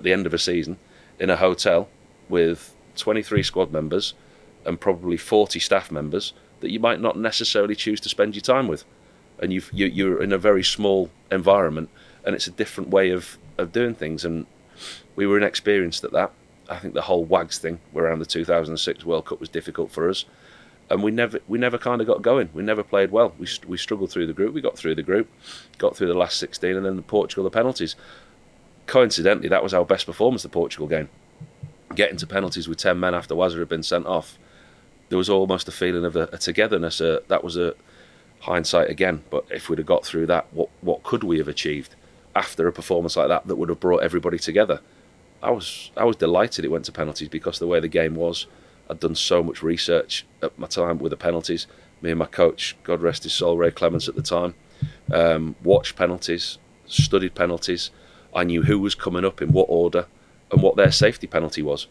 at 0.00 0.04
the 0.04 0.12
end 0.14 0.24
of 0.24 0.32
a 0.32 0.38
season 0.38 0.78
in 1.18 1.28
a 1.28 1.36
hotel 1.36 1.86
with 2.30 2.74
23 2.96 3.42
squad 3.42 3.70
members 3.70 4.14
and 4.64 4.80
probably 4.80 5.18
40 5.18 5.60
staff 5.60 5.90
members 5.90 6.32
that 6.60 6.70
you 6.70 6.80
might 6.80 7.00
not 7.00 7.18
necessarily 7.18 7.74
choose 7.74 8.00
to 8.00 8.08
spend 8.08 8.34
your 8.34 8.40
time 8.40 8.66
with. 8.66 8.84
And 9.38 9.52
you've, 9.52 9.70
you, 9.74 9.86
you're 9.86 10.22
in 10.22 10.32
a 10.32 10.38
very 10.38 10.64
small 10.64 11.10
environment 11.30 11.90
and 12.24 12.34
it's 12.34 12.46
a 12.46 12.50
different 12.50 12.88
way 12.88 13.10
of, 13.10 13.36
of 13.58 13.72
doing 13.72 13.94
things. 13.94 14.24
And 14.24 14.46
we 15.16 15.26
were 15.26 15.36
inexperienced 15.36 16.02
at 16.02 16.12
that. 16.12 16.32
I 16.70 16.78
think 16.78 16.94
the 16.94 17.02
whole 17.02 17.24
WAGS 17.24 17.58
thing 17.58 17.80
around 17.94 18.20
the 18.20 18.26
2006 18.26 19.04
World 19.04 19.26
Cup 19.26 19.38
was 19.38 19.50
difficult 19.50 19.90
for 19.90 20.08
us. 20.08 20.24
And 20.88 21.02
we 21.02 21.10
never, 21.10 21.40
we 21.46 21.58
never 21.58 21.76
kind 21.76 22.00
of 22.00 22.06
got 22.06 22.22
going. 22.22 22.48
We 22.54 22.62
never 22.62 22.82
played 22.82 23.10
well. 23.10 23.34
We, 23.38 23.46
we 23.66 23.76
struggled 23.76 24.10
through 24.10 24.26
the 24.26 24.32
group. 24.32 24.54
We 24.54 24.62
got 24.62 24.78
through 24.78 24.94
the 24.94 25.02
group, 25.02 25.28
got 25.76 25.94
through 25.94 26.08
the 26.08 26.14
last 26.14 26.38
16, 26.38 26.74
and 26.74 26.86
then 26.86 26.96
the 26.96 27.02
Portugal 27.02 27.44
the 27.44 27.50
penalties 27.50 27.96
coincidentally, 28.86 29.48
that 29.48 29.62
was 29.62 29.74
our 29.74 29.84
best 29.84 30.06
performance, 30.06 30.42
the 30.42 30.48
Portugal 30.48 30.86
game. 30.86 31.08
Getting 31.94 32.16
to 32.18 32.26
penalties 32.26 32.68
with 32.68 32.78
10 32.78 32.98
men 32.98 33.14
after 33.14 33.34
Wazza 33.34 33.58
had 33.58 33.68
been 33.68 33.82
sent 33.82 34.06
off, 34.06 34.38
there 35.08 35.18
was 35.18 35.28
almost 35.28 35.68
a 35.68 35.72
feeling 35.72 36.04
of 36.04 36.16
a, 36.16 36.28
a 36.32 36.38
togetherness. 36.38 37.00
Uh, 37.00 37.20
that 37.28 37.42
was 37.42 37.56
a 37.56 37.74
hindsight 38.40 38.88
again. 38.90 39.22
But 39.30 39.44
if 39.50 39.68
we'd 39.68 39.78
have 39.78 39.86
got 39.86 40.04
through 40.04 40.26
that, 40.26 40.46
what, 40.52 40.68
what 40.80 41.02
could 41.02 41.24
we 41.24 41.38
have 41.38 41.48
achieved 41.48 41.94
after 42.34 42.66
a 42.68 42.72
performance 42.72 43.16
like 43.16 43.28
that 43.28 43.46
that 43.46 43.56
would 43.56 43.68
have 43.68 43.80
brought 43.80 44.02
everybody 44.02 44.38
together? 44.38 44.80
I 45.42 45.50
was, 45.50 45.90
I 45.96 46.04
was 46.04 46.16
delighted 46.16 46.64
it 46.64 46.70
went 46.70 46.84
to 46.86 46.92
penalties 46.92 47.28
because 47.28 47.58
the 47.58 47.66
way 47.66 47.80
the 47.80 47.88
game 47.88 48.14
was, 48.14 48.46
I'd 48.88 49.00
done 49.00 49.14
so 49.14 49.42
much 49.42 49.62
research 49.62 50.26
at 50.42 50.58
my 50.58 50.66
time 50.66 50.98
with 50.98 51.10
the 51.10 51.16
penalties. 51.16 51.66
Me 52.02 52.10
and 52.10 52.18
my 52.18 52.26
coach, 52.26 52.76
God 52.82 53.00
rest 53.00 53.22
his 53.24 53.32
soul, 53.32 53.56
Ray 53.56 53.70
Clemence 53.70 54.08
at 54.08 54.16
the 54.16 54.22
time, 54.22 54.54
um, 55.12 55.54
watched 55.62 55.96
penalties, 55.96 56.58
studied 56.86 57.34
penalties. 57.34 57.90
I 58.34 58.44
knew 58.44 58.62
who 58.62 58.78
was 58.78 58.94
coming 58.94 59.24
up 59.24 59.42
in 59.42 59.52
what 59.52 59.66
order 59.68 60.06
and 60.50 60.62
what 60.62 60.76
their 60.76 60.90
safety 60.92 61.26
penalty 61.26 61.62
was. 61.62 61.86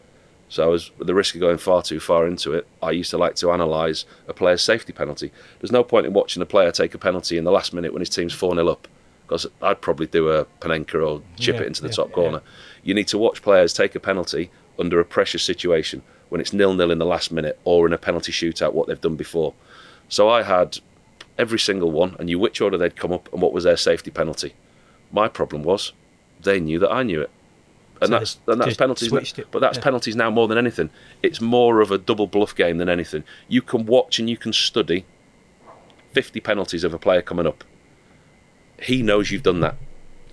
So 0.48 0.64
I 0.64 0.66
was 0.66 0.90
at 1.00 1.06
the 1.06 1.14
risk 1.14 1.34
of 1.36 1.40
going 1.40 1.58
far 1.58 1.80
too 1.82 2.00
far 2.00 2.26
into 2.26 2.52
it. 2.54 2.66
I 2.82 2.90
used 2.90 3.10
to 3.10 3.18
like 3.18 3.36
to 3.36 3.52
analyse 3.52 4.04
a 4.26 4.34
player's 4.34 4.62
safety 4.62 4.92
penalty. 4.92 5.30
There's 5.60 5.70
no 5.70 5.84
point 5.84 6.06
in 6.06 6.12
watching 6.12 6.42
a 6.42 6.46
player 6.46 6.72
take 6.72 6.92
a 6.92 6.98
penalty 6.98 7.38
in 7.38 7.44
the 7.44 7.52
last 7.52 7.72
minute 7.72 7.92
when 7.92 8.00
his 8.00 8.10
team's 8.10 8.34
4 8.34 8.54
0 8.54 8.66
up, 8.66 8.88
because 9.26 9.46
I'd 9.62 9.80
probably 9.80 10.06
do 10.08 10.28
a 10.30 10.46
Panenka 10.60 11.06
or 11.06 11.22
chip 11.38 11.56
Yeah, 11.56 11.62
it 11.62 11.66
into 11.68 11.82
the 11.82 11.88
yeah, 11.88 11.94
top 11.94 12.08
yeah. 12.08 12.14
corner. 12.14 12.42
You 12.82 12.94
need 12.94 13.06
to 13.08 13.18
watch 13.18 13.42
players 13.42 13.72
take 13.72 13.94
a 13.94 14.00
penalty 14.00 14.50
under 14.78 14.98
a 14.98 15.04
pressure 15.04 15.38
situation 15.38 16.02
when 16.30 16.40
it's 16.40 16.52
nil 16.52 16.74
nil 16.74 16.90
in 16.90 16.98
the 16.98 17.06
last 17.06 17.30
minute 17.30 17.58
or 17.64 17.86
in 17.86 17.92
a 17.92 17.98
penalty 17.98 18.32
shootout, 18.32 18.72
what 18.72 18.88
they've 18.88 19.00
done 19.00 19.16
before. 19.16 19.54
So 20.08 20.28
I 20.28 20.42
had 20.42 20.78
every 21.38 21.60
single 21.60 21.92
one, 21.92 22.16
and 22.18 22.26
knew 22.26 22.40
which 22.40 22.60
order 22.60 22.76
they'd 22.76 22.96
come 22.96 23.12
up 23.12 23.32
and 23.32 23.40
what 23.40 23.52
was 23.52 23.62
their 23.64 23.76
safety 23.76 24.10
penalty. 24.10 24.54
My 25.12 25.28
problem 25.28 25.62
was 25.62 25.92
they 26.42 26.60
knew 26.60 26.78
that 26.78 26.90
I 26.90 27.02
knew 27.02 27.20
it. 27.20 27.30
And 28.00 28.08
So 28.08 28.18
that's 28.18 28.38
and 28.46 28.60
that's 28.60 28.76
penalties, 28.76 29.12
now- 29.12 29.44
but 29.50 29.58
that's 29.60 29.76
yeah. 29.78 29.84
penalties 29.84 30.16
now 30.16 30.30
more 30.30 30.48
than 30.48 30.56
anything. 30.56 30.90
It's 31.22 31.40
more 31.40 31.80
of 31.80 31.90
a 31.90 31.98
double 31.98 32.26
bluff 32.26 32.54
game 32.54 32.78
than 32.78 32.88
anything. 32.88 33.24
You 33.48 33.60
can 33.62 33.84
watch 33.86 34.18
and 34.18 34.28
you 34.30 34.36
can 34.38 34.52
study 34.52 35.04
fifty 36.12 36.40
penalties 36.40 36.82
of 36.84 36.94
a 36.94 36.98
player 36.98 37.22
coming 37.22 37.46
up. 37.46 37.62
He 38.80 39.02
knows 39.02 39.30
you've 39.30 39.42
done 39.42 39.60
that, 39.60 39.76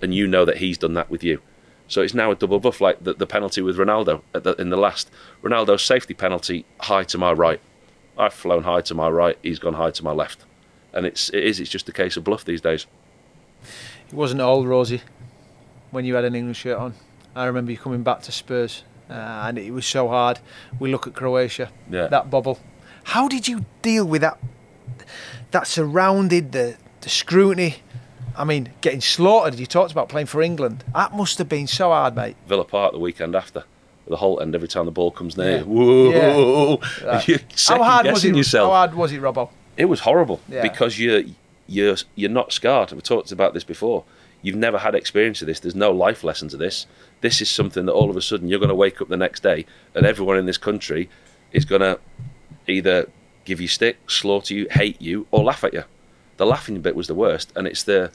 and 0.00 0.14
you 0.14 0.26
know 0.26 0.44
that 0.46 0.56
he's 0.58 0.78
done 0.78 0.94
that 0.94 1.10
with 1.10 1.22
you. 1.22 1.42
So 1.88 2.00
it's 2.02 2.14
now 2.14 2.30
a 2.30 2.34
double 2.34 2.58
bluff, 2.60 2.80
like 2.80 3.02
the, 3.04 3.14
the 3.14 3.26
penalty 3.26 3.62
with 3.62 3.76
Ronaldo 3.78 4.22
at 4.34 4.44
the, 4.44 4.54
in 4.56 4.68
the 4.70 4.76
last 4.76 5.10
Ronaldo's 5.42 5.82
safety 5.82 6.14
penalty, 6.14 6.64
high 6.80 7.04
to 7.04 7.18
my 7.18 7.32
right. 7.32 7.60
I've 8.16 8.34
flown 8.34 8.64
high 8.64 8.80
to 8.82 8.94
my 8.94 9.08
right. 9.08 9.38
He's 9.42 9.58
gone 9.58 9.74
high 9.74 9.90
to 9.90 10.02
my 10.04 10.12
left, 10.12 10.44
and 10.94 11.04
it's 11.04 11.28
it 11.30 11.44
is 11.44 11.60
it's 11.60 11.70
just 11.70 11.88
a 11.88 11.92
case 11.92 12.16
of 12.16 12.24
bluff 12.24 12.44
these 12.46 12.62
days. 12.62 12.86
It 14.08 14.14
wasn't 14.14 14.40
all 14.40 14.66
rosy 14.66 15.02
when 15.90 16.04
you 16.04 16.14
had 16.14 16.24
an 16.24 16.34
England 16.34 16.56
shirt 16.56 16.78
on. 16.78 16.94
I 17.34 17.44
remember 17.46 17.70
you 17.72 17.78
coming 17.78 18.02
back 18.02 18.22
to 18.22 18.32
Spurs, 18.32 18.82
uh, 19.10 19.12
and 19.12 19.58
it 19.58 19.70
was 19.72 19.86
so 19.86 20.08
hard. 20.08 20.38
We 20.80 20.90
look 20.90 21.06
at 21.06 21.14
Croatia, 21.14 21.70
Yeah. 21.90 22.06
that 22.08 22.30
bubble. 22.30 22.58
How 23.04 23.28
did 23.28 23.48
you 23.48 23.64
deal 23.82 24.04
with 24.04 24.22
that? 24.22 24.38
that 25.50 25.66
surrounded 25.66 26.52
the 26.52 26.76
the 27.00 27.08
scrutiny. 27.08 27.76
I 28.36 28.44
mean, 28.44 28.70
getting 28.80 29.00
slaughtered. 29.00 29.58
You 29.58 29.66
talked 29.66 29.92
about 29.92 30.08
playing 30.08 30.26
for 30.26 30.42
England. 30.42 30.84
That 30.94 31.12
must 31.14 31.38
have 31.38 31.48
been 31.48 31.66
so 31.66 31.88
hard, 31.90 32.14
mate. 32.14 32.36
Villa 32.46 32.64
Park 32.64 32.92
the 32.92 32.98
weekend 32.98 33.34
after. 33.34 33.64
The 34.06 34.16
Holte 34.16 34.42
end 34.42 34.54
every 34.54 34.68
time 34.68 34.84
the 34.86 34.90
ball 34.90 35.10
comes 35.10 35.36
near. 35.36 35.58
Yeah. 35.58 35.62
Whoa! 35.64 36.80
You're 37.26 37.38
How 37.68 37.82
hard 37.82 38.06
was 38.06 38.24
it? 38.24 38.34
yourself. 38.36 38.70
How 38.70 38.76
hard 38.76 38.94
was 38.94 39.12
it, 39.12 39.20
Robbo? 39.20 39.50
It 39.76 39.84
was 39.86 40.00
horrible 40.00 40.40
Yeah. 40.48 40.62
because 40.62 40.98
you're 40.98 41.22
you're 41.66 41.96
you're 42.14 42.30
not 42.30 42.52
scarred. 42.52 42.92
We 42.92 43.00
talked 43.00 43.32
about 43.32 43.54
this 43.54 43.64
before. 43.64 44.04
You've 44.42 44.56
never 44.56 44.78
had 44.78 44.94
experience 44.94 45.40
of 45.42 45.46
this. 45.46 45.60
There's 45.60 45.74
no 45.74 45.90
life 45.90 46.22
lesson 46.22 46.48
to 46.48 46.56
this. 46.56 46.86
This 47.20 47.40
is 47.40 47.50
something 47.50 47.86
that 47.86 47.92
all 47.92 48.10
of 48.10 48.16
a 48.16 48.22
sudden 48.22 48.48
you're 48.48 48.60
going 48.60 48.68
to 48.68 48.74
wake 48.74 49.00
up 49.00 49.08
the 49.08 49.16
next 49.16 49.42
day 49.42 49.66
and 49.94 50.06
everyone 50.06 50.38
in 50.38 50.46
this 50.46 50.58
country 50.58 51.08
is 51.52 51.64
going 51.64 51.80
to 51.80 51.98
either 52.68 53.08
give 53.44 53.60
you 53.60 53.68
stick, 53.68 53.98
slaughter 54.10 54.54
you, 54.54 54.66
hate 54.70 55.00
you, 55.00 55.26
or 55.30 55.42
laugh 55.42 55.64
at 55.64 55.72
you. 55.72 55.84
The 56.36 56.46
laughing 56.46 56.80
bit 56.80 56.94
was 56.94 57.08
the 57.08 57.14
worst, 57.14 57.52
and 57.56 57.66
it's 57.66 57.82
the 57.82 58.12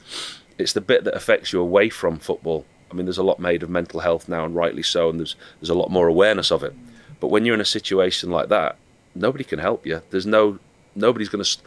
it's 0.56 0.72
the 0.72 0.80
bit 0.80 1.04
that 1.04 1.14
affects 1.14 1.52
you 1.52 1.60
away 1.60 1.90
from 1.90 2.18
football. 2.18 2.64
I 2.90 2.94
mean, 2.94 3.06
there's 3.06 3.18
a 3.18 3.24
lot 3.24 3.40
made 3.40 3.62
of 3.62 3.68
mental 3.68 4.00
health 4.00 4.28
now, 4.28 4.44
and 4.44 4.54
rightly 4.54 4.82
so, 4.82 5.10
and 5.10 5.18
there's 5.18 5.36
there's 5.60 5.68
a 5.68 5.74
lot 5.74 5.90
more 5.90 6.06
awareness 6.08 6.50
of 6.50 6.62
it. 6.62 6.74
But 7.20 7.28
when 7.28 7.44
you're 7.44 7.54
in 7.54 7.60
a 7.60 7.66
situation 7.66 8.30
like 8.30 8.48
that, 8.48 8.76
nobody 9.14 9.44
can 9.44 9.58
help 9.58 9.84
you. 9.84 10.00
There's 10.10 10.26
no 10.26 10.58
nobody's 10.94 11.28
going 11.28 11.44
to. 11.44 11.58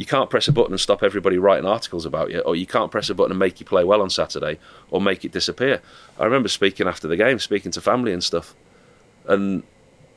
You 0.00 0.06
can't 0.06 0.30
press 0.30 0.48
a 0.48 0.52
button 0.52 0.72
and 0.72 0.80
stop 0.80 1.02
everybody 1.02 1.36
writing 1.36 1.66
articles 1.66 2.06
about 2.06 2.30
you, 2.30 2.38
or 2.40 2.56
you 2.56 2.66
can't 2.66 2.90
press 2.90 3.10
a 3.10 3.14
button 3.14 3.32
and 3.32 3.38
make 3.38 3.60
you 3.60 3.66
play 3.66 3.84
well 3.84 4.00
on 4.00 4.08
Saturday, 4.08 4.58
or 4.90 4.98
make 4.98 5.26
it 5.26 5.30
disappear. 5.30 5.82
I 6.18 6.24
remember 6.24 6.48
speaking 6.48 6.88
after 6.88 7.06
the 7.06 7.18
game, 7.18 7.38
speaking 7.38 7.70
to 7.72 7.82
family 7.82 8.14
and 8.14 8.24
stuff, 8.24 8.54
and 9.26 9.62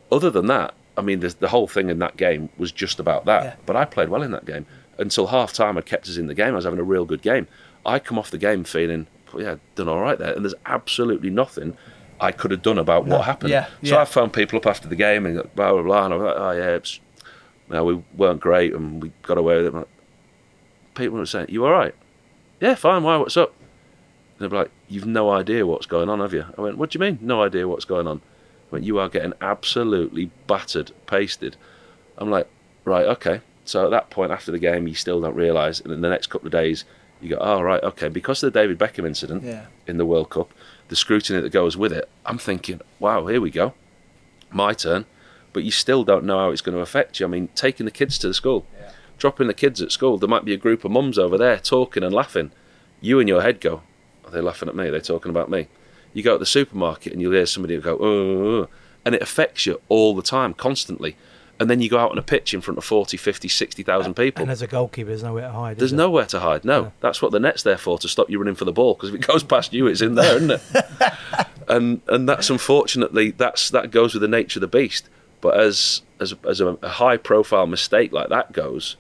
other 0.10 0.30
than 0.30 0.48
that, 0.48 0.74
I 0.98 1.02
mean, 1.02 1.20
the, 1.20 1.36
the 1.38 1.50
whole 1.50 1.68
thing 1.68 1.90
in 1.90 2.00
that 2.00 2.16
game 2.16 2.48
was 2.58 2.72
just 2.72 2.98
about 2.98 3.26
that. 3.26 3.44
Yeah. 3.44 3.56
But 3.66 3.76
I 3.76 3.84
played 3.84 4.08
well 4.08 4.22
in 4.24 4.32
that 4.32 4.46
game 4.46 4.66
until 4.98 5.28
half 5.28 5.52
time. 5.52 5.78
I 5.78 5.82
kept 5.82 6.08
us 6.08 6.16
in 6.16 6.28
the 6.28 6.34
game. 6.34 6.54
I 6.54 6.56
was 6.56 6.64
having 6.64 6.80
a 6.80 6.84
real 6.84 7.04
good 7.04 7.22
game. 7.22 7.50
I 7.86 8.00
come 8.00 8.18
off 8.18 8.32
the 8.32 8.38
game 8.38 8.64
feeling, 8.64 9.08
yeah, 9.38 9.58
done 9.76 9.90
all 9.90 10.00
right 10.00 10.18
there, 10.18 10.34
and 10.34 10.46
there's 10.46 10.56
absolutely 10.66 11.30
nothing 11.30 11.76
I 12.22 12.32
could 12.32 12.52
have 12.52 12.62
done 12.62 12.78
about 12.78 13.06
what 13.06 13.26
happened. 13.26 13.50
yeah, 13.50 13.66
So 13.84 13.96
yeah. 13.96 14.02
I 14.04 14.06
phoned 14.06 14.32
people 14.32 14.60
up 14.60 14.66
after 14.66 14.88
the 14.88 14.96
game 14.96 15.26
and 15.26 15.36
blah 15.56 15.74
blah 15.74 15.82
blah, 15.82 16.06
and 16.06 16.14
I 16.14 16.18
was 16.18 16.24
like, 16.24 16.36
oh 16.38 16.52
yeah, 16.52 16.70
it's, 16.70 17.02
no, 17.70 17.84
we 17.86 18.04
weren't 18.16 18.40
great 18.40 18.74
and 18.74 19.02
we 19.02 19.12
got 19.24 19.38
away 19.38 19.58
with 19.58 19.68
it. 19.68 19.74
Like, 19.74 19.88
People 20.96 21.18
were 21.18 21.26
saying, 21.26 21.48
"You 21.50 21.66
all 21.66 21.72
right? 21.72 21.96
Yeah, 22.62 22.76
fine. 22.76 23.02
Why? 23.04 23.18
What's 23.18 23.36
up?" 23.38 23.54
And 24.38 24.40
they'd 24.46 24.52
be 24.52 24.58
like, 24.58 24.72
"You've 24.88 25.06
no 25.08 25.32
idea 25.32 25.66
what's 25.66 25.88
going 25.88 26.08
on, 26.10 26.20
have 26.20 26.34
you?" 26.34 26.46
I 26.58 26.62
went, 26.62 26.78
"What 26.78 26.92
do 26.92 26.98
you 26.98 27.02
mean? 27.02 27.18
No 27.22 27.42
idea 27.42 27.68
what's 27.68 27.86
going 27.86 28.08
on?" 28.08 28.22
I 28.72 28.76
went, 28.76 28.86
"You 28.86 29.00
are 29.00 29.10
getting 29.10 29.34
absolutely 29.42 30.30
battered, 30.48 30.92
pasted." 31.08 31.56
I'm 32.18 32.30
like, 32.30 32.48
"Right, 32.86 33.06
okay." 33.08 33.42
So 33.66 33.86
at 33.86 33.92
that 33.92 34.10
point, 34.12 34.32
after 34.32 34.52
the 34.52 34.60
game, 34.60 34.88
you 34.88 34.94
still 34.94 35.20
don't 35.22 35.36
realise, 35.36 35.80
and 35.80 35.92
in 35.92 36.02
the 36.02 36.10
next 36.10 36.28
couple 36.28 36.48
of 36.48 36.52
days, 36.52 36.86
you 37.22 37.30
go, 37.30 37.38
"Oh, 37.42 37.62
right, 37.62 37.82
okay." 37.84 38.08
Because 38.10 38.44
of 38.44 38.54
the 38.54 38.60
David 38.60 38.78
Beckham 38.78 39.06
incident 39.08 39.44
Yeah. 39.44 39.66
in 39.88 39.98
the 39.98 40.06
World 40.06 40.30
Cup, 40.30 40.52
the 40.90 40.96
scrutiny 40.96 41.42
that 41.42 41.52
goes 41.52 41.76
with 41.76 41.92
it, 41.94 42.08
I'm 42.26 42.38
thinking, 42.38 42.82
"Wow, 43.00 43.26
here 43.26 43.42
we 43.42 43.50
go, 43.50 43.74
my 44.52 44.74
turn." 44.74 45.06
But 45.54 45.64
you 45.64 45.72
still 45.72 46.04
don't 46.04 46.26
know 46.26 46.40
how 46.40 46.50
it's 46.50 46.62
going 46.62 46.76
to 46.76 46.82
affect 46.82 47.20
you. 47.20 47.26
I 47.26 47.30
mean, 47.30 47.50
taking 47.56 47.86
the 47.86 47.92
kids 47.92 48.18
to 48.20 48.28
the 48.28 48.34
school, 48.34 48.66
dropping 49.18 49.48
the 49.48 49.54
kids 49.54 49.82
at 49.82 49.92
school, 49.92 50.18
there 50.18 50.28
might 50.28 50.46
be 50.46 50.54
a 50.54 50.58
group 50.58 50.84
of 50.84 50.92
mums 50.92 51.18
over 51.18 51.38
there 51.38 51.58
talking 51.58 52.04
and 52.04 52.14
laughing. 52.14 52.52
You 53.02 53.20
in 53.20 53.28
your 53.28 53.42
head 53.42 53.62
go, 53.62 53.84
Are 54.26 54.32
they 54.32 54.42
laughing 54.42 54.70
at 54.70 54.76
me? 54.76 54.88
Are 54.88 54.92
they 54.92 55.00
talking 55.00 55.30
about 55.30 55.50
me? 55.50 55.68
You 56.14 56.24
go 56.24 56.34
to 56.34 56.40
the 56.40 56.46
supermarket 56.46 57.12
and 57.12 57.22
you'll 57.22 57.34
hear 57.34 57.46
somebody 57.46 57.78
go, 57.78 57.98
oh, 58.00 58.68
and 59.04 59.16
it 59.16 59.22
affects 59.22 59.66
you 59.66 59.82
all 59.90 60.16
the 60.16 60.22
time, 60.22 60.54
constantly. 60.54 61.16
And 61.60 61.70
then 61.70 61.82
you 61.82 61.90
go 61.90 62.00
out 62.00 62.12
on 62.12 62.18
a 62.18 62.24
pitch 62.24 62.54
in 62.54 62.62
front 62.62 62.78
of 62.78 62.84
40, 62.84 63.16
50, 63.16 63.48
60,000 63.48 64.16
people. 64.16 64.42
And 64.42 64.52
as 64.52 64.62
a 64.62 64.68
goalkeeper, 64.68 65.10
there's 65.10 65.24
nowhere 65.24 65.44
to 65.44 65.52
hide. 65.52 65.78
There's 65.78 65.92
there? 65.92 65.98
nowhere 65.98 66.26
to 66.26 66.40
hide. 66.40 66.66
No, 66.66 66.92
that's 67.00 67.22
what 67.22 67.32
the 67.32 67.40
net's 67.40 67.64
there 67.64 67.78
for 67.78 67.98
to 68.00 68.08
stop 68.08 68.30
you 68.30 68.40
running 68.40 68.56
for 68.56 68.66
the 68.66 68.72
ball. 68.72 68.96
Because 68.96 69.10
if 69.10 69.16
it 69.16 69.28
goes 69.28 69.44
past 69.44 69.72
you, 69.72 69.88
it's 69.88 70.02
in 70.02 70.16
there, 70.16 70.36
isn't 70.38 70.52
it? 70.52 70.62
and 71.68 72.02
and 72.08 72.28
that's 72.28 72.50
unfortunately 72.50 73.32
that's 73.32 73.70
that 73.70 73.92
goes 73.92 74.14
with 74.14 74.22
the 74.22 74.28
nature 74.28 74.58
of 74.58 74.62
the 74.62 74.68
beast. 74.68 75.10
But 75.44 75.60
as 75.60 76.02
as 76.22 76.34
as 76.48 76.60
a, 76.62 76.68
a 76.82 76.90
high 76.90 77.18
profile 77.18 77.68
mistake 77.68 78.12
like 78.14 78.30
that 78.30 78.54
goes, 78.54 78.96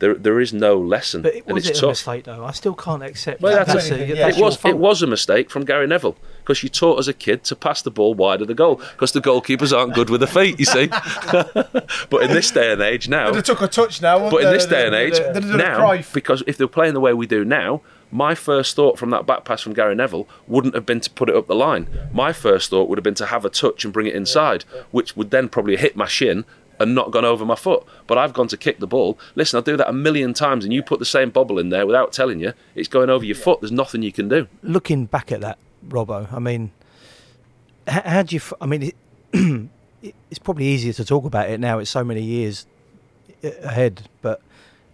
there 0.00 0.14
there 0.14 0.40
is 0.40 0.52
no 0.52 0.76
lesson, 0.78 1.22
But 1.22 1.34
it, 1.36 1.44
and 1.46 1.54
was 1.54 1.68
it's 1.68 1.78
it 1.78 1.84
a 1.84 1.88
mistake 1.88 2.24
though? 2.24 2.44
I 2.44 2.50
still 2.52 2.74
can't 2.74 3.02
accept. 3.02 3.40
Well, 3.40 3.54
that. 3.56 3.66
that's 3.68 3.88
that's 3.88 4.00
a, 4.00 4.06
Yeah. 4.06 4.14
that's 4.26 4.36
It 4.38 4.42
was 4.42 4.56
fault. 4.56 4.74
it 4.74 4.78
was 4.78 5.02
a 5.02 5.06
mistake 5.06 5.50
from 5.50 5.64
Gary 5.64 5.86
Neville 5.86 6.16
because 6.40 6.62
you 6.64 6.68
taught 6.68 6.98
as 6.98 7.06
a 7.08 7.12
kid 7.12 7.44
to 7.44 7.54
pass 7.56 7.82
the 7.82 7.90
ball 7.92 8.14
wide 8.14 8.40
of 8.42 8.48
the 8.48 8.54
goal 8.54 8.76
because 8.94 9.12
the 9.12 9.20
goalkeepers 9.20 9.76
aren't 9.76 9.94
good 9.94 10.10
with 10.10 10.20
the 10.20 10.26
feet, 10.26 10.58
you 10.58 10.64
see. 10.64 10.86
but 12.10 12.22
in 12.22 12.30
this 12.32 12.50
day 12.50 12.72
and 12.72 12.80
age 12.82 13.08
now, 13.08 13.30
They'd 13.30 13.44
took 13.44 13.62
a 13.62 13.68
touch 13.68 14.02
now. 14.02 14.30
but 14.30 14.42
in 14.42 14.50
this 14.52 14.66
day 14.66 14.84
and 14.86 14.94
age, 14.94 15.18
they'd 15.18 15.34
have 15.34 15.42
done 15.42 15.54
a 15.54 15.56
now, 15.56 16.02
because 16.12 16.42
if 16.46 16.56
they're 16.56 16.66
playing 16.68 16.94
the 16.94 17.00
way 17.00 17.12
we 17.14 17.26
do 17.26 17.44
now, 17.44 17.82
my 18.10 18.34
first 18.34 18.74
thought 18.76 18.98
from 18.98 19.10
that 19.10 19.26
back 19.26 19.44
pass 19.44 19.60
from 19.62 19.74
Gary 19.74 19.94
Neville 19.94 20.28
wouldn't 20.46 20.74
have 20.74 20.86
been 20.86 21.00
to 21.00 21.10
put 21.10 21.28
it 21.28 21.36
up 21.36 21.46
the 21.46 21.54
line. 21.54 21.86
My 22.12 22.32
first 22.32 22.70
thought 22.70 22.88
would 22.88 22.98
have 22.98 23.04
been 23.04 23.14
to 23.16 23.26
have 23.26 23.44
a 23.44 23.50
touch 23.50 23.84
and 23.84 23.92
bring 23.92 24.06
it 24.06 24.14
inside, 24.14 24.62
which 24.90 25.16
would 25.16 25.30
then 25.30 25.48
probably 25.48 25.76
hit 25.76 25.96
my 25.96 26.06
shin 26.06 26.44
and 26.80 26.94
not 26.94 27.10
gone 27.10 27.24
over 27.24 27.44
my 27.44 27.56
foot. 27.56 27.84
But 28.06 28.18
I've 28.18 28.32
gone 28.32 28.48
to 28.48 28.56
kick 28.56 28.78
the 28.78 28.86
ball. 28.86 29.18
Listen, 29.34 29.56
I'll 29.58 29.62
do 29.62 29.76
that 29.76 29.88
a 29.88 29.92
million 29.92 30.32
times, 30.32 30.64
and 30.64 30.72
you 30.72 30.82
put 30.82 31.00
the 31.00 31.04
same 31.04 31.30
bobble 31.30 31.58
in 31.58 31.70
there 31.70 31.86
without 31.86 32.12
telling 32.12 32.38
you, 32.40 32.52
it's 32.74 32.88
going 32.88 33.10
over 33.10 33.24
your 33.24 33.34
foot. 33.34 33.60
There's 33.60 33.72
nothing 33.72 34.02
you 34.02 34.12
can 34.12 34.28
do. 34.28 34.46
looking 34.62 35.06
back 35.06 35.32
at 35.32 35.40
that, 35.40 35.58
Robbo, 35.88 36.32
I 36.32 36.38
mean, 36.38 36.70
how, 37.86 38.02
how 38.02 38.22
do 38.22 38.36
you? 38.36 38.40
I 38.60 38.66
mean, 38.66 38.82
it- 38.84 39.68
it's 40.30 40.38
probably 40.38 40.66
easier 40.66 40.92
to 40.94 41.04
talk 41.04 41.24
about 41.24 41.50
it 41.50 41.58
now. 41.60 41.78
It's 41.80 41.90
so 41.90 42.04
many 42.04 42.22
years 42.22 42.64
ahead, 43.42 44.02
but 44.22 44.40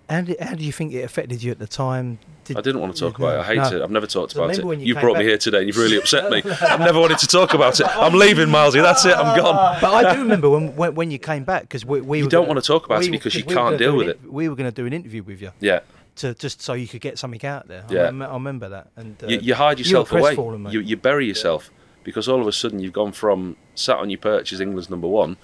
how 0.09 0.21
do, 0.21 0.35
how 0.41 0.55
do 0.55 0.65
you 0.65 0.73
think 0.73 0.93
it 0.93 1.03
affected 1.03 1.43
you 1.43 1.51
at 1.51 1.59
the 1.59 1.67
time? 1.67 2.19
Did, 2.45 2.59
I 2.59 2.61
didn't 2.61 2.81
want 2.83 2.95
to 2.95 3.01
talk 3.01 3.19
about 3.19 3.37
it. 3.37 3.41
I 3.41 3.45
hate 3.45 3.57
No. 3.57 3.79
it. 3.79 3.83
I've 3.83 3.91
never 3.91 4.07
talked 4.07 4.33
So 4.33 4.45
about 4.45 4.59
it. 4.59 4.63
you 4.63 4.73
You 4.89 4.95
brought 4.95 5.17
me 5.17 5.25
here 5.25 5.39
today 5.39 5.59
and 5.59 5.67
you've 5.67 5.79
really 5.79 5.97
upset 5.97 6.31
me. 6.31 6.43
I've 6.61 6.81
never 6.81 7.01
wanted 7.01 7.19
to 7.19 7.27
talk 7.27 7.55
about 7.55 7.81
it. 7.81 7.87
I'm 7.89 8.13
leaving, 8.15 8.49
Milesy. 8.49 8.83
That's 8.83 9.05
it. 9.07 9.17
I'm 9.17 9.35
gone. 9.39 9.79
But 9.81 9.93
I 10.07 10.15
do 10.15 10.21
remember 10.21 10.51
when 10.51 10.77
when, 10.77 10.95
when 10.95 11.11
you 11.11 11.19
came 11.19 11.45
back 11.45 11.63
because 11.63 11.87
we, 11.87 12.03
we 12.03 12.19
You 12.19 12.25
were 12.25 12.31
don't 12.31 12.43
gonna- 12.43 12.49
wanna 12.49 12.61
talk 12.61 12.85
about 12.85 13.01
we 13.01 13.07
it 13.07 13.11
because 13.13 13.35
you 13.35 13.45
we 13.47 13.55
can't 13.55 13.79
deal 13.79 13.97
with 13.97 14.09
it. 14.09 14.19
in- 14.23 14.33
We 14.33 14.49
were 14.51 14.57
going 14.57 14.71
to 14.71 14.75
do 14.75 14.85
an 14.87 14.93
interview 14.93 15.23
with 15.23 15.41
you 15.41 15.53
Yeah. 15.61 15.81
to 16.17 16.35
just 16.35 16.61
so 16.61 16.75
you 16.75 16.87
could 16.87 17.01
get 17.01 17.19
something 17.19 17.45
out 17.47 17.67
there. 17.69 17.85
I, 17.89 17.93
Yeah. 17.93 18.03
rem- 18.03 18.21
I 18.23 18.33
remember 18.35 18.69
that. 18.69 18.89
And 18.97 19.17
uh, 19.23 19.27
you, 19.29 19.39
you 19.41 19.55
hide 19.55 19.79
you 19.79 19.85
yourself 19.85 20.13
away. 20.13 20.21
crestfallen. 20.35 20.71
You, 20.71 20.81
you 20.81 20.97
bury 20.99 21.27
yourself 21.27 21.71
because 22.03 22.29
all 22.29 22.43
of 22.43 22.47
a 22.47 22.53
sudden 22.53 22.79
you've 22.79 22.93
gone 22.93 23.13
from 23.13 23.57
sat 23.75 23.97
on 23.97 24.11
your 24.11 24.19
perch 24.19 24.53
as 24.53 24.61
England's 24.61 24.91
number 24.91 25.09
one 25.09 25.39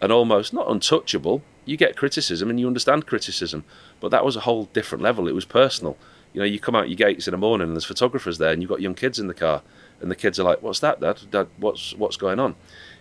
and 0.00 0.12
almost 0.12 0.52
not 0.52 0.70
untouchable. 0.70 1.42
You 1.64 1.76
get 1.76 1.96
criticism 1.96 2.50
and 2.50 2.58
you 2.58 2.66
understand 2.66 3.06
criticism, 3.06 3.64
but 4.00 4.10
that 4.10 4.24
was 4.24 4.36
a 4.36 4.40
whole 4.40 4.64
different 4.72 5.02
level. 5.02 5.28
It 5.28 5.34
was 5.34 5.44
personal. 5.44 5.96
You 6.32 6.40
know, 6.40 6.46
you 6.46 6.60
come 6.60 6.76
out 6.76 6.88
your 6.88 6.96
gates 6.96 7.26
in 7.26 7.32
the 7.32 7.38
morning 7.38 7.68
and 7.68 7.76
there's 7.76 7.84
photographers 7.84 8.38
there, 8.38 8.52
and 8.52 8.62
you've 8.62 8.68
got 8.68 8.80
young 8.80 8.94
kids 8.94 9.18
in 9.18 9.26
the 9.26 9.34
car, 9.34 9.62
and 10.00 10.10
the 10.10 10.16
kids 10.16 10.38
are 10.38 10.44
like, 10.44 10.62
"What's 10.62 10.80
that, 10.80 11.00
Dad? 11.00 11.20
Dad, 11.30 11.48
what's 11.58 11.94
what's 11.94 12.16
going 12.16 12.38
on?" 12.38 12.54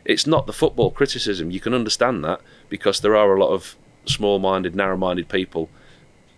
It's 0.03 0.25
not 0.25 0.47
the 0.47 0.53
football 0.53 0.91
criticism. 0.91 1.51
You 1.51 1.59
can 1.59 1.73
understand 1.73 2.23
that 2.23 2.41
because 2.69 2.99
there 2.99 3.15
are 3.15 3.35
a 3.35 3.39
lot 3.39 3.51
of 3.51 3.75
small-minded, 4.05 4.75
narrow-minded 4.75 5.29
people 5.29 5.69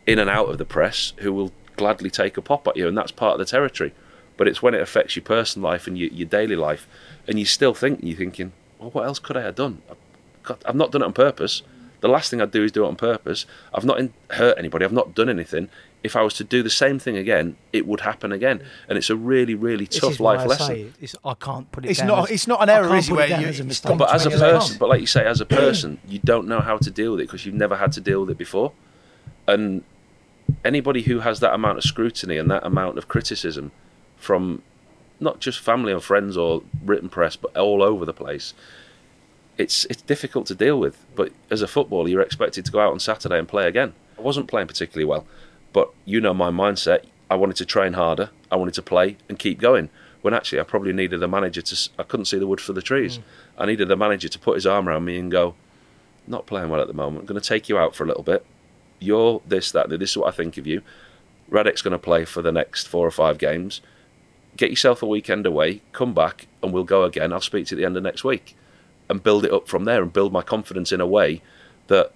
in 0.06 0.20
and 0.20 0.30
out 0.30 0.50
of 0.50 0.58
the 0.58 0.66
press 0.66 1.14
who 1.18 1.32
will 1.32 1.52
gladly 1.78 2.10
take 2.10 2.38
a 2.38 2.42
pop 2.42 2.68
at 2.68 2.76
you, 2.76 2.88
and 2.88 2.98
that's 2.98 3.12
part 3.12 3.34
of 3.34 3.40
the 3.40 3.46
territory. 3.46 3.94
But 4.36 4.48
it's 4.48 4.62
when 4.62 4.74
it 4.74 4.82
affects 4.82 5.16
your 5.16 5.24
personal 5.24 5.70
life 5.70 5.88
and 5.88 5.98
your, 5.98 6.10
your 6.10 6.28
daily 6.28 6.56
life, 6.56 6.88
and 7.28 7.40
you 7.40 7.46
still 7.46 7.74
think 7.74 8.00
you're 8.02 8.18
thinking, 8.18 8.52
well, 8.80 8.90
what 8.90 9.06
else 9.06 9.20
could 9.20 9.38
I 9.38 9.44
have 9.44 9.56
done? 9.56 9.82
I've, 9.90 9.98
got, 10.44 10.62
I've 10.66 10.76
not 10.76 10.92
done 10.92 11.02
it 11.02 11.06
on 11.06 11.14
purpose. 11.14 11.62
The 12.02 12.08
last 12.08 12.32
thing 12.32 12.42
I'd 12.42 12.52
do 12.52 12.64
is 12.64 12.72
do 12.72 12.84
it 12.84 12.88
on 12.88 12.96
purpose. 12.96 13.46
I've 13.74 13.86
not 13.86 14.00
in, 14.00 14.14
hurt 14.32 14.58
anybody. 14.58 14.86
I've 14.86 14.92
not 14.92 15.14
done 15.14 15.30
anything. 15.30 15.70
If 16.04 16.16
I 16.16 16.24
was 16.24 16.34
to 16.36 16.44
do 16.44 16.64
the 16.64 16.70
same 16.72 16.98
thing 16.98 17.16
again, 17.16 17.58
it 17.72 17.86
would 17.86 18.00
happen 18.00 18.32
again, 18.32 18.64
and 18.90 18.98
it's 18.98 19.12
a 19.12 19.16
really, 19.16 19.54
really 19.54 19.86
This 19.86 20.00
tough 20.00 20.14
is 20.14 20.20
life 20.20 20.40
I 20.40 20.46
lesson. 20.46 20.68
say 20.68 20.88
it's, 21.00 21.16
I 21.24 21.36
can't 21.36 21.72
put 21.72 21.86
it 21.86 21.92
It's 21.92 22.00
down 22.00 22.08
not- 22.08 22.24
as- 22.24 22.32
it's 22.32 22.48
not 22.48 22.64
an 22.64 22.70
error, 22.70 22.88
can't 22.88 22.98
is 23.00 23.10
it, 23.10 23.14
where 23.14 23.28
you- 23.28 23.46
as 23.48 23.60
a 23.60 23.64
mistake. 23.64 23.98
But 24.00 24.12
as 24.16 24.26
a 24.26 24.32
person, 24.32 24.78
but 24.80 24.90
like 24.90 25.00
you 25.00 25.06
say, 25.06 25.24
as 25.28 25.42
a 25.42 25.46
person, 25.46 26.00
you 26.08 26.18
don't 26.24 26.48
know 26.48 26.60
how 26.60 26.78
to 26.78 26.90
deal 26.90 27.12
with 27.12 27.20
it 27.20 27.28
because 27.28 27.46
you've 27.46 27.54
never 27.54 27.76
had 27.78 27.92
to 27.92 28.02
deal 28.02 28.22
with 28.22 28.32
it 28.32 28.38
before. 28.40 28.72
And 29.48 29.84
anybody 30.66 31.04
who 31.04 31.20
has 31.20 31.40
that 31.42 31.54
amount 31.54 31.78
of 31.78 31.84
scrutiny 31.84 32.38
and 32.38 32.50
that 32.50 32.66
amount 32.66 32.98
of 32.98 33.08
criticism 33.08 33.72
from 34.18 34.64
not 35.20 35.40
just 35.40 35.60
family 35.60 35.94
and 35.94 36.04
friends 36.04 36.36
or 36.36 36.64
written 36.84 37.10
press, 37.10 37.36
but 37.36 37.56
all 37.56 37.84
over 37.84 38.06
the 38.06 38.14
place, 38.14 38.56
it's 39.58 39.86
it's 39.86 40.02
difficult 40.02 40.48
to 40.48 40.56
deal 40.56 40.80
with. 40.80 41.04
But 41.16 41.32
as 41.50 41.62
a 41.62 41.68
footballer, 41.68 42.10
you're 42.10 42.22
expected 42.22 42.66
to 42.66 42.72
go 42.72 42.80
out 42.80 42.92
on 42.92 43.00
Saturday 43.00 43.38
and 43.38 43.48
play 43.48 43.68
again. 43.68 43.94
I 44.18 44.22
wasn't 44.22 44.48
playing 44.48 44.68
particularly 44.68 45.06
well, 45.06 45.26
but 45.74 45.92
you 46.06 46.22
know 46.22 46.34
my 46.34 46.50
mindset. 46.52 47.06
I 47.30 47.36
wanted 47.36 47.56
to 47.58 47.66
train 47.66 47.94
harder. 47.94 48.30
I 48.52 48.58
wanted 48.58 48.74
to 48.76 48.82
play 48.82 49.18
and 49.30 49.40
keep 49.40 49.60
going. 49.60 49.90
When 50.22 50.34
actually, 50.34 50.60
I 50.60 50.64
probably 50.64 50.94
needed 50.94 51.24
a 51.24 51.28
manager 51.28 51.62
to. 51.62 51.90
I 51.98 52.04
couldn't 52.04 52.26
see 52.26 52.38
the 52.38 52.48
wood 52.48 52.62
for 52.62 52.74
the 52.74 52.82
trees. 52.82 53.18
Mm. 53.18 53.24
I 53.58 53.66
needed 53.66 53.88
the 53.88 53.96
manager 53.96 54.28
to 54.30 54.40
put 54.40 54.56
his 54.56 54.68
arm 54.68 54.88
around 54.88 55.06
me 55.06 55.18
and 55.18 55.32
go, 55.32 55.56
"Not 56.28 56.46
playing 56.46 56.70
well 56.70 56.82
at 56.82 56.88
the 56.88 56.94
moment. 56.94 57.22
I'm 57.22 57.26
going 57.26 57.42
to 57.42 57.48
take 57.48 57.70
you 57.70 57.78
out 57.78 57.96
for 57.96 58.04
a 58.04 58.08
little 58.08 58.24
bit. 58.24 58.46
You're 59.00 59.42
this, 59.48 59.72
that. 59.72 59.90
This 59.90 60.12
is 60.12 60.18
what 60.18 60.28
I 60.28 60.36
think 60.36 60.58
of 60.58 60.68
you. 60.68 60.82
Radek's 61.50 61.82
going 61.82 61.94
to 61.94 62.00
play 62.00 62.24
for 62.26 62.42
the 62.42 62.52
next 62.52 62.88
four 62.88 63.06
or 63.06 63.12
five 63.12 63.38
games. 63.38 63.82
Get 64.56 64.70
yourself 64.70 65.02
a 65.02 65.08
weekend 65.08 65.46
away. 65.46 65.82
Come 65.92 66.14
back, 66.14 66.48
and 66.62 66.72
we'll 66.72 66.84
go 66.84 67.04
again. 67.04 67.34
I'll 67.34 67.42
speak 67.42 67.66
to 67.68 67.76
you 67.76 67.78
at 67.78 67.82
the 67.82 67.86
end 67.86 67.98
of 67.98 68.04
next 68.04 68.24
week, 68.24 68.56
and 69.10 69.22
build 69.24 69.46
it 69.46 69.52
up 69.52 69.68
from 69.68 69.86
there, 69.86 70.02
and 70.02 70.12
build 70.14 70.32
my 70.34 70.42
confidence 70.42 70.92
in 70.92 71.02
a 71.02 71.08
way 71.08 71.42
that 71.88 72.12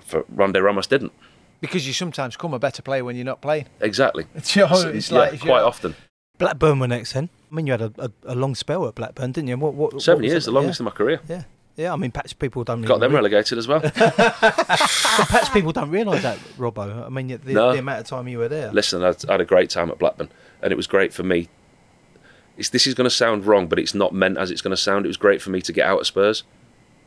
for 0.00 0.22
Juande 0.24 0.62
Ramos 0.62 0.86
didn't. 0.86 1.12
Because 1.60 1.86
you 1.86 1.92
sometimes 1.94 2.36
come 2.36 2.52
a 2.52 2.58
better 2.58 2.82
player 2.82 3.04
when 3.04 3.16
you're 3.16 3.24
not 3.24 3.40
playing. 3.40 3.66
Exactly. 3.80 4.26
It's, 4.34 4.54
you 4.54 4.62
know, 4.66 4.88
it's 4.88 5.10
yeah, 5.10 5.18
like 5.18 5.34
if 5.34 5.44
you're 5.44 5.54
quite 5.54 5.62
often. 5.62 5.94
Blackburn 6.38 6.78
were 6.80 6.88
next 6.88 7.12
then. 7.12 7.28
I 7.50 7.54
mean, 7.54 7.66
you 7.66 7.72
had 7.72 7.80
a, 7.82 7.92
a, 7.98 8.10
a 8.24 8.34
long 8.34 8.54
spell 8.54 8.86
at 8.88 8.94
Blackburn, 8.96 9.32
didn't 9.32 9.48
you? 9.48 9.56
What, 9.56 9.74
what, 9.74 9.92
what 9.94 10.02
Seven 10.02 10.22
was 10.22 10.30
years, 10.32 10.44
it? 10.44 10.50
the 10.50 10.52
longest 10.52 10.80
in 10.80 10.84
my 10.84 10.90
career. 10.90 11.20
Yeah. 11.28 11.36
yeah, 11.36 11.84
yeah. 11.84 11.92
I 11.92 11.96
mean, 11.96 12.10
perhaps 12.10 12.32
people 12.32 12.64
don't 12.64 12.82
Got 12.82 12.98
them 13.00 13.12
really- 13.12 13.30
relegated 13.30 13.56
as 13.58 13.68
well. 13.68 13.80
Perhaps 13.80 15.48
people 15.50 15.72
don't 15.72 15.90
realise 15.90 16.22
that, 16.22 16.38
Robbo. 16.58 17.06
I 17.06 17.08
mean, 17.08 17.28
the, 17.28 17.52
No. 17.52 17.72
the 17.72 17.78
amount 17.78 18.00
of 18.00 18.06
time 18.06 18.28
you 18.28 18.38
were 18.38 18.48
there. 18.48 18.72
Listen, 18.72 19.02
I 19.04 19.14
I 19.28 19.32
had 19.32 19.40
a 19.40 19.44
great 19.44 19.70
time 19.70 19.90
at 19.90 19.98
Blackburn, 19.98 20.28
and 20.62 20.72
it 20.72 20.76
was 20.76 20.86
great 20.86 21.12
for 21.12 21.22
me. 21.22 21.48
It's, 22.56 22.68
this 22.68 22.86
is 22.86 22.94
going 22.94 23.08
to 23.08 23.14
sound 23.14 23.46
wrong, 23.46 23.66
but 23.66 23.78
it's 23.78 23.94
not 23.94 24.14
meant 24.14 24.38
as 24.38 24.50
it's 24.50 24.62
going 24.62 24.70
to 24.70 24.76
sound. 24.76 25.04
It 25.04 25.08
was 25.08 25.16
great 25.16 25.42
for 25.42 25.50
me 25.50 25.60
to 25.62 25.72
get 25.72 25.86
out 25.86 26.00
at 26.00 26.06
Spurs 26.06 26.44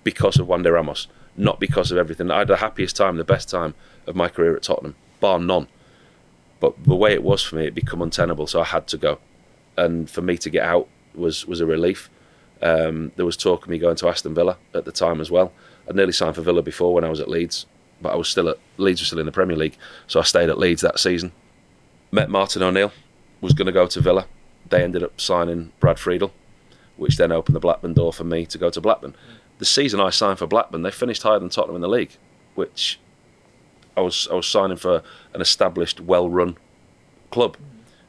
because 0.03 0.39
of 0.39 0.47
Juande 0.47 0.71
Ramos, 0.71 1.07
not 1.35 1.59
because 1.59 1.91
of 1.91 1.97
everything. 1.97 2.29
I 2.31 2.39
had 2.39 2.47
the 2.47 2.57
happiest 2.57 2.95
time, 2.95 3.17
the 3.17 3.23
best 3.23 3.49
time 3.49 3.73
of 4.05 4.15
my 4.15 4.27
career 4.27 4.55
at 4.55 4.63
Tottenham, 4.63 4.95
bar 5.19 5.39
none. 5.39 5.67
But 6.59 6.83
the 6.83 6.95
way 6.95 7.13
it 7.13 7.23
was 7.23 7.43
for 7.43 7.55
me, 7.55 7.67
it 7.67 7.75
become 7.75 8.01
untenable, 8.01 8.47
so 8.47 8.61
I 8.61 8.65
had 8.65 8.87
to 8.87 8.97
go. 8.97 9.19
And 9.77 10.09
for 10.09 10.21
me 10.21 10.37
to 10.39 10.49
get 10.49 10.63
out 10.63 10.87
was 11.13 11.45
was 11.45 11.61
a 11.61 11.65
relief. 11.65 12.09
Um, 12.61 13.11
there 13.15 13.25
was 13.25 13.37
talk 13.37 13.63
of 13.63 13.69
me 13.69 13.77
going 13.77 13.95
to 13.97 14.07
Aston 14.07 14.33
Villa 14.33 14.57
at 14.73 14.85
the 14.85 14.91
time 14.91 15.21
as 15.21 15.29
well. 15.29 15.53
I'd 15.87 15.95
nearly 15.95 16.11
signed 16.11 16.35
for 16.35 16.41
Villa 16.41 16.63
before 16.63 16.93
when 16.93 17.03
I 17.03 17.09
was 17.09 17.19
at 17.19 17.29
Leeds, 17.29 17.67
but 18.01 18.11
I 18.13 18.15
was 18.15 18.27
still 18.27 18.49
at 18.49 18.57
Leeds 18.77 19.01
was 19.01 19.07
still 19.07 19.19
in 19.19 19.25
the 19.27 19.31
Premier 19.31 19.55
League, 19.55 19.77
so 20.07 20.19
I 20.19 20.23
stayed 20.23 20.49
at 20.49 20.57
Leeds 20.57 20.81
that 20.81 20.99
season. 20.99 21.31
Met 22.11 22.29
Martin 22.29 22.63
O'Neill, 22.63 22.91
was 23.41 23.53
going 23.53 23.65
to 23.67 23.71
go 23.71 23.85
to 23.85 24.01
Villa. 24.01 24.25
They 24.69 24.83
ended 24.83 25.03
up 25.03 25.19
signing 25.19 25.71
Brad 25.79 25.99
Friedel, 25.99 26.33
which 26.97 27.17
then 27.17 27.31
opened 27.31 27.55
the 27.55 27.59
Blackburn 27.59 27.93
door 27.93 28.11
for 28.13 28.23
me 28.23 28.45
to 28.47 28.57
go 28.57 28.69
to 28.69 28.81
Blackburn. 28.81 29.15
The 29.59 29.65
season 29.65 29.99
I 29.99 30.09
signed 30.09 30.39
for 30.39 30.47
Blackburn, 30.47 30.81
they 30.83 30.91
finished 30.91 31.23
higher 31.23 31.39
than 31.39 31.49
Tottenham 31.49 31.75
in 31.75 31.81
the 31.81 31.87
league, 31.89 32.11
which 32.55 32.99
I 33.95 34.01
was 34.01 34.27
I 34.31 34.35
was 34.35 34.47
signing 34.47 34.77
for 34.77 35.01
an 35.33 35.41
established, 35.41 35.99
well-run 35.99 36.57
club, 37.31 37.57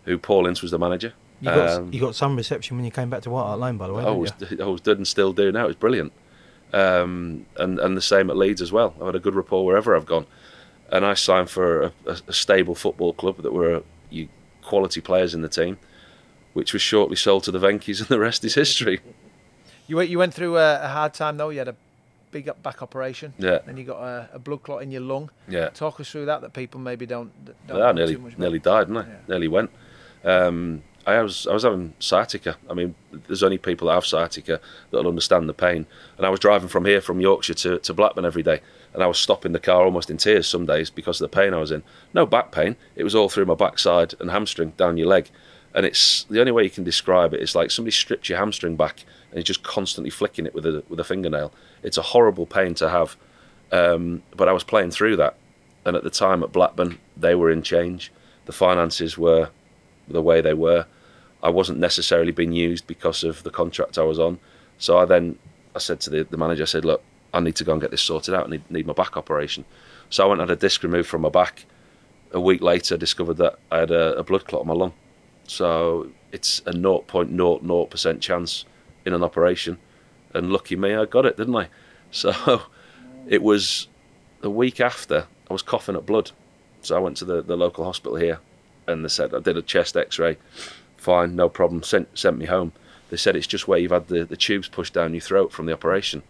who 0.04 0.18
Paul 0.18 0.46
Ince 0.46 0.62
was 0.62 0.70
the 0.70 0.78
manager. 0.78 1.14
You 1.40 1.50
got, 1.50 1.68
Um, 1.70 1.92
you 1.92 2.00
got 2.00 2.14
some 2.14 2.36
reception 2.36 2.76
when 2.76 2.84
you 2.84 2.90
came 2.90 3.08
back 3.10 3.22
to 3.22 3.30
White 3.30 3.44
Hart 3.44 3.60
Lane, 3.60 3.76
by 3.76 3.86
the 3.86 3.94
way. 3.94 4.04
I 4.04 4.10
was? 4.10 4.32
I 4.60 4.64
was 4.64 4.80
did 4.80 4.98
and 4.98 5.06
still 5.06 5.32
do 5.32 5.52
now. 5.52 5.66
It's 5.66 5.78
brilliant, 5.78 6.12
um, 6.72 7.46
and 7.56 7.78
and 7.78 7.96
the 7.96 8.02
same 8.02 8.28
at 8.30 8.36
Leeds 8.36 8.60
as 8.60 8.72
well. 8.72 8.94
I've 9.00 9.06
had 9.06 9.14
a 9.14 9.20
good 9.20 9.34
rapport 9.34 9.64
wherever 9.64 9.96
I've 9.96 10.06
gone, 10.06 10.26
and 10.90 11.04
I 11.06 11.14
signed 11.14 11.48
for 11.48 11.82
a, 11.84 11.92
a, 12.06 12.16
a 12.28 12.32
stable 12.32 12.74
football 12.74 13.12
club 13.12 13.38
that 13.42 13.52
were 13.52 13.82
you, 14.10 14.28
quality 14.62 15.00
players 15.00 15.34
in 15.34 15.42
the 15.42 15.48
team, 15.48 15.78
which 16.58 16.72
was 16.72 16.82
shortly 16.82 17.14
sold 17.14 17.44
to 17.44 17.52
the 17.52 17.60
Venkies, 17.60 18.00
and 18.00 18.08
the 18.08 18.18
rest 18.18 18.44
is 18.44 18.56
history. 18.56 18.98
You 19.86 19.94
went, 19.94 20.10
you 20.10 20.18
went 20.18 20.34
through 20.34 20.58
a, 20.58 20.82
a 20.82 20.88
hard 20.88 21.14
time 21.14 21.36
though. 21.36 21.50
You 21.50 21.60
had 21.60 21.68
a 21.68 21.76
big 22.32 22.50
back 22.64 22.82
operation. 22.82 23.32
Yeah. 23.38 23.60
Then 23.64 23.76
you 23.76 23.84
got 23.84 24.02
a, 24.02 24.28
a 24.32 24.38
blood 24.40 24.64
clot 24.64 24.82
in 24.82 24.90
your 24.90 25.02
lung. 25.02 25.30
Yeah. 25.46 25.68
Talk 25.68 26.00
us 26.00 26.10
through 26.10 26.26
that. 26.26 26.40
That 26.40 26.54
people 26.54 26.80
maybe 26.80 27.06
don't. 27.06 27.30
don't 27.68 27.76
I 27.76 27.78
know 27.78 27.92
nearly 27.92 28.14
too 28.16 28.20
much 28.20 28.38
nearly 28.38 28.58
died, 28.58 28.88
didn't 28.88 28.96
I? 28.96 29.06
Yeah. 29.06 29.16
Nearly 29.28 29.46
went. 29.46 29.70
Um, 30.24 30.82
I 31.06 31.22
was 31.22 31.46
I 31.46 31.54
was 31.54 31.62
having 31.62 31.94
sciatica. 32.00 32.56
I 32.68 32.74
mean, 32.74 32.96
there's 33.28 33.44
only 33.44 33.58
people 33.58 33.86
that 33.86 33.94
have 33.94 34.04
sciatica 34.04 34.60
that'll 34.90 35.08
understand 35.08 35.48
the 35.48 35.54
pain. 35.54 35.86
And 36.16 36.26
I 36.26 36.28
was 36.28 36.40
driving 36.40 36.68
from 36.68 36.84
here, 36.84 37.00
from 37.00 37.20
Yorkshire 37.20 37.54
to, 37.54 37.78
to 37.78 37.94
Blackburn 37.94 38.24
every 38.24 38.42
day, 38.42 38.60
and 38.92 39.02
I 39.04 39.06
was 39.06 39.18
stopping 39.18 39.52
the 39.52 39.60
car 39.60 39.84
almost 39.84 40.10
in 40.10 40.16
tears 40.16 40.48
some 40.48 40.66
days 40.66 40.90
because 40.90 41.20
of 41.20 41.30
the 41.30 41.34
pain 41.34 41.54
I 41.54 41.58
was 41.58 41.70
in. 41.70 41.84
No 42.12 42.26
back 42.26 42.50
pain. 42.50 42.74
It 42.96 43.04
was 43.04 43.14
all 43.14 43.28
through 43.28 43.46
my 43.46 43.54
backside 43.54 44.14
and 44.18 44.32
hamstring 44.32 44.72
down 44.76 44.96
your 44.96 45.06
leg. 45.06 45.30
And 45.74 45.84
it's 45.84 46.24
the 46.24 46.40
only 46.40 46.52
way 46.52 46.64
you 46.64 46.70
can 46.70 46.84
describe 46.84 47.34
it. 47.34 47.40
It's 47.40 47.54
like 47.54 47.70
somebody 47.70 47.92
stripped 47.92 48.28
your 48.28 48.38
hamstring 48.38 48.76
back 48.76 49.04
and 49.30 49.36
you're 49.36 49.42
just 49.42 49.62
constantly 49.62 50.10
flicking 50.10 50.46
it 50.46 50.54
with 50.54 50.66
a 50.66 50.82
with 50.88 50.98
a 50.98 51.04
fingernail. 51.04 51.52
It's 51.82 51.98
a 51.98 52.02
horrible 52.02 52.46
pain 52.46 52.74
to 52.74 52.88
have. 52.88 53.16
Um, 53.70 54.22
but 54.34 54.48
I 54.48 54.52
was 54.52 54.64
playing 54.64 54.92
through 54.92 55.16
that, 55.16 55.36
and 55.84 55.94
at 55.94 56.04
the 56.04 56.10
time 56.10 56.42
at 56.42 56.52
Blackburn, 56.52 56.98
they 57.16 57.34
were 57.34 57.50
in 57.50 57.62
change. 57.62 58.10
The 58.46 58.52
finances 58.52 59.18
were 59.18 59.50
the 60.08 60.22
way 60.22 60.40
they 60.40 60.54
were. 60.54 60.86
I 61.42 61.50
wasn't 61.50 61.78
necessarily 61.78 62.32
being 62.32 62.52
used 62.52 62.86
because 62.86 63.22
of 63.22 63.42
the 63.42 63.50
contract 63.50 63.98
I 63.98 64.02
was 64.02 64.18
on. 64.18 64.38
So 64.78 64.98
I 64.98 65.04
then 65.04 65.38
I 65.76 65.78
said 65.78 66.00
to 66.00 66.10
the, 66.10 66.24
the 66.24 66.36
manager, 66.36 66.62
I 66.62 66.66
said, 66.66 66.84
look, 66.84 67.02
I 67.32 67.40
need 67.40 67.56
to 67.56 67.64
go 67.64 67.72
and 67.72 67.80
get 67.80 67.90
this 67.90 68.02
sorted 68.02 68.34
out. 68.34 68.46
I 68.46 68.50
need, 68.50 68.70
need 68.70 68.86
my 68.86 68.94
back 68.94 69.16
operation. 69.16 69.64
So 70.10 70.24
I 70.24 70.26
went 70.26 70.40
and 70.40 70.48
had 70.48 70.58
a 70.58 70.60
disc 70.60 70.82
removed 70.82 71.08
from 71.08 71.20
my 71.20 71.28
back. 71.28 71.66
A 72.32 72.40
week 72.40 72.62
later, 72.62 72.94
I 72.94 72.98
discovered 72.98 73.34
that 73.34 73.58
I 73.70 73.78
had 73.80 73.90
a, 73.90 74.16
a 74.16 74.24
blood 74.24 74.46
clot 74.46 74.62
on 74.62 74.66
my 74.66 74.74
lung. 74.74 74.94
So 75.48 76.10
it's 76.30 76.60
a 76.60 76.72
0.00% 76.72 78.20
chance 78.20 78.64
in 79.04 79.14
an 79.14 79.24
operation. 79.24 79.78
And 80.34 80.52
lucky 80.52 80.76
me, 80.76 80.94
I 80.94 81.06
got 81.06 81.26
it, 81.26 81.36
didn't 81.36 81.56
I? 81.56 81.68
So 82.10 82.62
it 83.26 83.42
was 83.42 83.86
the 84.40 84.48
week 84.48 84.80
after, 84.80 85.26
I 85.50 85.52
was 85.52 85.60
coughing 85.60 85.94
up 85.94 86.06
blood. 86.06 86.30
So 86.80 86.96
I 86.96 87.00
went 87.00 87.18
to 87.18 87.26
the, 87.26 87.42
the 87.42 87.54
local 87.54 87.84
hospital 87.84 88.16
here 88.16 88.40
and 88.86 89.04
they 89.04 89.10
said, 89.10 89.34
I 89.34 89.40
did 89.40 89.58
a 89.58 89.62
chest 89.62 89.94
x 89.94 90.18
ray. 90.18 90.38
Fine, 90.96 91.36
no 91.36 91.50
problem. 91.50 91.82
Sent, 91.82 92.18
sent 92.18 92.38
me 92.38 92.46
home. 92.46 92.72
They 93.10 93.18
said 93.18 93.36
it's 93.36 93.46
just 93.46 93.68
where 93.68 93.78
you've 93.78 93.92
had 93.92 94.08
the, 94.08 94.24
the 94.24 94.38
tubes 94.38 94.68
pushed 94.68 94.94
down 94.94 95.12
your 95.12 95.20
throat 95.20 95.52
from 95.52 95.66
the 95.66 95.74
operation. 95.74 96.22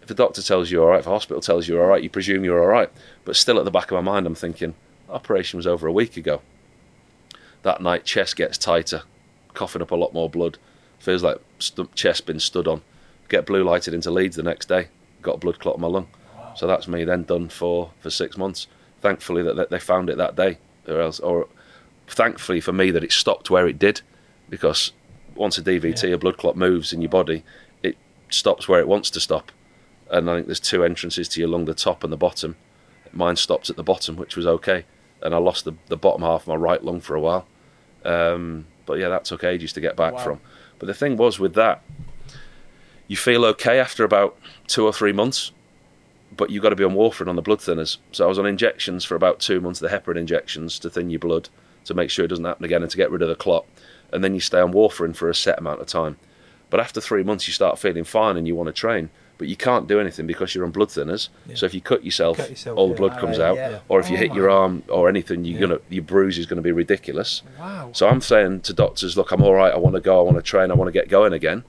If 0.00 0.06
the 0.06 0.14
doctor 0.14 0.40
tells 0.40 0.70
you 0.70 0.80
all 0.80 0.90
right, 0.90 1.00
if 1.00 1.04
the 1.06 1.10
hospital 1.10 1.40
tells 1.40 1.66
you 1.66 1.80
all 1.80 1.88
right, 1.88 2.02
you 2.02 2.10
presume 2.10 2.44
you're 2.44 2.60
all 2.60 2.68
right. 2.68 2.92
But 3.24 3.34
still 3.34 3.58
at 3.58 3.64
the 3.64 3.72
back 3.72 3.90
of 3.90 3.96
my 3.96 4.12
mind, 4.12 4.26
I'm 4.26 4.36
thinking, 4.36 4.74
operation 5.08 5.56
was 5.56 5.66
over 5.66 5.88
a 5.88 5.92
week 5.92 6.16
ago. 6.16 6.42
That 7.64 7.80
night, 7.80 8.04
chest 8.04 8.36
gets 8.36 8.58
tighter, 8.58 9.02
coughing 9.54 9.80
up 9.80 9.90
a 9.90 9.96
lot 9.96 10.12
more 10.12 10.28
blood. 10.28 10.58
Feels 10.98 11.22
like 11.22 11.38
stu- 11.58 11.88
chest 11.94 12.26
been 12.26 12.38
stood 12.38 12.68
on. 12.68 12.82
Get 13.30 13.46
blue 13.46 13.64
lighted 13.64 13.94
into 13.94 14.10
Leeds 14.10 14.36
the 14.36 14.42
next 14.42 14.68
day. 14.68 14.88
Got 15.22 15.36
a 15.36 15.38
blood 15.38 15.58
clot 15.58 15.76
in 15.76 15.80
my 15.80 15.88
lung. 15.88 16.06
So 16.56 16.66
that's 16.66 16.86
me 16.86 17.04
then 17.04 17.24
done 17.24 17.48
for, 17.48 17.90
for 18.00 18.10
six 18.10 18.36
months. 18.36 18.66
Thankfully 19.00 19.42
that 19.42 19.56
that 19.56 19.70
they 19.70 19.78
found 19.78 20.10
it 20.10 20.18
that 20.18 20.36
day, 20.36 20.58
or 20.86 21.00
else, 21.00 21.20
or 21.20 21.48
thankfully 22.06 22.60
for 22.60 22.72
me 22.72 22.90
that 22.90 23.02
it 23.02 23.12
stopped 23.12 23.48
where 23.48 23.66
it 23.66 23.78
did, 23.78 24.02
because 24.50 24.92
once 25.34 25.56
a 25.56 25.62
DVT, 25.62 26.12
a 26.12 26.18
blood 26.18 26.36
clot 26.36 26.58
moves 26.58 26.92
in 26.92 27.00
your 27.00 27.08
body, 27.08 27.44
it 27.82 27.96
stops 28.28 28.68
where 28.68 28.80
it 28.80 28.88
wants 28.88 29.08
to 29.10 29.20
stop. 29.20 29.50
And 30.10 30.30
I 30.30 30.34
think 30.34 30.46
there's 30.46 30.60
two 30.60 30.84
entrances 30.84 31.30
to 31.30 31.40
your 31.40 31.48
lung, 31.48 31.64
the 31.64 31.74
top 31.74 32.04
and 32.04 32.12
the 32.12 32.18
bottom. 32.18 32.56
Mine 33.10 33.36
stopped 33.36 33.70
at 33.70 33.76
the 33.76 33.82
bottom, 33.82 34.16
which 34.16 34.36
was 34.36 34.46
okay, 34.46 34.84
and 35.22 35.34
I 35.34 35.38
lost 35.38 35.64
the, 35.64 35.74
the 35.86 35.96
bottom 35.96 36.20
half 36.20 36.42
of 36.42 36.48
my 36.48 36.56
right 36.56 36.84
lung 36.84 37.00
for 37.00 37.14
a 37.14 37.20
while. 37.20 37.46
Um, 38.04 38.66
but 38.86 38.98
yeah, 38.98 39.08
that 39.08 39.24
took 39.24 39.44
ages 39.44 39.72
to 39.74 39.80
get 39.80 39.96
back 39.96 40.18
from. 40.18 40.40
But 40.78 40.86
the 40.86 40.94
thing 40.94 41.16
was 41.16 41.38
with 41.38 41.54
that, 41.54 41.82
you 43.08 43.16
feel 43.16 43.44
okay 43.46 43.78
after 43.78 44.04
about 44.04 44.36
two 44.66 44.84
or 44.84 44.92
three 44.92 45.12
months, 45.12 45.52
but 46.36 46.50
you've 46.50 46.62
got 46.62 46.70
to 46.70 46.76
be 46.76 46.84
on 46.84 46.94
warfarin 46.94 47.28
on 47.28 47.36
the 47.36 47.42
blood 47.42 47.60
thinners. 47.60 47.98
So 48.12 48.24
I 48.24 48.28
was 48.28 48.38
on 48.38 48.46
injections 48.46 49.04
for 49.04 49.14
about 49.14 49.40
two 49.40 49.60
months, 49.60 49.80
the 49.80 49.88
heparin 49.88 50.16
injections 50.16 50.78
to 50.80 50.90
thin 50.90 51.10
your 51.10 51.20
blood 51.20 51.48
to 51.84 51.94
make 51.94 52.10
sure 52.10 52.24
it 52.24 52.28
doesn't 52.28 52.44
happen 52.44 52.64
again 52.64 52.82
and 52.82 52.90
to 52.90 52.96
get 52.96 53.10
rid 53.10 53.22
of 53.22 53.28
the 53.28 53.34
clot. 53.34 53.66
And 54.12 54.24
then 54.24 54.34
you 54.34 54.40
stay 54.40 54.60
on 54.60 54.72
warfarin 54.72 55.14
for 55.14 55.28
a 55.28 55.34
set 55.34 55.58
amount 55.58 55.80
of 55.80 55.86
time. 55.86 56.16
But 56.70 56.80
after 56.80 57.00
three 57.00 57.22
months, 57.22 57.46
you 57.46 57.52
start 57.52 57.78
feeling 57.78 58.04
fine 58.04 58.36
and 58.36 58.46
you 58.46 58.54
want 58.54 58.68
to 58.68 58.72
train, 58.72 59.10
but 59.36 59.48
you 59.48 59.56
can't 59.56 59.88
do 59.88 59.98
anything 60.00 60.26
because 60.26 60.54
you're 60.54 60.64
on 60.64 60.70
blood 60.70 60.88
thinners. 60.88 61.28
So 61.54 61.66
if 61.66 61.74
you 61.74 61.80
cut 61.80 62.04
yourself, 62.04 62.36
Cut 62.36 62.50
yourself, 62.50 62.78
all 62.78 62.88
the 62.88 62.94
blood 62.94 63.18
comes 63.18 63.38
out. 63.38 63.56
yeah. 63.56 63.80
Or 63.88 63.98
if 64.00 64.08
you 64.08 64.16
Oh 64.16 64.20
hit 64.20 64.30
my- 64.30 64.36
your 64.36 64.50
arm 64.50 64.82
or 64.88 65.08
anything, 65.08 65.44
you're 65.44 65.60
gonna 65.60 65.80
your 65.88 66.04
bruise 66.04 66.38
is 66.38 66.46
going 66.46 66.56
to 66.58 66.62
be 66.62 66.72
ridiculous. 66.72 67.42
Wow. 67.58 67.90
So 67.92 68.08
I'm 68.08 68.20
saying 68.20 68.60
to 68.62 68.72
doctors, 68.72 69.16
look, 69.16 69.32
I'm 69.32 69.42
all 69.42 69.54
right. 69.54 69.72
I 69.72 69.76
want 69.78 69.94
to 69.96 70.00
go. 70.00 70.18
I 70.18 70.22
want 70.22 70.36
to 70.36 70.42
train. 70.42 70.70
I 70.70 70.74
want 70.74 70.88
to 70.88 70.92
get 70.92 71.08
going 71.08 71.32
again. 71.32 71.64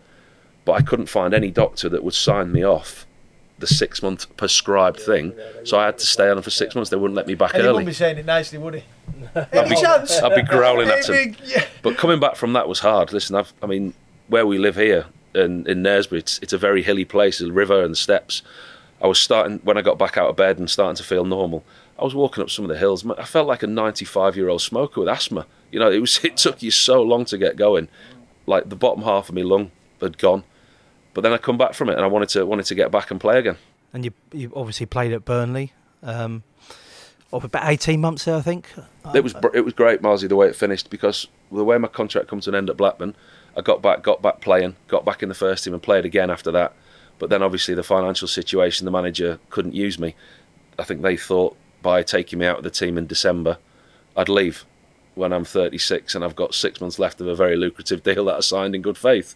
But 0.64 0.74
I 0.74 0.82
couldn't 0.82 1.08
find 1.08 1.34
any 1.34 1.52
doctor 1.52 1.90
that 1.90 2.04
would 2.04 2.14
sign 2.14 2.52
me 2.52 2.64
off 2.64 3.06
the 3.58 3.68
six 3.68 4.04
month 4.04 4.36
prescribed 4.38 5.00
thing. 5.00 5.34
So 5.64 5.80
I 5.80 5.86
had 5.86 5.98
to 6.00 6.06
stay 6.06 6.30
on 6.30 6.42
for 6.42 6.50
six 6.50 6.76
months. 6.76 6.90
They 6.90 6.98
wouldn't 6.98 7.16
let 7.16 7.26
me 7.28 7.36
back 7.36 7.54
And 7.54 7.64
he 7.64 7.68
wouldn't 7.70 7.86
be 7.86 7.94
saying 7.94 8.18
it 8.18 8.26
nicely, 8.26 8.58
would 8.58 8.76
he? 8.76 8.84
I'd 9.36 9.70
be, 9.70 9.76
chance. 9.76 10.20
I'd 10.22 10.36
be 10.36 10.42
growling 10.44 10.90
at 10.90 11.08
him. 11.08 11.36
yeah. 11.46 11.64
But 11.82 11.98
coming 11.98 12.20
back 12.20 12.36
from 12.36 12.54
that 12.54 12.68
was 12.68 12.80
hard. 12.80 13.14
Listen, 13.14 13.36
I've, 13.36 13.54
I 13.64 13.66
mean, 13.68 13.94
where 14.28 14.46
we 14.46 14.58
live 14.58 14.76
here 14.76 15.06
in, 15.36 15.68
in 15.68 15.84
Knaresborough, 15.84 16.20
it's, 16.20 16.40
it's 16.40 16.54
a 16.54 16.58
very 16.58 16.82
hilly 16.82 17.06
place, 17.06 17.42
a 17.42 17.52
river 17.52 17.84
and 17.84 17.98
steps. 17.98 18.42
I 19.02 19.08
was 19.08 19.20
starting, 19.20 19.60
when 19.60 19.78
I 19.78 19.82
got 19.82 19.98
back 19.98 20.18
out 20.18 20.30
of 20.30 20.36
bed 20.36 20.58
and 20.58 20.70
starting 20.70 20.96
to 20.96 21.04
feel 21.04 21.26
normal, 21.26 21.64
I 22.00 22.04
was 22.04 22.16
walking 22.16 22.44
up 22.44 22.50
some 22.50 22.66
of 22.66 22.70
the 22.70 22.78
hills. 22.78 23.06
I 23.18 23.24
felt 23.24 23.48
like 23.48 23.64
a 23.64 23.68
95 23.68 24.36
year 24.36 24.50
old 24.50 24.62
smoker 24.62 25.00
with 25.00 25.10
asthma. 25.10 25.46
You 25.72 25.80
know, 25.80 25.92
it 25.92 26.00
was 26.00 26.20
it 26.24 26.38
took 26.38 26.62
you 26.62 26.72
so 26.72 27.02
long 27.02 27.26
to 27.26 27.38
get 27.38 27.56
going. 27.56 27.88
Like 28.46 28.70
the 28.70 28.76
bottom 28.76 29.04
half 29.04 29.30
of 29.30 29.36
my 29.36 29.42
lung 29.42 29.72
had 30.02 30.18
gone. 30.18 30.44
But 31.14 31.22
then 31.22 31.32
I 31.32 31.38
come 31.38 31.58
back 31.58 31.74
from 31.74 31.90
it 31.90 31.96
and 31.96 32.04
I 32.04 32.08
wanted 32.08 32.30
to 32.30 32.46
wanted 32.46 32.66
to 32.66 32.76
get 32.76 32.92
back 32.92 33.12
and 33.12 33.20
play 33.20 33.40
again. 33.40 33.58
And 33.94 34.04
you 34.04 34.12
you 34.34 34.52
obviously 34.56 34.86
played 34.86 35.14
at 35.14 35.24
Burnley. 35.24 35.74
Um, 36.04 36.44
about 37.32 37.70
eighteen 37.70 38.02
months 38.02 38.26
there, 38.26 38.36
I 38.36 38.42
think. 38.42 38.68
It 39.14 39.24
was 39.24 39.36
it 39.54 39.62
was 39.62 39.74
great, 39.74 40.02
Marzi, 40.02 40.28
the 40.28 40.36
way 40.36 40.48
it 40.48 40.56
finished 40.56 40.90
because 40.90 41.28
the 41.52 41.64
way 41.64 41.78
my 41.78 41.88
contract 41.88 42.28
come 42.28 42.40
to 42.42 42.50
an 42.50 42.56
end 42.56 42.70
at 42.70 42.78
Blackburn, 42.78 43.16
I 43.56 43.62
got 43.62 43.82
back 43.82 44.04
got 44.04 44.22
back 44.22 44.42
playing, 44.42 44.76
got 44.88 45.06
back 45.06 45.24
in 45.24 45.30
the 45.30 45.36
first 45.36 45.64
team 45.64 45.74
and 45.74 45.82
played 45.82 46.06
again 46.06 46.30
after 46.30 46.52
that. 46.52 46.74
But 47.18 47.30
then 47.30 47.42
obviously 47.42 47.76
the 47.76 47.84
financial 47.84 48.28
situation, 48.28 48.86
the 48.86 48.92
manager 48.92 49.40
couldn't 49.50 49.74
use 49.74 49.98
me. 49.98 50.16
I 50.78 50.84
think 50.84 51.02
they 51.02 51.16
thought 51.16 51.56
by 51.82 52.04
taking 52.04 52.40
me 52.40 52.46
out 52.46 52.58
of 52.58 52.64
the 52.64 52.70
team 52.70 52.98
in 52.98 53.08
December, 53.08 53.58
I'd 54.18 54.30
leave 54.30 54.66
when 55.14 55.32
I'm 55.32 55.46
36 55.46 56.14
and 56.14 56.26
I've 56.26 56.36
got 56.36 56.54
six 56.54 56.82
months 56.82 57.00
left 57.00 57.22
of 57.22 57.28
a 57.28 57.36
very 57.36 57.56
lucrative 57.56 58.04
deal 58.10 58.26
that 58.26 58.36
I 58.36 58.40
signed 58.42 58.76
in 58.76 58.82
good 58.82 58.98
faith. 58.98 59.36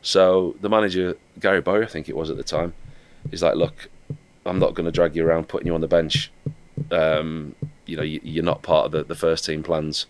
So 0.00 0.56
the 0.60 0.68
manager, 0.68 1.16
Gary 1.38 1.60
Bowyer, 1.60 1.82
I 1.82 1.86
think 1.86 2.08
it 2.08 2.16
was 2.16 2.30
at 2.30 2.36
the 2.36 2.44
time, 2.44 2.72
he's 3.30 3.42
like, 3.42 3.56
look, 3.56 3.90
I'm 4.46 4.58
not 4.58 4.74
going 4.74 4.86
to 4.86 4.92
drag 4.92 5.14
you 5.16 5.26
around 5.26 5.48
putting 5.48 5.66
you 5.66 5.74
on 5.74 5.80
the 5.80 5.88
bench 5.88 6.30
Um, 6.90 7.54
you 7.86 7.96
know, 7.96 8.02
you, 8.02 8.20
you're 8.22 8.44
not 8.44 8.62
part 8.62 8.86
of 8.86 8.92
the, 8.92 9.04
the 9.04 9.14
first 9.14 9.44
team 9.44 9.62
plans. 9.62 10.06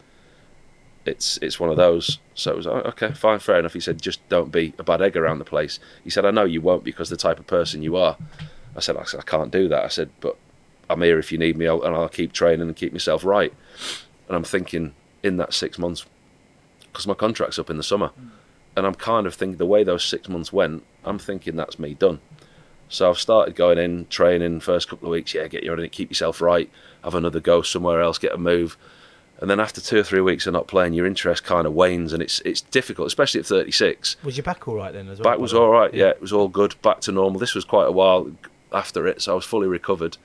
It's 1.08 1.38
it's 1.38 1.58
one 1.58 1.70
of 1.70 1.76
those. 1.76 2.18
So 2.34 2.52
it 2.52 2.56
was 2.56 2.66
oh, 2.66 2.82
okay, 2.86 3.12
fine, 3.12 3.38
fair 3.38 3.58
enough. 3.58 3.72
He 3.72 3.80
said, 3.80 4.00
just 4.00 4.26
don't 4.28 4.52
be 4.52 4.74
a 4.78 4.84
bad 4.84 5.02
egg 5.02 5.16
around 5.16 5.38
the 5.38 5.44
place. 5.44 5.80
He 6.04 6.10
said, 6.10 6.24
I 6.24 6.30
know 6.30 6.44
you 6.44 6.60
won't 6.60 6.84
because 6.84 7.10
the 7.10 7.16
type 7.16 7.38
of 7.38 7.46
person 7.46 7.82
you 7.82 7.96
are. 7.96 8.16
I 8.76 8.80
said, 8.80 8.96
I, 8.96 9.04
I 9.18 9.22
can't 9.22 9.50
do 9.50 9.68
that. 9.68 9.84
I 9.84 9.88
said, 9.88 10.10
but 10.20 10.36
I'm 10.88 11.02
here 11.02 11.18
if 11.18 11.32
you 11.32 11.38
need 11.38 11.56
me, 11.56 11.66
and 11.66 11.84
I'll 11.84 12.08
keep 12.08 12.32
training 12.32 12.68
and 12.68 12.76
keep 12.76 12.92
myself 12.92 13.24
right. 13.24 13.52
And 14.28 14.36
I'm 14.36 14.44
thinking 14.44 14.94
in 15.22 15.36
that 15.38 15.52
six 15.52 15.78
months, 15.78 16.06
because 16.82 17.06
my 17.06 17.14
contract's 17.14 17.58
up 17.58 17.70
in 17.70 17.76
the 17.76 17.82
summer, 17.82 18.10
and 18.76 18.86
I'm 18.86 18.94
kind 18.94 19.26
of 19.26 19.34
thinking 19.34 19.58
the 19.58 19.66
way 19.66 19.82
those 19.82 20.04
six 20.04 20.28
months 20.28 20.52
went, 20.52 20.84
I'm 21.04 21.18
thinking 21.18 21.56
that's 21.56 21.78
me 21.78 21.94
done. 21.94 22.20
So 22.88 23.10
I've 23.10 23.18
started 23.18 23.54
going 23.54 23.78
in, 23.78 24.06
training 24.06 24.60
first 24.60 24.88
couple 24.88 25.08
of 25.08 25.12
weeks. 25.12 25.34
Yeah, 25.34 25.48
get 25.48 25.64
your 25.64 25.78
on 25.78 25.88
keep 25.88 26.10
yourself 26.10 26.40
right, 26.40 26.70
have 27.04 27.14
another 27.14 27.40
go 27.40 27.62
somewhere 27.62 28.00
else, 28.00 28.18
get 28.18 28.32
a 28.32 28.38
move. 28.38 28.78
And 29.40 29.48
then 29.48 29.60
after 29.60 29.80
two 29.80 29.98
or 29.98 30.02
three 30.02 30.20
weeks 30.20 30.46
of 30.46 30.52
not 30.52 30.66
playing, 30.66 30.94
your 30.94 31.06
interest 31.06 31.44
kind 31.44 31.66
of 31.66 31.72
wanes, 31.72 32.12
and 32.12 32.22
it's 32.22 32.40
it's 32.40 32.60
difficult, 32.60 33.06
especially 33.06 33.40
at 33.40 33.46
36. 33.46 34.16
Was 34.24 34.36
your 34.36 34.44
back 34.44 34.66
all 34.66 34.74
right 34.74 34.92
then 34.92 35.08
as 35.08 35.20
well? 35.20 35.32
Back 35.32 35.38
was 35.38 35.54
all 35.54 35.68
right, 35.70 35.92
yeah, 35.94 36.08
it 36.08 36.20
was 36.20 36.32
all 36.32 36.48
good, 36.48 36.74
back 36.82 37.00
to 37.02 37.12
normal. 37.12 37.38
This 37.38 37.54
was 37.54 37.64
quite 37.64 37.86
a 37.86 37.92
while 37.92 38.30
after 38.72 39.06
it, 39.06 39.22
so 39.22 39.32
I 39.32 39.34
was 39.36 39.44
fully 39.44 39.68
recovered. 39.68 40.16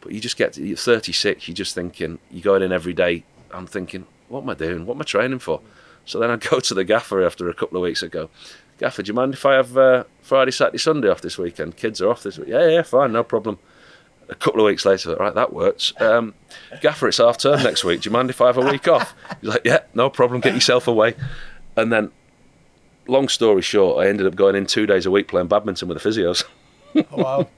But 0.00 0.12
you 0.12 0.20
just 0.20 0.36
get 0.36 0.52
to 0.54 0.76
36, 0.76 1.48
you're 1.48 1.54
just 1.54 1.74
thinking, 1.74 2.18
you're 2.30 2.42
going 2.42 2.62
in 2.62 2.72
every 2.72 2.92
day. 2.92 3.24
I'm 3.50 3.66
thinking, 3.66 4.06
what 4.28 4.42
am 4.42 4.50
I 4.50 4.54
doing? 4.54 4.84
What 4.84 4.96
am 4.96 5.00
I 5.00 5.04
training 5.04 5.38
for? 5.38 5.60
So 6.04 6.18
then 6.18 6.30
I'd 6.30 6.40
go 6.42 6.60
to 6.60 6.74
the 6.74 6.84
gaffer 6.84 7.24
after 7.24 7.48
a 7.48 7.54
couple 7.54 7.78
of 7.78 7.82
weeks. 7.82 8.02
I'd 8.02 8.10
go, 8.10 8.28
Gaffer, 8.78 9.02
do 9.02 9.08
you 9.08 9.14
mind 9.14 9.34
if 9.34 9.46
I 9.46 9.54
have 9.54 9.76
uh, 9.78 10.04
Friday, 10.20 10.50
Saturday, 10.50 10.78
Sunday 10.78 11.08
off 11.08 11.20
this 11.20 11.38
weekend? 11.38 11.76
Kids 11.76 12.02
are 12.02 12.10
off 12.10 12.22
this 12.22 12.38
week. 12.38 12.48
Yeah, 12.48 12.68
yeah, 12.68 12.82
fine, 12.82 13.12
no 13.12 13.22
problem. 13.22 13.58
A 14.28 14.34
couple 14.34 14.60
of 14.60 14.66
weeks 14.66 14.84
later, 14.84 15.14
right, 15.16 15.34
that 15.34 15.52
works. 15.52 15.92
Um, 16.00 16.34
Gaffer, 16.80 17.08
it's 17.08 17.18
half 17.18 17.38
term 17.38 17.62
next 17.62 17.84
week. 17.84 18.02
Do 18.02 18.08
you 18.08 18.12
mind 18.12 18.30
if 18.30 18.40
I 18.40 18.46
have 18.46 18.56
a 18.58 18.60
week 18.70 18.88
off? 18.88 19.14
He's 19.40 19.50
like, 19.50 19.62
yeah, 19.64 19.80
no 19.94 20.08
problem. 20.10 20.40
Get 20.40 20.54
yourself 20.54 20.86
away. 20.88 21.14
And 21.76 21.92
then, 21.92 22.10
long 23.06 23.28
story 23.28 23.62
short, 23.62 24.04
I 24.04 24.08
ended 24.08 24.26
up 24.26 24.34
going 24.34 24.54
in 24.56 24.66
two 24.66 24.86
days 24.86 25.06
a 25.06 25.10
week 25.10 25.28
playing 25.28 25.48
badminton 25.48 25.88
with 25.88 26.02
the 26.02 26.08
physios. 26.08 26.44
Wow. 27.10 27.48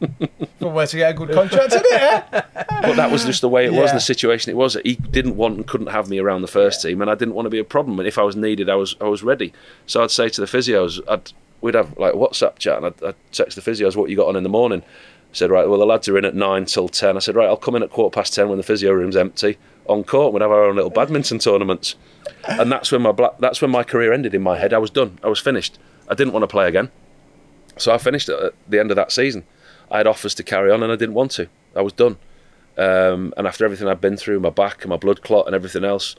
From 0.59 0.73
where 0.73 0.87
to 0.87 0.97
get 0.97 1.11
a 1.11 1.15
good 1.15 1.31
contract, 1.31 1.67
isn't 1.75 1.85
it? 1.85 1.93
eh? 1.93 2.43
but 2.81 2.97
that 2.97 3.11
was 3.11 3.27
just 3.27 3.43
the 3.43 3.51
way 3.51 3.67
it 3.67 3.71
was, 3.71 3.77
Yeah. 3.81 3.89
and 3.91 3.97
the 3.97 4.01
situation 4.01 4.51
it 4.51 4.57
was. 4.57 4.79
He 4.83 4.95
didn't 4.95 5.37
want 5.37 5.57
and 5.57 5.67
couldn't 5.67 5.89
have 5.89 6.09
me 6.09 6.19
around 6.19 6.41
the 6.41 6.49
first 6.49 6.81
team, 6.81 7.03
and 7.03 7.11
I 7.11 7.15
didn't 7.15 7.35
want 7.35 7.45
to 7.45 7.51
be 7.51 7.59
a 7.59 7.65
problem. 7.65 7.99
And 7.99 8.09
if 8.09 8.17
I 8.17 8.23
was 8.23 8.35
needed, 8.35 8.71
I 8.71 8.77
was 8.77 8.97
I 8.99 9.05
was 9.05 9.23
ready. 9.23 9.53
So 9.87 10.03
I'd 10.03 10.11
say 10.11 10.31
to 10.31 10.41
the 10.41 10.47
physios, 10.47 11.01
I'd 11.07 11.33
we'd 11.61 11.75
have 11.75 11.99
like 11.99 12.15
a 12.15 12.17
WhatsApp 12.17 12.59
chat, 12.59 12.79
and 12.79 12.87
I'd, 12.87 13.03
I'd 13.05 13.15
text 13.33 13.57
the 13.63 13.71
physios 13.71 13.95
what 13.95 14.09
you 14.09 14.17
got 14.17 14.29
on 14.29 14.37
in 14.37 14.43
the 14.43 14.49
morning. 14.49 14.83
Said 15.33 15.51
right, 15.51 15.69
well 15.69 15.79
the 15.79 15.87
lads 15.87 16.09
are 16.09 16.17
in 16.17 16.25
at 16.25 16.35
nine 16.35 16.65
till 16.65 16.89
ten. 16.89 17.17
I 17.17 17.21
said 17.21 17.37
right, 17.37 17.47
I'll 17.49 17.57
come 17.57 17.77
in 17.77 17.83
at 17.83 17.91
quarter 17.91 18.15
past 18.15 18.35
ten 18.35 18.49
when 18.49 18.59
the 18.59 18.65
physio 18.65 18.93
room's 18.93 19.17
empty 19.17 19.59
on 19.87 20.03
court. 20.05 20.33
We'd 20.33 20.43
have 20.43 20.51
our 20.51 20.65
own 20.65 20.77
little 20.77 20.91
badminton 20.91 21.39
tournaments, 21.39 21.97
and 22.49 22.73
that's 22.73 22.91
when 22.91 23.03
my 23.03 23.13
that's 23.39 23.61
when 23.61 23.71
my 23.71 23.83
career 23.83 24.13
ended 24.13 24.35
in 24.35 24.43
my 24.43 24.59
head. 24.59 24.73
I 24.73 24.79
was 24.79 24.91
done. 24.91 25.19
I 25.23 25.29
was 25.29 25.41
finished. 25.41 25.79
I 26.09 26.15
didn't 26.15 26.33
want 26.33 26.45
to 26.45 26.49
play 26.49 26.69
again. 26.69 26.91
So 27.77 27.93
I 27.93 27.99
finished 27.99 28.29
at 28.29 28.55
the 28.69 28.79
end 28.79 28.91
of 28.91 28.97
that 28.97 29.13
season. 29.13 29.45
I 29.91 29.99
had 29.99 30.07
offers 30.07 30.35
to 30.37 30.43
carry 30.43 30.71
on 30.71 30.83
and 30.83 30.91
I 30.91 30.97
didn't 30.97 31.15
want 31.15 31.31
to. 31.33 31.49
I 31.75 31.83
was 31.83 31.93
done. 31.93 32.17
Um, 32.79 33.33
and 33.37 33.47
after 33.47 33.65
everything 33.65 33.89
I'd 33.89 34.01
been 34.01 34.17
through, 34.17 34.41
my 34.41 34.51
back 34.51 34.83
and 34.83 34.91
my 34.91 34.97
blood 34.97 35.23
clot 35.23 35.47
and 35.47 35.55
everything 35.55 35.85
else, 35.85 36.17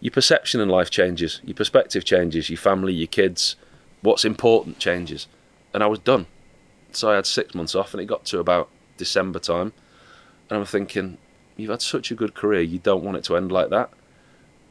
your 0.00 0.12
perception 0.12 0.60
in 0.60 0.68
life 0.68 0.90
changes. 0.90 1.40
Your 1.44 1.54
perspective 1.54 2.04
changes. 2.04 2.50
Your 2.50 2.58
family, 2.58 2.92
your 2.92 3.06
kids, 3.06 3.56
what's 4.02 4.24
important 4.24 4.78
changes. 4.78 5.26
And 5.72 5.82
I 5.82 5.86
was 5.86 5.98
done. 5.98 6.26
So 6.96 7.10
I 7.10 7.16
had 7.16 7.26
six 7.26 7.54
months 7.54 7.74
off 7.74 7.94
and 7.94 8.00
it 8.00 8.06
got 8.06 8.24
to 8.26 8.38
about 8.38 8.68
December 8.96 9.38
time. 9.38 9.72
And 10.48 10.58
I'm 10.58 10.64
thinking, 10.64 11.18
you've 11.56 11.70
had 11.70 11.82
such 11.82 12.10
a 12.10 12.14
good 12.14 12.34
career, 12.34 12.62
you 12.62 12.78
don't 12.78 13.04
want 13.04 13.16
it 13.16 13.24
to 13.24 13.36
end 13.36 13.52
like 13.52 13.70
that. 13.70 13.90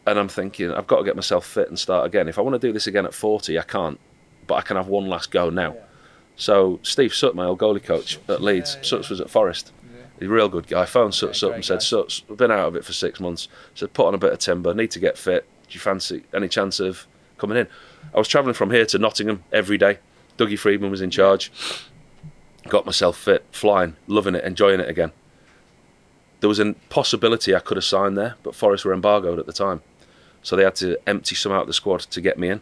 And 0.06 0.18
I'm 0.18 0.28
thinking, 0.28 0.72
I've 0.72 0.88
got 0.88 1.00
to 1.00 1.04
get 1.04 1.16
myself 1.16 1.46
fit 1.46 1.70
and 1.70 1.78
start 1.78 2.06
again. 2.06 2.28
If 2.28 2.40
I 2.40 2.42
want 2.42 2.60
to 2.60 2.68
do 2.68 2.74
this 2.74 2.88
again 2.88 3.06
at 3.06 3.14
40, 3.14 3.58
I 3.60 3.62
can't. 3.64 4.00
But 4.48 4.56
I 4.56 4.62
can 4.62 4.78
have 4.78 4.88
one 4.88 5.08
last 5.08 5.32
go 5.32 5.50
now. 5.50 5.76
So 6.36 6.80
Steve 6.84 7.14
Sutton, 7.14 7.38
my 7.38 7.46
old 7.46 7.60
goalie 7.60 7.84
coach 7.84 8.18
at 8.28 8.42
Leeds, 8.42 8.78
Sutts 8.82 9.10
was 9.10 9.22
at 9.22 9.30
Forest. 9.30 9.72
He's 10.20 10.28
a 10.28 10.32
real 10.32 10.50
good 10.50 10.68
guy. 10.68 10.82
I 10.82 10.86
Phoned 10.86 11.14
Sutts 11.14 11.44
up 11.44 11.54
and 11.54 11.64
said, 11.64 11.80
Sutts, 11.80 12.24
I've 12.30 12.38
been 12.38 12.52
out 12.52 12.68
of 12.68 12.76
it 12.76 12.84
for 12.84 12.92
six 12.92 13.20
months. 13.20 13.48
Said, 13.74 13.94
put 13.94 14.08
on 14.08 14.14
a 14.14 14.18
bit 14.18 14.34
of 14.34 14.40
timber, 14.40 14.74
need 14.74 14.92
to 14.92 15.00
get 15.00 15.18
fit. 15.18 15.48
Do 15.68 15.74
you 15.74 15.80
fancy 15.80 16.24
any 16.34 16.50
chance 16.50 16.80
of 16.80 17.08
coming 17.38 17.58
in? 17.58 17.68
I 18.14 18.18
was 18.18 18.28
travelling 18.28 18.54
from 18.54 18.72
here 18.72 18.86
to 18.88 18.98
Nottingham 18.98 19.44
every 19.54 19.78
day. 19.78 20.00
Dougie 20.38 20.60
Freedman 20.60 20.92
was 20.92 21.02
in 21.02 21.10
charge. 21.10 21.52
Got 22.70 22.86
myself 22.86 23.18
fit, 23.18 23.46
flying, 23.52 23.96
loving 24.08 24.36
it, 24.36 24.44
enjoying 24.44 24.80
it 24.80 24.88
again. 24.88 25.12
There 26.40 26.48
was 26.48 26.60
a 26.60 26.76
possibility 26.90 27.54
I 27.54 27.60
could 27.60 27.78
have 27.78 27.84
signed 27.84 28.18
there, 28.18 28.36
but 28.44 28.56
Forest 28.56 28.86
were 28.86 28.94
embargoed 28.94 29.40
at 29.40 29.46
the 29.46 29.54
time. 29.54 29.82
So 30.42 30.56
they 30.56 30.64
had 30.64 30.76
to 30.76 30.98
empty 31.08 31.36
some 31.36 31.52
out 31.52 31.62
of 31.62 31.68
the 31.68 31.74
squad 31.74 32.02
to 32.02 32.22
get 32.22 32.40
me 32.40 32.50
in. 32.50 32.62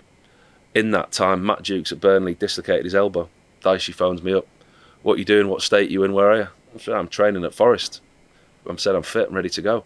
In 0.73 0.91
that 0.91 1.11
time, 1.11 1.45
Matt 1.45 1.63
Dukes 1.63 1.91
at 1.91 1.99
Burnley 1.99 2.35
dislocated 2.35 2.85
his 2.85 2.95
elbow. 2.95 3.29
Dicey 3.61 3.91
phones 3.91 4.23
me 4.23 4.33
up. 4.33 4.47
What 5.03 5.19
you 5.19 5.25
doing? 5.25 5.47
What 5.47 5.61
state 5.61 5.91
you 5.91 6.03
in? 6.03 6.13
Where 6.13 6.31
are 6.31 6.37
you? 6.37 6.47
I 6.75 6.79
said, 6.79 6.95
I'm 6.95 7.07
training 7.07 7.43
at 7.43 7.53
Forest. 7.53 8.01
I 8.69 8.75
said, 8.75 8.95
I'm 8.95 9.03
fit, 9.03 9.29
I'm 9.29 9.35
ready 9.35 9.49
to 9.49 9.61
go. 9.61 9.83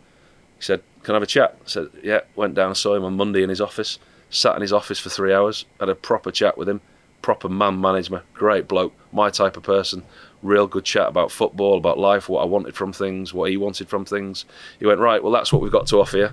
He 0.57 0.63
said, 0.63 0.81
Can 1.03 1.13
I 1.13 1.17
have 1.17 1.23
a 1.23 1.27
chat? 1.27 1.57
I 1.59 1.67
said, 1.67 1.89
Yeah. 2.03 2.21
Went 2.35 2.55
down, 2.55 2.75
saw 2.75 2.95
him 2.95 3.03
on 3.03 3.17
Monday 3.17 3.43
in 3.43 3.49
his 3.49 3.61
office, 3.61 3.99
sat 4.29 4.55
in 4.55 4.61
his 4.61 4.73
office 4.73 4.99
for 4.99 5.09
three 5.09 5.33
hours, 5.33 5.65
had 5.79 5.89
a 5.89 5.95
proper 5.95 6.31
chat 6.31 6.57
with 6.57 6.69
him, 6.69 6.81
proper 7.21 7.49
man 7.49 7.79
management, 7.79 8.23
great 8.33 8.67
bloke, 8.67 8.93
my 9.11 9.29
type 9.29 9.57
of 9.57 9.63
person, 9.63 10.03
real 10.41 10.67
good 10.67 10.85
chat 10.85 11.07
about 11.07 11.31
football, 11.31 11.77
about 11.77 11.97
life, 11.97 12.29
what 12.29 12.41
I 12.41 12.45
wanted 12.45 12.75
from 12.75 12.93
things, 12.93 13.33
what 13.33 13.49
he 13.49 13.57
wanted 13.57 13.89
from 13.89 14.05
things. 14.05 14.45
He 14.79 14.85
went, 14.85 14.99
Right, 14.99 15.23
well, 15.23 15.31
that's 15.31 15.53
what 15.53 15.61
we've 15.61 15.71
got 15.71 15.87
to 15.87 15.99
offer 15.99 16.17
you. 16.17 16.29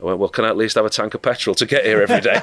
I 0.00 0.04
went, 0.04 0.18
Well, 0.18 0.28
can 0.28 0.44
I 0.44 0.48
at 0.48 0.56
least 0.56 0.76
have 0.76 0.84
a 0.84 0.90
tank 0.90 1.14
of 1.14 1.22
petrol 1.22 1.54
to 1.56 1.66
get 1.66 1.84
here 1.84 2.02
every 2.02 2.20
day? 2.20 2.34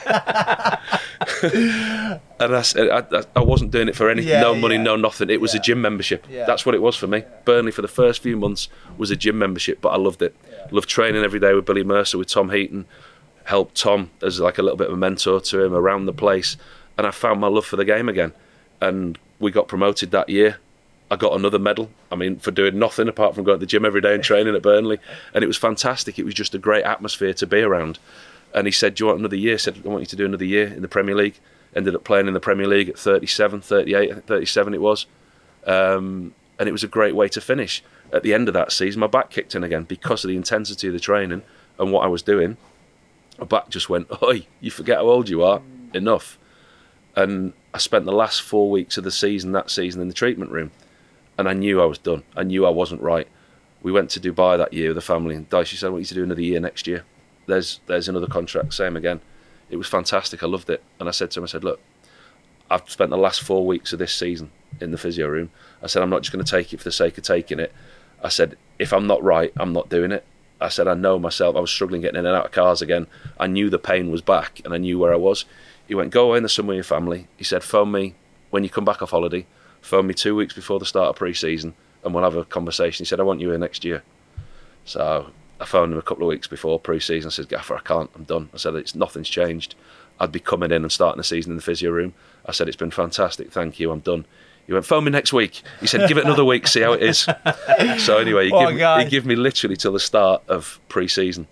and 2.39 2.55
I, 2.55 2.61
said, 2.61 2.89
I, 2.89 3.23
I, 3.35 3.41
wasn't 3.41 3.71
doing 3.71 3.87
it 3.87 3.95
for 3.95 4.09
any, 4.09 4.23
Yeah, 4.23 4.41
no 4.41 4.55
money, 4.55 4.75
yeah. 4.75 4.83
no 4.83 4.95
nothing. 4.95 5.29
It 5.29 5.41
was 5.41 5.55
a 5.55 5.59
gym 5.59 5.81
membership. 5.81 6.25
Yeah. 6.29 6.45
That's 6.45 6.65
what 6.65 6.75
it 6.75 6.81
was 6.81 6.95
for 6.95 7.07
me. 7.07 7.23
Burnley 7.45 7.71
for 7.71 7.81
the 7.81 7.87
first 7.87 8.21
few 8.21 8.37
months 8.37 8.67
was 8.97 9.11
a 9.11 9.15
gym 9.15 9.37
membership, 9.37 9.81
but 9.81 9.89
I 9.89 9.97
loved 9.97 10.21
it. 10.21 10.35
Loved 10.71 10.89
training 10.89 11.23
every 11.23 11.39
day 11.39 11.53
with 11.53 11.65
Billy 11.65 11.83
Mercer, 11.83 12.17
with 12.17 12.27
Tom 12.27 12.51
Heaton. 12.51 12.85
Helped 13.45 13.75
Tom 13.75 14.11
as 14.21 14.39
like 14.39 14.59
a 14.59 14.61
little 14.61 14.77
bit 14.77 14.87
of 14.87 14.93
a 14.93 14.97
mentor 14.97 15.41
to 15.41 15.63
him 15.63 15.73
around 15.73 16.05
the 16.05 16.13
place, 16.13 16.55
and 16.99 17.07
I 17.07 17.11
found 17.11 17.39
my 17.39 17.47
love 17.47 17.65
for 17.65 17.77
the 17.77 17.85
game 17.85 18.09
again. 18.09 18.33
And 18.81 19.17
we 19.39 19.51
got 19.51 19.69
promoted 19.69 20.11
that 20.11 20.27
year. 20.27 20.57
I 21.09 21.15
got 21.15 21.33
another 21.33 21.57
medal. 21.57 21.89
I 22.11 22.17
mean, 22.17 22.39
for 22.39 22.51
doing 22.51 22.77
nothing 22.77 23.07
apart 23.07 23.35
from 23.35 23.45
going 23.45 23.57
to 23.57 23.65
the 23.65 23.69
gym 23.69 23.85
every 23.85 24.01
day 24.01 24.13
and 24.13 24.21
training 24.21 24.53
at 24.53 24.61
Burnley, 24.61 24.99
and 25.33 25.41
it 25.41 25.47
was 25.47 25.55
fantastic. 25.55 26.19
It 26.19 26.25
was 26.25 26.33
just 26.33 26.53
a 26.53 26.57
great 26.57 26.83
atmosphere 26.83 27.33
to 27.35 27.47
be 27.47 27.61
around. 27.61 27.99
And 28.53 28.67
he 28.67 28.71
said, 28.73 28.95
"Do 28.95 29.03
you 29.03 29.07
want 29.07 29.19
another 29.19 29.37
year?" 29.37 29.53
I 29.53 29.57
said, 29.57 29.81
"I 29.83 29.87
want 29.87 30.01
you 30.01 30.07
to 30.07 30.15
do 30.17 30.25
another 30.25 30.43
year 30.43 30.67
in 30.67 30.81
the 30.81 30.89
Premier 30.89 31.15
League." 31.15 31.39
Ended 31.73 31.95
up 31.95 32.03
playing 32.03 32.27
in 32.27 32.33
the 32.33 32.41
Premier 32.41 32.67
League 32.67 32.89
at 32.89 32.99
37, 32.99 33.61
38, 33.61 34.25
37 34.25 34.73
it 34.73 34.81
was 34.81 35.05
um, 35.65 36.33
and 36.57 36.67
it 36.67 36.73
was 36.73 36.83
a 36.83 36.87
great 36.87 37.15
way 37.15 37.29
to 37.29 37.39
finish. 37.39 37.81
At 38.11 38.23
the 38.23 38.33
end 38.33 38.49
of 38.49 38.53
that 38.55 38.73
season, 38.73 38.99
my 38.99 39.07
back 39.07 39.29
kicked 39.29 39.55
in 39.55 39.63
again 39.63 39.83
because 39.83 40.25
of 40.25 40.29
the 40.29 40.35
intensity 40.35 40.87
of 40.87 40.93
the 40.93 40.99
training 40.99 41.43
and 41.77 41.93
what 41.93 42.03
I 42.03 42.07
was 42.07 42.23
doing. 42.23 42.57
My 43.39 43.45
back 43.45 43.69
just 43.69 43.89
went, 43.89 44.07
"Oi, 44.21 44.47
you 44.59 44.69
forget 44.69 44.97
how 44.97 45.07
old 45.07 45.29
you 45.29 45.43
are. 45.43 45.61
Enough." 45.93 46.37
And 47.15 47.53
I 47.73 47.77
spent 47.77 48.05
the 48.05 48.11
last 48.11 48.41
four 48.41 48.69
weeks 48.69 48.97
of 48.97 49.03
the 49.03 49.11
season 49.11 49.51
that 49.53 49.69
season 49.69 50.01
in 50.01 50.07
the 50.07 50.13
treatment 50.13 50.51
room, 50.51 50.71
and 51.37 51.47
I 51.47 51.53
knew 51.53 51.81
I 51.81 51.85
was 51.85 51.97
done. 51.97 52.23
I 52.35 52.43
knew 52.43 52.65
I 52.65 52.69
wasn't 52.69 53.01
right. 53.01 53.27
We 53.81 53.91
went 53.91 54.09
to 54.11 54.19
Dubai 54.19 54.57
that 54.57 54.73
year 54.73 54.89
with 54.89 54.95
the 54.95 55.01
family, 55.01 55.35
and 55.35 55.49
Dicey 55.49 55.77
said, 55.77 55.87
"I 55.87 55.89
want 55.89 56.01
you 56.01 56.07
to 56.07 56.15
do 56.15 56.23
another 56.23 56.41
year 56.41 56.59
next 56.59 56.87
year." 56.87 57.03
There's 57.45 57.79
there's 57.87 58.07
another 58.07 58.27
contract, 58.27 58.73
same 58.73 58.95
again. 58.95 59.21
It 59.69 59.77
was 59.77 59.87
fantastic. 59.87 60.43
I 60.43 60.47
loved 60.47 60.69
it, 60.69 60.83
and 60.99 61.07
I 61.07 61.11
said 61.11 61.31
to 61.31 61.39
him, 61.39 61.43
"I 61.43 61.47
said, 61.47 61.63
look, 61.63 61.79
I've 62.69 62.89
spent 62.89 63.09
the 63.09 63.17
last 63.17 63.41
four 63.41 63.65
weeks 63.65 63.93
of 63.93 63.99
this 63.99 64.13
season 64.13 64.51
in 64.79 64.91
the 64.91 64.97
physio 64.97 65.27
room. 65.27 65.49
I 65.81 65.87
said, 65.87 66.03
I'm 66.03 66.09
not 66.09 66.21
just 66.21 66.31
going 66.31 66.45
to 66.45 66.49
take 66.49 66.73
it 66.73 66.77
for 66.77 66.83
the 66.83 66.91
sake 66.91 67.17
of 67.17 67.23
taking 67.23 67.59
it. 67.59 67.73
I 68.23 68.29
said, 68.29 68.57
if 68.77 68.93
I'm 68.93 69.07
not 69.07 69.23
right, 69.23 69.51
I'm 69.57 69.73
not 69.73 69.89
doing 69.89 70.11
it. 70.11 70.23
I 70.61 70.69
said, 70.69 70.87
I 70.87 70.93
know 70.93 71.17
myself. 71.17 71.55
I 71.55 71.61
was 71.61 71.71
struggling 71.71 72.01
getting 72.01 72.19
in 72.19 72.25
and 72.25 72.35
out 72.35 72.45
of 72.45 72.51
cars 72.51 72.81
again. 72.81 73.07
I 73.39 73.47
knew 73.47 73.69
the 73.69 73.79
pain 73.79 74.11
was 74.11 74.21
back 74.21 74.61
and 74.63 74.73
I 74.73 74.77
knew 74.77 74.99
where 74.99 75.13
I 75.13 75.17
was. 75.17 75.45
He 75.89 75.95
went, 75.95 76.11
go 76.11 76.27
away 76.27 76.37
in 76.37 76.43
the 76.43 76.49
summer 76.49 76.67
with 76.67 76.75
your 76.77 76.83
family. 76.83 77.27
He 77.35 77.43
said, 77.43 77.63
phone 77.63 77.91
me 77.91 78.13
when 78.51 78.63
you 78.63 78.69
come 78.69 78.85
back 78.85 79.01
off 79.01 79.09
holiday. 79.09 79.45
Phone 79.81 80.05
me 80.07 80.13
two 80.13 80.35
weeks 80.35 80.53
before 80.53 80.79
the 80.79 80.85
start 80.85 81.09
of 81.09 81.15
pre-season 81.15 81.73
and 82.03 82.13
we'll 82.13 82.23
have 82.23 82.35
a 82.35 82.45
conversation. 82.45 83.03
He 83.03 83.07
said, 83.07 83.19
I 83.19 83.23
want 83.23 83.41
you 83.41 83.49
here 83.49 83.57
next 83.57 83.83
year. 83.83 84.03
So 84.85 85.31
I 85.59 85.65
phoned 85.65 85.91
him 85.91 85.97
a 85.97 86.03
couple 86.03 86.23
of 86.25 86.29
weeks 86.29 86.47
before 86.47 86.79
pre-season. 86.79 87.27
I 87.27 87.31
said, 87.31 87.49
Gaffer, 87.49 87.75
I 87.75 87.79
can't. 87.81 88.09
I'm 88.15 88.23
done. 88.23 88.49
I 88.53 88.57
said, 88.57 88.75
it's 88.75 88.93
nothing's 88.93 89.29
changed. 89.29 89.73
I'd 90.19 90.31
be 90.31 90.39
coming 90.39 90.71
in 90.71 90.83
and 90.83 90.91
starting 90.91 91.17
the 91.17 91.23
season 91.23 91.53
in 91.53 91.55
the 91.55 91.63
physio 91.63 91.89
room. 91.89 92.13
I 92.45 92.51
said, 92.51 92.67
it's 92.67 92.77
been 92.77 92.91
fantastic. 92.91 93.51
Thank 93.51 93.79
you. 93.79 93.91
I'm 93.91 94.01
done. 94.01 94.25
He 94.67 94.73
went, 94.73 94.85
phone 94.85 95.05
me 95.05 95.09
next 95.11 95.33
week. 95.33 95.63
He 95.79 95.87
said, 95.87 96.07
give 96.07 96.19
it 96.19 96.25
another 96.25 96.45
week, 96.45 96.67
see 96.67 96.81
how 96.81 96.93
it 96.93 97.01
is. 97.01 97.27
So 97.99 98.17
anyway, 98.19 98.49
he 98.49 98.55
a 98.55 98.67
gave, 98.67 98.77
guy. 98.77 99.03
he 99.03 99.09
gave 99.09 99.25
me 99.25 99.35
literally 99.35 99.75
till 99.75 99.93
the 99.93 99.99
start 99.99 100.43
of 100.47 100.79
pre-season. 100.87 101.47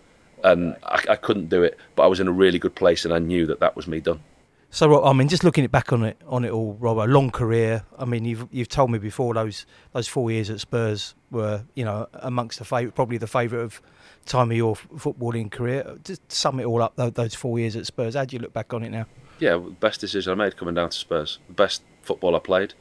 And 0.51 0.75
I, 0.83 1.03
I 1.09 1.15
couldn't 1.15 1.49
do 1.49 1.63
it, 1.63 1.77
but 1.95 2.03
I 2.03 2.07
was 2.07 2.19
in 2.19 2.27
a 2.27 2.31
really 2.31 2.59
good 2.59 2.75
place 2.75 3.05
and 3.05 3.13
I 3.13 3.19
knew 3.19 3.45
that 3.47 3.59
that 3.59 3.75
was 3.75 3.87
me 3.87 3.99
done. 3.99 4.21
So 4.69 5.03
I 5.05 5.13
mean, 5.13 5.29
just 5.29 5.43
looking 5.43 5.63
it 5.63 5.71
back 5.71 5.93
on 5.93 6.03
it 6.03 6.17
on 6.27 6.43
it 6.43 6.51
all, 6.51 6.73
Rob, 6.79 6.97
a 6.97 7.07
long 7.09 7.31
career. 7.31 7.83
I 7.97 8.05
mean, 8.05 8.25
you've 8.25 8.47
you've 8.51 8.67
told 8.67 8.91
me 8.91 8.99
before 8.99 9.33
those 9.33 9.65
those 9.93 10.07
four 10.07 10.29
years 10.29 10.49
at 10.49 10.59
Spurs 10.59 11.15
were 11.31 11.63
you 11.73 11.85
know 11.85 12.07
amongst 12.13 12.59
the 12.59 12.65
favourite, 12.65 12.93
probably 12.93 13.17
the 13.17 13.27
favourite 13.27 13.63
of 13.63 13.81
time 14.25 14.51
of 14.51 14.57
your 14.57 14.75
footballing 14.75 15.49
career. 15.49 15.97
Just 16.03 16.29
sum 16.31 16.59
it 16.59 16.65
all 16.65 16.81
up, 16.81 16.95
those 16.95 17.33
four 17.33 17.57
years 17.59 17.75
at 17.75 17.85
Spurs. 17.85 18.15
How 18.15 18.25
do 18.25 18.35
you 18.35 18.41
look 18.41 18.53
back 18.53 18.73
on 18.73 18.83
it 18.83 18.89
now? 18.89 19.05
Yeah, 19.39 19.57
best 19.57 20.01
decision 20.01 20.33
I 20.33 20.35
made 20.35 20.57
coming 20.57 20.75
down 20.75 20.89
to 20.89 20.97
Spurs. 20.97 21.39
Best 21.49 21.81
football 22.01 22.35
I 22.35 22.39
played. 22.39 22.73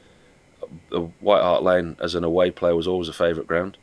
White 0.91 1.41
Hart 1.41 1.63
Lane 1.63 1.95
as 2.01 2.15
an 2.15 2.23
away 2.23 2.51
player 2.51 2.75
was 2.75 2.87
always 2.87 3.07
a 3.07 3.13
favourite 3.13 3.47
ground. 3.47 3.77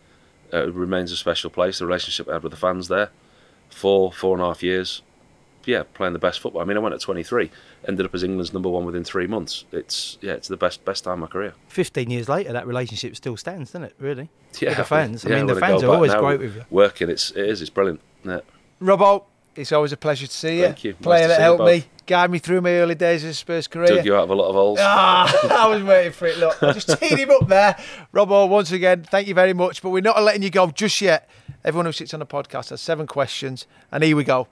Uh, 0.53 0.68
it 0.68 0.74
remains 0.74 1.11
a 1.11 1.16
special 1.16 1.51
place. 1.51 1.78
The 1.78 1.87
relationship 1.87 2.28
I 2.28 2.35
had 2.35 2.43
with 2.43 2.53
the 2.53 2.59
fans 2.59 2.89
there, 2.89 3.11
four 3.70 4.12
four 4.12 4.34
and 4.34 4.42
a 4.42 4.46
half 4.46 4.62
years. 4.62 5.02
Yeah, 5.66 5.84
playing 5.94 6.12
the 6.12 6.18
best 6.18 6.40
football. 6.40 6.60
I 6.60 6.66
mean, 6.66 6.76
I 6.76 6.80
went 6.80 6.94
at 6.94 7.00
23, 7.00 7.50
ended 7.88 8.04
up 8.04 8.14
as 8.14 8.22
England's 8.22 8.52
number 8.52 8.68
one 8.68 8.84
within 8.84 9.02
three 9.02 9.26
months. 9.26 9.64
It's 9.72 10.18
yeah, 10.20 10.32
it's 10.32 10.48
the 10.48 10.58
best 10.58 10.84
best 10.84 11.04
time 11.04 11.14
of 11.14 11.18
my 11.20 11.26
career. 11.26 11.54
Fifteen 11.68 12.10
years 12.10 12.28
later, 12.28 12.52
that 12.52 12.66
relationship 12.66 13.16
still 13.16 13.36
stands, 13.36 13.70
doesn't 13.70 13.84
it? 13.84 13.94
Really? 13.98 14.28
Yeah, 14.60 14.70
With 14.70 14.78
the 14.78 14.84
fans. 14.84 15.24
I 15.24 15.30
yeah, 15.30 15.36
mean, 15.36 15.46
the 15.46 15.56
fans 15.56 15.82
are 15.82 15.90
always 15.94 16.12
now, 16.12 16.20
great 16.20 16.40
with 16.40 16.54
you. 16.56 16.64
Working, 16.70 17.08
it's 17.08 17.30
it 17.30 17.46
is, 17.48 17.62
it's 17.62 17.70
brilliant. 17.70 18.00
Yeah. 18.24 18.40
Robbo, 18.80 19.24
it's 19.56 19.72
always 19.72 19.92
a 19.92 19.96
pleasure 19.96 20.26
to 20.26 20.32
see 20.32 20.58
you. 20.58 20.64
Thank 20.64 20.84
you. 20.84 20.92
Nice 20.92 21.00
Player 21.02 21.22
to 21.22 21.28
that 21.28 21.40
helped 21.40 21.64
me, 21.64 21.84
guide 22.06 22.30
me 22.30 22.38
through 22.38 22.60
my 22.60 22.72
early 22.72 22.94
days 22.94 23.24
as 23.24 23.30
the 23.30 23.34
Spurs 23.34 23.66
career. 23.66 23.86
Dug 23.88 24.04
you 24.04 24.14
out 24.16 24.24
of 24.24 24.30
a 24.30 24.34
lot 24.34 24.48
of 24.48 24.54
holes. 24.54 24.78
Ah, 24.82 25.64
I 25.64 25.68
was 25.68 25.82
waiting 25.82 26.12
for 26.12 26.26
it. 26.26 26.38
Look, 26.38 26.62
I 26.62 26.72
just 26.72 26.98
teed 27.00 27.18
him 27.18 27.30
up 27.30 27.48
there. 27.48 27.76
Robbo, 28.12 28.48
once 28.48 28.72
again, 28.72 29.04
thank 29.04 29.28
you 29.28 29.34
very 29.34 29.54
much. 29.54 29.80
But 29.82 29.90
we're 29.90 30.02
not 30.02 30.20
letting 30.22 30.42
you 30.42 30.50
go 30.50 30.66
just 30.70 31.00
yet. 31.00 31.28
Everyone 31.64 31.86
who 31.86 31.92
sits 31.92 32.12
on 32.12 32.20
the 32.20 32.26
podcast 32.26 32.70
has 32.70 32.80
seven 32.80 33.06
questions. 33.06 33.66
And 33.90 34.04
here 34.04 34.16
we 34.16 34.24
go. 34.24 34.48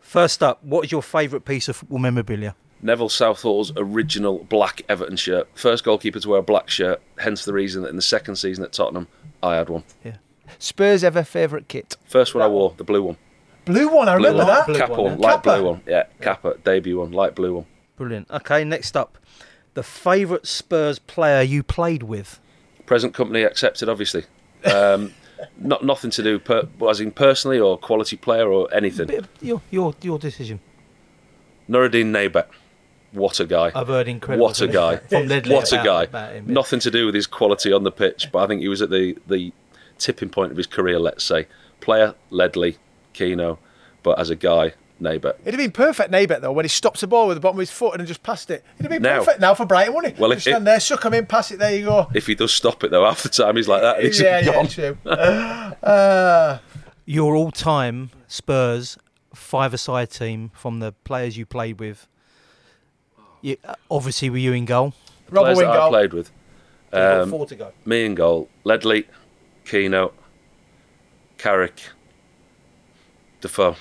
First 0.00 0.42
up, 0.42 0.62
what 0.64 0.84
is 0.86 0.92
your 0.92 1.02
favourite 1.02 1.44
piece 1.44 1.68
of 1.68 1.76
football 1.76 1.98
memorabilia? 1.98 2.54
Neville 2.82 3.10
Southall's 3.10 3.72
original 3.76 4.44
black 4.44 4.82
Everton 4.88 5.16
shirt. 5.16 5.48
First 5.54 5.84
goalkeeper 5.84 6.18
to 6.20 6.28
wear 6.28 6.38
a 6.40 6.42
black 6.42 6.70
shirt, 6.70 7.00
hence 7.18 7.44
the 7.44 7.52
reason 7.52 7.82
that 7.82 7.88
in 7.90 7.96
the 7.96 8.02
second 8.02 8.36
season 8.36 8.64
at 8.64 8.72
Tottenham, 8.72 9.06
I 9.42 9.56
had 9.56 9.68
one. 9.68 9.84
Yeah. 10.02 10.16
Spurs 10.58 11.04
ever 11.04 11.22
favourite 11.22 11.68
kit? 11.68 11.96
First 12.06 12.34
one 12.34 12.42
I 12.42 12.48
wore, 12.48 12.74
the 12.76 12.84
blue 12.84 13.02
one. 13.02 13.16
Blue 13.66 13.94
one, 13.94 14.08
I 14.08 14.16
Blue 14.16 14.28
remember 14.28 14.44
one. 14.44 14.46
that. 14.54 14.66
Blue 14.66 14.78
Kappa 14.78 14.92
one, 14.94 15.02
one, 15.02 15.12
yeah. 15.20 15.26
light 15.26 15.32
Kappa. 15.42 15.56
blue 15.58 15.64
one. 15.68 15.82
Yeah, 15.86 16.02
Kappa, 16.22 16.56
debut 16.64 16.98
one, 16.98 17.12
light 17.12 17.34
blue 17.34 17.54
one. 17.56 17.66
Brilliant. 17.96 18.30
Okay, 18.30 18.64
next 18.64 18.96
up, 18.96 19.18
the 19.74 19.82
favourite 19.82 20.46
Spurs 20.46 20.98
player 20.98 21.42
you 21.42 21.62
played 21.62 22.02
with. 22.02 22.40
Present 22.86 23.12
company 23.14 23.42
accepted, 23.42 23.88
obviously. 23.90 24.24
Um, 24.64 25.12
not 25.58 25.84
nothing 25.84 26.10
to 26.10 26.22
do, 26.22 26.38
per, 26.38 26.68
as 26.88 27.00
in 27.00 27.10
personally 27.12 27.58
or 27.58 27.78
quality 27.78 28.16
player 28.16 28.50
or 28.50 28.72
anything. 28.72 29.10
Your 29.40 29.62
your 29.70 29.94
your 30.02 30.18
decision. 30.18 30.60
Noureddine 31.68 32.10
Naybet, 32.10 32.46
what 33.12 33.40
a 33.40 33.46
guy! 33.46 33.70
I've 33.74 33.88
heard 33.88 34.08
incredible. 34.08 34.44
What 34.44 34.60
a 34.60 34.68
guy! 34.68 34.96
From 34.96 35.26
Ledley 35.26 35.54
what 35.54 35.72
a 35.72 35.76
guy! 35.76 36.04
about 36.04 36.34
him, 36.34 36.46
yeah. 36.48 36.54
Nothing 36.54 36.80
to 36.80 36.90
do 36.90 37.06
with 37.06 37.14
his 37.14 37.26
quality 37.26 37.72
on 37.72 37.84
the 37.84 37.92
pitch, 37.92 38.30
but 38.32 38.44
I 38.44 38.46
think 38.46 38.60
he 38.60 38.68
was 38.68 38.82
at 38.82 38.90
the 38.90 39.16
the 39.26 39.52
tipping 39.98 40.30
point 40.30 40.50
of 40.50 40.56
his 40.56 40.66
career. 40.66 40.98
Let's 40.98 41.24
say 41.24 41.46
player 41.80 42.14
Ledley, 42.30 42.78
Keano, 43.14 43.58
but 44.02 44.18
as 44.18 44.30
a 44.30 44.36
guy, 44.36 44.74
Naybet. 45.00 45.34
It'd 45.42 45.54
have 45.54 45.56
been 45.58 45.72
perfect, 45.72 46.10
Naybet, 46.12 46.40
though, 46.42 46.52
when 46.52 46.64
he 46.64 46.68
stops 46.68 47.00
the 47.00 47.06
ball 47.06 47.26
with 47.28 47.36
the 47.36 47.40
bottom 47.40 47.56
of 47.56 47.60
his 47.60 47.70
foot 47.70 47.98
and 47.98 48.06
just 48.06 48.22
passed 48.22 48.50
it. 48.50 48.64
It'd 48.78 48.90
have 48.90 48.90
been 48.90 49.02
Now- 49.02 49.18
perfect 49.20 49.40
now 49.40 49.54
for 49.54 49.64
Brighton, 49.66 49.94
wouldn't 49.94 50.14
it? 50.14 50.20
Well, 50.20 50.30
just 50.30 50.46
if 50.46 50.50
it- 50.50 50.54
stand 50.54 50.66
there, 50.66 50.80
suck 50.80 51.04
him 51.04 51.14
in, 51.14 51.26
pass 51.26 51.50
it, 51.50 51.58
there 51.58 51.74
you 51.74 51.86
go. 51.86 52.08
If 52.14 52.26
he 52.26 52.34
does 52.34 52.52
stop 52.52 52.84
it 52.84 52.90
though, 52.90 53.04
half 53.04 53.22
the 53.22 53.28
time 53.30 53.56
he's 53.56 53.68
like 53.68 53.82
that. 53.82 54.02
He's 54.02 54.20
yeah, 54.20 54.42
gone. 54.44 54.66
yeah, 54.66 54.70
true. 54.70 54.98
uh, 55.82 56.58
Your 57.06 57.34
all-time 57.34 58.10
Spurs 58.28 58.98
five-a-side 59.34 60.10
team 60.10 60.50
from 60.54 60.80
the 60.80 60.92
players 61.04 61.36
you 61.36 61.46
played 61.46 61.80
with. 61.80 62.06
You, 63.42 63.56
uh, 63.64 63.74
obviously, 63.90 64.28
were 64.28 64.36
you 64.38 64.52
in 64.52 64.64
goal? 64.66 64.92
Robert 65.30 65.54
Players 65.54 65.58
that 65.60 65.80
I 65.80 65.88
played 65.88 66.12
with. 66.12 66.30
Um, 66.92 67.30
four 67.30 67.46
to 67.46 67.54
go. 67.54 67.72
me 67.84 68.04
in 68.04 68.14
goal, 68.16 68.48
Ledley, 68.64 69.06
Keano, 69.64 70.12
Carrick, 71.38 71.80
Defoe. 73.40 73.76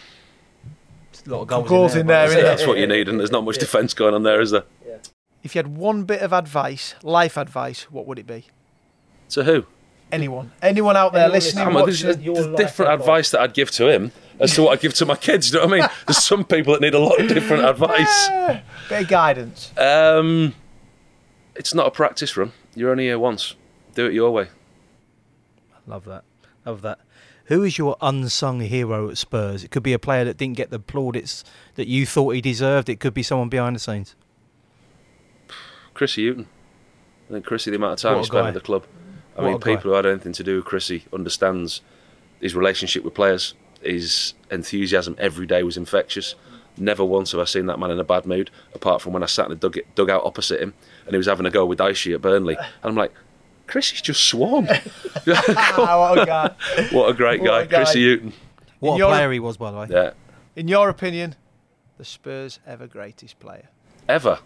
A 1.30 1.36
lot 1.36 1.41
of 1.43 1.47
goals, 1.47 1.69
Goals 1.69 1.95
in 1.95 2.07
there, 2.07 2.27
So 2.27 2.38
innit? 2.38 2.41
that's 2.43 2.65
what 2.65 2.80
you 2.80 2.88
need, 2.88 3.07
and 3.07 3.19
there's 3.19 3.32
not 3.32 3.43
much 3.43 3.59
defence 3.59 3.93
going 3.93 4.15
on 4.15 4.23
there, 4.23 4.41
is 4.41 4.49
there? 4.51 4.63
If 5.43 5.53
you 5.55 5.59
had 5.59 5.77
one 5.77 6.03
bit 6.03 6.21
of 6.21 6.34
advice, 6.34 6.95
life 7.03 7.38
advice, 7.38 7.84
what 7.91 8.05
would 8.07 8.17
it 8.19 8.27
be? 8.27 8.45
To 9.30 9.43
who? 9.43 9.65
Anyone, 10.11 10.51
anyone 10.61 10.97
out 10.97 11.13
there 11.13 11.21
Anyone 11.25 11.34
listening, 11.36 11.63
Come 11.65 11.77
on, 11.77 11.86
there's, 11.86 12.03
watching? 12.03 12.34
there's 12.34 12.47
different 12.57 12.91
advice 12.93 13.30
that 13.32 13.41
I'd 13.41 13.53
give 13.53 13.69
to 13.71 13.88
him 13.88 14.11
as 14.39 14.55
to 14.55 14.63
what 14.63 14.71
I'd 14.73 14.80
give 14.82 14.95
to 14.95 15.05
my 15.05 15.15
kids. 15.15 15.51
You 15.53 15.59
know 15.59 15.67
what 15.67 15.73
I 15.75 15.80
mean? 15.82 15.89
There's 16.07 16.23
some 16.23 16.43
people 16.45 16.73
that 16.73 16.82
need 16.82 16.93
a 16.95 16.99
lot 16.99 17.19
of 17.21 17.27
different 17.27 17.63
advice. 17.65 18.30
Eh, 18.30 18.61
bit 18.89 19.01
of 19.03 19.07
guidance. 19.07 19.71
Um, 19.77 20.55
it's 21.55 21.73
not 21.75 21.86
a 21.88 21.91
practice 21.91 22.36
run. 22.36 22.53
You're 22.73 22.89
only 22.91 23.03
here 23.05 23.19
once. 23.19 23.55
Do 23.95 24.07
it 24.07 24.13
your 24.13 24.32
way. 24.32 24.47
Love 25.86 26.05
that. 26.05 26.23
Love 26.65 26.82
that. 26.82 26.99
Who 27.50 27.64
is 27.64 27.78
your 27.78 27.97
unsung 28.02 28.62
hero 28.62 29.10
at 29.10 29.18
Spurs? 29.18 29.64
It 29.64 29.72
could 29.72 29.84
be 29.84 29.93
a 29.93 30.00
player 30.00 30.24
that 30.26 30.38
didn't 30.38 30.56
get 30.58 30.70
the 30.70 30.80
plaudits 30.80 31.43
that 31.76 31.88
you 31.88 32.06
thought 32.06 32.32
he 32.36 32.41
deserved. 32.41 32.89
It 32.89 33.00
could 33.00 33.14
be 33.14 33.24
someone 33.24 33.50
behind 33.50 33.76
the 33.76 33.80
scenes. 33.80 34.16
Chrissy 35.93 36.28
Hughton. 36.28 36.47
I 37.30 37.34
think 37.34 37.45
Chrissy, 37.45 37.72
the 37.72 37.78
amount 37.78 37.93
of 37.93 38.00
time 38.00 38.18
he 38.18 38.24
spent 38.24 38.47
at 38.47 38.54
the 38.54 38.62
club. 38.62 38.86
I 39.38 39.41
What 39.41 39.47
mean, 39.47 39.56
a 39.56 39.60
guy. 39.60 39.76
people 39.76 39.91
who 39.91 39.95
had 39.95 40.06
anything 40.06 40.34
to 40.34 40.43
do 40.43 40.58
with 40.58 40.66
Chrissy 40.66 41.06
understands 41.14 41.82
his 42.39 42.56
relationship 42.56 43.04
with 43.04 43.14
players. 43.14 43.54
His 43.82 44.34
enthusiasm 44.52 45.16
every 45.20 45.45
day 45.45 45.64
was 45.64 45.78
infectious. 45.78 46.36
Never 46.78 47.04
once 47.04 47.32
have 47.34 47.41
I 47.41 47.45
seen 47.45 47.66
that 47.66 47.80
man 47.80 47.91
in 47.91 48.00
a 48.00 48.04
bad 48.04 48.26
mood, 48.26 48.52
apart 48.74 49.02
from 49.02 49.14
when 49.14 49.24
I 49.24 49.26
sat 49.26 49.45
in 49.45 49.58
the 49.58 49.70
dug- 49.70 49.84
dugout 49.95 50.24
opposite 50.24 50.62
him 50.62 50.74
and 51.06 51.14
he 51.14 51.18
was 51.18 51.28
having 51.28 51.45
a 51.45 51.50
go 51.52 51.66
with 51.66 51.78
Dicey 51.80 52.14
at 52.14 52.22
Burnley. 52.22 52.56
And 52.58 52.68
I'm 52.91 52.95
like, 52.95 53.12
Chrissy's 53.70 54.01
just 54.01 54.24
sworn. 54.26 54.67
Ah, 55.28 56.11
what 56.15 56.22
a 56.22 56.26
guy. 56.26 56.55
what 56.91 57.09
a 57.09 57.13
great 57.13 57.41
What 57.41 57.47
guy, 57.47 57.61
a 57.61 57.65
guy. 57.67 57.78
Chrissy 57.84 58.09
Hughton. 58.13 58.34
What 58.80 58.91
In 58.91 58.95
a 58.95 58.97
your- 58.99 59.09
player 59.09 59.32
he 59.32 59.39
was, 59.39 59.57
by 59.57 59.72
the 59.72 59.78
way. 59.78 59.88
Yeah. 59.89 60.11
In 60.55 60.67
your 60.67 60.89
opinion, 60.89 61.36
the 61.97 62.05
Spurs 62.05 62.59
ever 62.65 62.88
greatest 62.88 63.39
player? 63.39 63.70
Ever. 64.07 64.39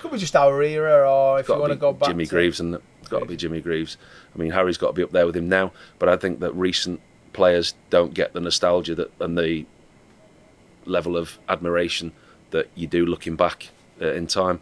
Could 0.00 0.12
be 0.12 0.18
just 0.18 0.36
our 0.36 0.62
era, 0.62 1.10
or 1.10 1.40
if 1.40 1.48
you 1.48 1.54
want 1.58 1.70
to 1.70 1.74
to 1.74 1.80
go 1.80 1.92
be 1.92 1.98
back. 2.00 2.08
Jimmy 2.10 2.24
to- 2.26 2.30
Greaves, 2.30 2.60
and 2.60 2.76
it's 3.00 3.08
got 3.08 3.18
to 3.20 3.26
be 3.26 3.36
Jimmy 3.36 3.60
Greaves. 3.60 3.96
I 4.34 4.38
mean, 4.38 4.50
Harry's 4.52 4.78
got 4.78 4.88
to 4.88 4.92
be 4.92 5.02
up 5.02 5.10
there 5.10 5.26
with 5.26 5.36
him 5.36 5.48
now, 5.48 5.72
but 5.98 6.08
I 6.08 6.16
think 6.16 6.40
that 6.40 6.52
recent 6.54 7.00
players 7.32 7.74
don't 7.90 8.14
get 8.14 8.32
the 8.32 8.40
nostalgia 8.40 8.94
that 8.94 9.10
and 9.20 9.36
the 9.36 9.66
level 10.86 11.16
of 11.16 11.38
admiration 11.48 12.12
that 12.50 12.68
you 12.74 12.86
do 12.86 13.04
looking 13.04 13.36
back 13.36 13.68
uh, 14.00 14.12
in 14.12 14.26
time. 14.26 14.60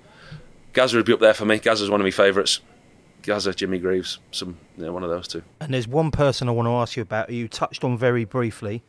Gazza 0.73 0.97
would 0.97 1.07
be 1.07 1.13
up 1.13 1.21
there 1.21 1.35
for 1.35 1.45
me. 1.45 1.59
Gazza's 1.59 1.91
one 1.91 2.01
of 2.01 2.05
my 2.05 2.11
favourites. 2.11 2.61
Gazza, 3.23 3.53
Jimmy 3.53 3.79
Greaves, 3.79 4.19
some 4.31 4.57
you 4.77 4.85
know, 4.85 4.93
one 4.93 5.03
of 5.03 5.11
those 5.11 5.29
two. 5.29 5.43
And 5.61 5.75
there's 5.75 5.89
one 5.89 6.11
person 6.11 6.49
I 6.49 6.53
want 6.53 6.67
to 6.67 6.73
ask 6.73 6.97
you 6.97 7.03
about 7.03 7.29
who 7.29 7.37
you 7.37 7.49
touched 7.49 7.85
on 7.85 7.99
very 7.99 8.25
briefly. 8.25 8.83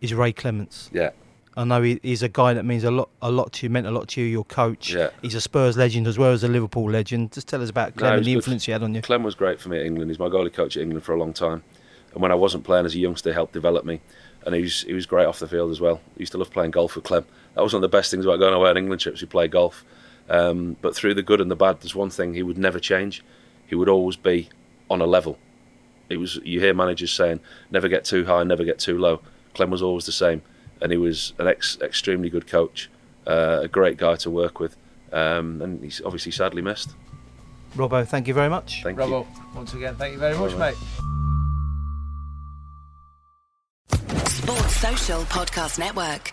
Is 0.00 0.12
Ray 0.12 0.32
Clemence. 0.32 0.90
Yeah, 0.92 1.10
I 1.56 1.64
know 1.64 1.82
he, 1.82 2.00
he's 2.02 2.22
a 2.22 2.28
guy 2.28 2.54
that 2.54 2.64
means 2.64 2.84
a 2.84 2.90
lot, 2.90 3.10
a 3.20 3.30
lot 3.30 3.52
to 3.54 3.66
you, 3.66 3.70
meant 3.70 3.86
a 3.86 3.90
lot 3.90 4.08
to 4.08 4.20
you, 4.20 4.26
your 4.26 4.44
coach. 4.44 4.92
Yeah. 4.92 5.10
He's 5.20 5.34
a 5.34 5.40
Spurs 5.40 5.76
legend 5.76 6.06
as 6.06 6.18
well 6.18 6.32
as 6.32 6.42
a 6.44 6.48
Liverpool 6.48 6.90
legend. 6.90 7.32
Just 7.32 7.48
tell 7.48 7.62
us 7.62 7.68
about 7.68 7.94
Clem 7.96 8.12
he 8.12 8.16
and 8.16 8.26
the 8.26 8.30
good. 8.32 8.36
influence 8.38 8.64
he 8.64 8.72
had 8.72 8.82
on 8.82 8.94
you. 8.94 9.02
Clem 9.02 9.22
was 9.22 9.34
great 9.34 9.60
for 9.60 9.68
me 9.68 9.78
at 9.78 9.86
England. 9.86 10.10
He's 10.10 10.18
my 10.18 10.28
goalie 10.28 10.52
coach 10.52 10.76
at 10.76 10.82
England 10.82 11.04
for 11.04 11.14
a 11.14 11.18
long 11.18 11.32
time. 11.32 11.62
And 12.14 12.22
when 12.22 12.32
I 12.32 12.34
wasn't 12.34 12.64
playing 12.64 12.86
as 12.86 12.94
a 12.94 12.98
youngster, 12.98 13.30
he 13.30 13.34
helped 13.34 13.52
develop 13.52 13.84
me. 13.84 14.00
And 14.46 14.54
he 14.54 14.62
was, 14.62 14.82
he 14.82 14.92
was 14.92 15.06
great 15.06 15.26
off 15.26 15.38
the 15.38 15.48
field 15.48 15.70
as 15.70 15.80
well. 15.80 16.00
I 16.16 16.20
used 16.20 16.32
to 16.32 16.38
love 16.38 16.50
playing 16.50 16.72
golf 16.72 16.96
with 16.96 17.04
Clem. 17.04 17.24
That 17.54 17.62
was 17.62 17.74
one 17.74 17.84
of 17.84 17.90
the 17.90 17.96
best 17.96 18.10
things 18.10 18.24
about 18.24 18.38
going 18.38 18.54
away 18.54 18.70
on 18.70 18.76
England 18.76 19.00
trips. 19.02 19.20
We 19.20 19.26
played 19.26 19.50
golf. 19.50 19.84
Um, 20.28 20.76
but 20.80 20.94
through 20.94 21.14
the 21.14 21.22
good 21.22 21.40
and 21.40 21.50
the 21.50 21.56
bad, 21.56 21.80
there's 21.80 21.94
one 21.94 22.10
thing 22.10 22.34
he 22.34 22.42
would 22.42 22.58
never 22.58 22.78
change. 22.78 23.24
He 23.66 23.74
would 23.74 23.88
always 23.88 24.16
be 24.16 24.48
on 24.90 25.00
a 25.00 25.06
level. 25.06 25.38
It 26.08 26.18
was 26.18 26.36
you 26.44 26.60
hear 26.60 26.74
managers 26.74 27.12
saying, 27.12 27.40
"Never 27.70 27.88
get 27.88 28.04
too 28.04 28.24
high, 28.24 28.42
never 28.44 28.64
get 28.64 28.78
too 28.78 28.98
low." 28.98 29.20
Clem 29.54 29.70
was 29.70 29.82
always 29.82 30.06
the 30.06 30.12
same, 30.12 30.42
and 30.80 30.92
he 30.92 30.98
was 30.98 31.32
an 31.38 31.46
ex- 31.46 31.78
extremely 31.80 32.30
good 32.30 32.46
coach, 32.46 32.90
uh, 33.26 33.60
a 33.62 33.68
great 33.68 33.96
guy 33.96 34.16
to 34.16 34.30
work 34.30 34.60
with, 34.60 34.76
um, 35.12 35.62
and 35.62 35.82
he's 35.82 36.00
obviously 36.04 36.32
sadly 36.32 36.62
missed. 36.62 36.94
Robbo, 37.76 38.06
thank 38.06 38.28
you 38.28 38.34
very 38.34 38.50
much. 38.50 38.82
Thank 38.82 38.98
you. 38.98 39.06
Bravo. 39.06 39.26
Once 39.54 39.72
again, 39.72 39.94
thank 39.96 40.12
you 40.12 40.18
very 40.18 40.36
much, 40.36 40.54
mate. 40.56 40.74
Sports 44.28 44.76
Social 44.76 45.22
Podcast 45.22 45.78
Network. 45.78 46.32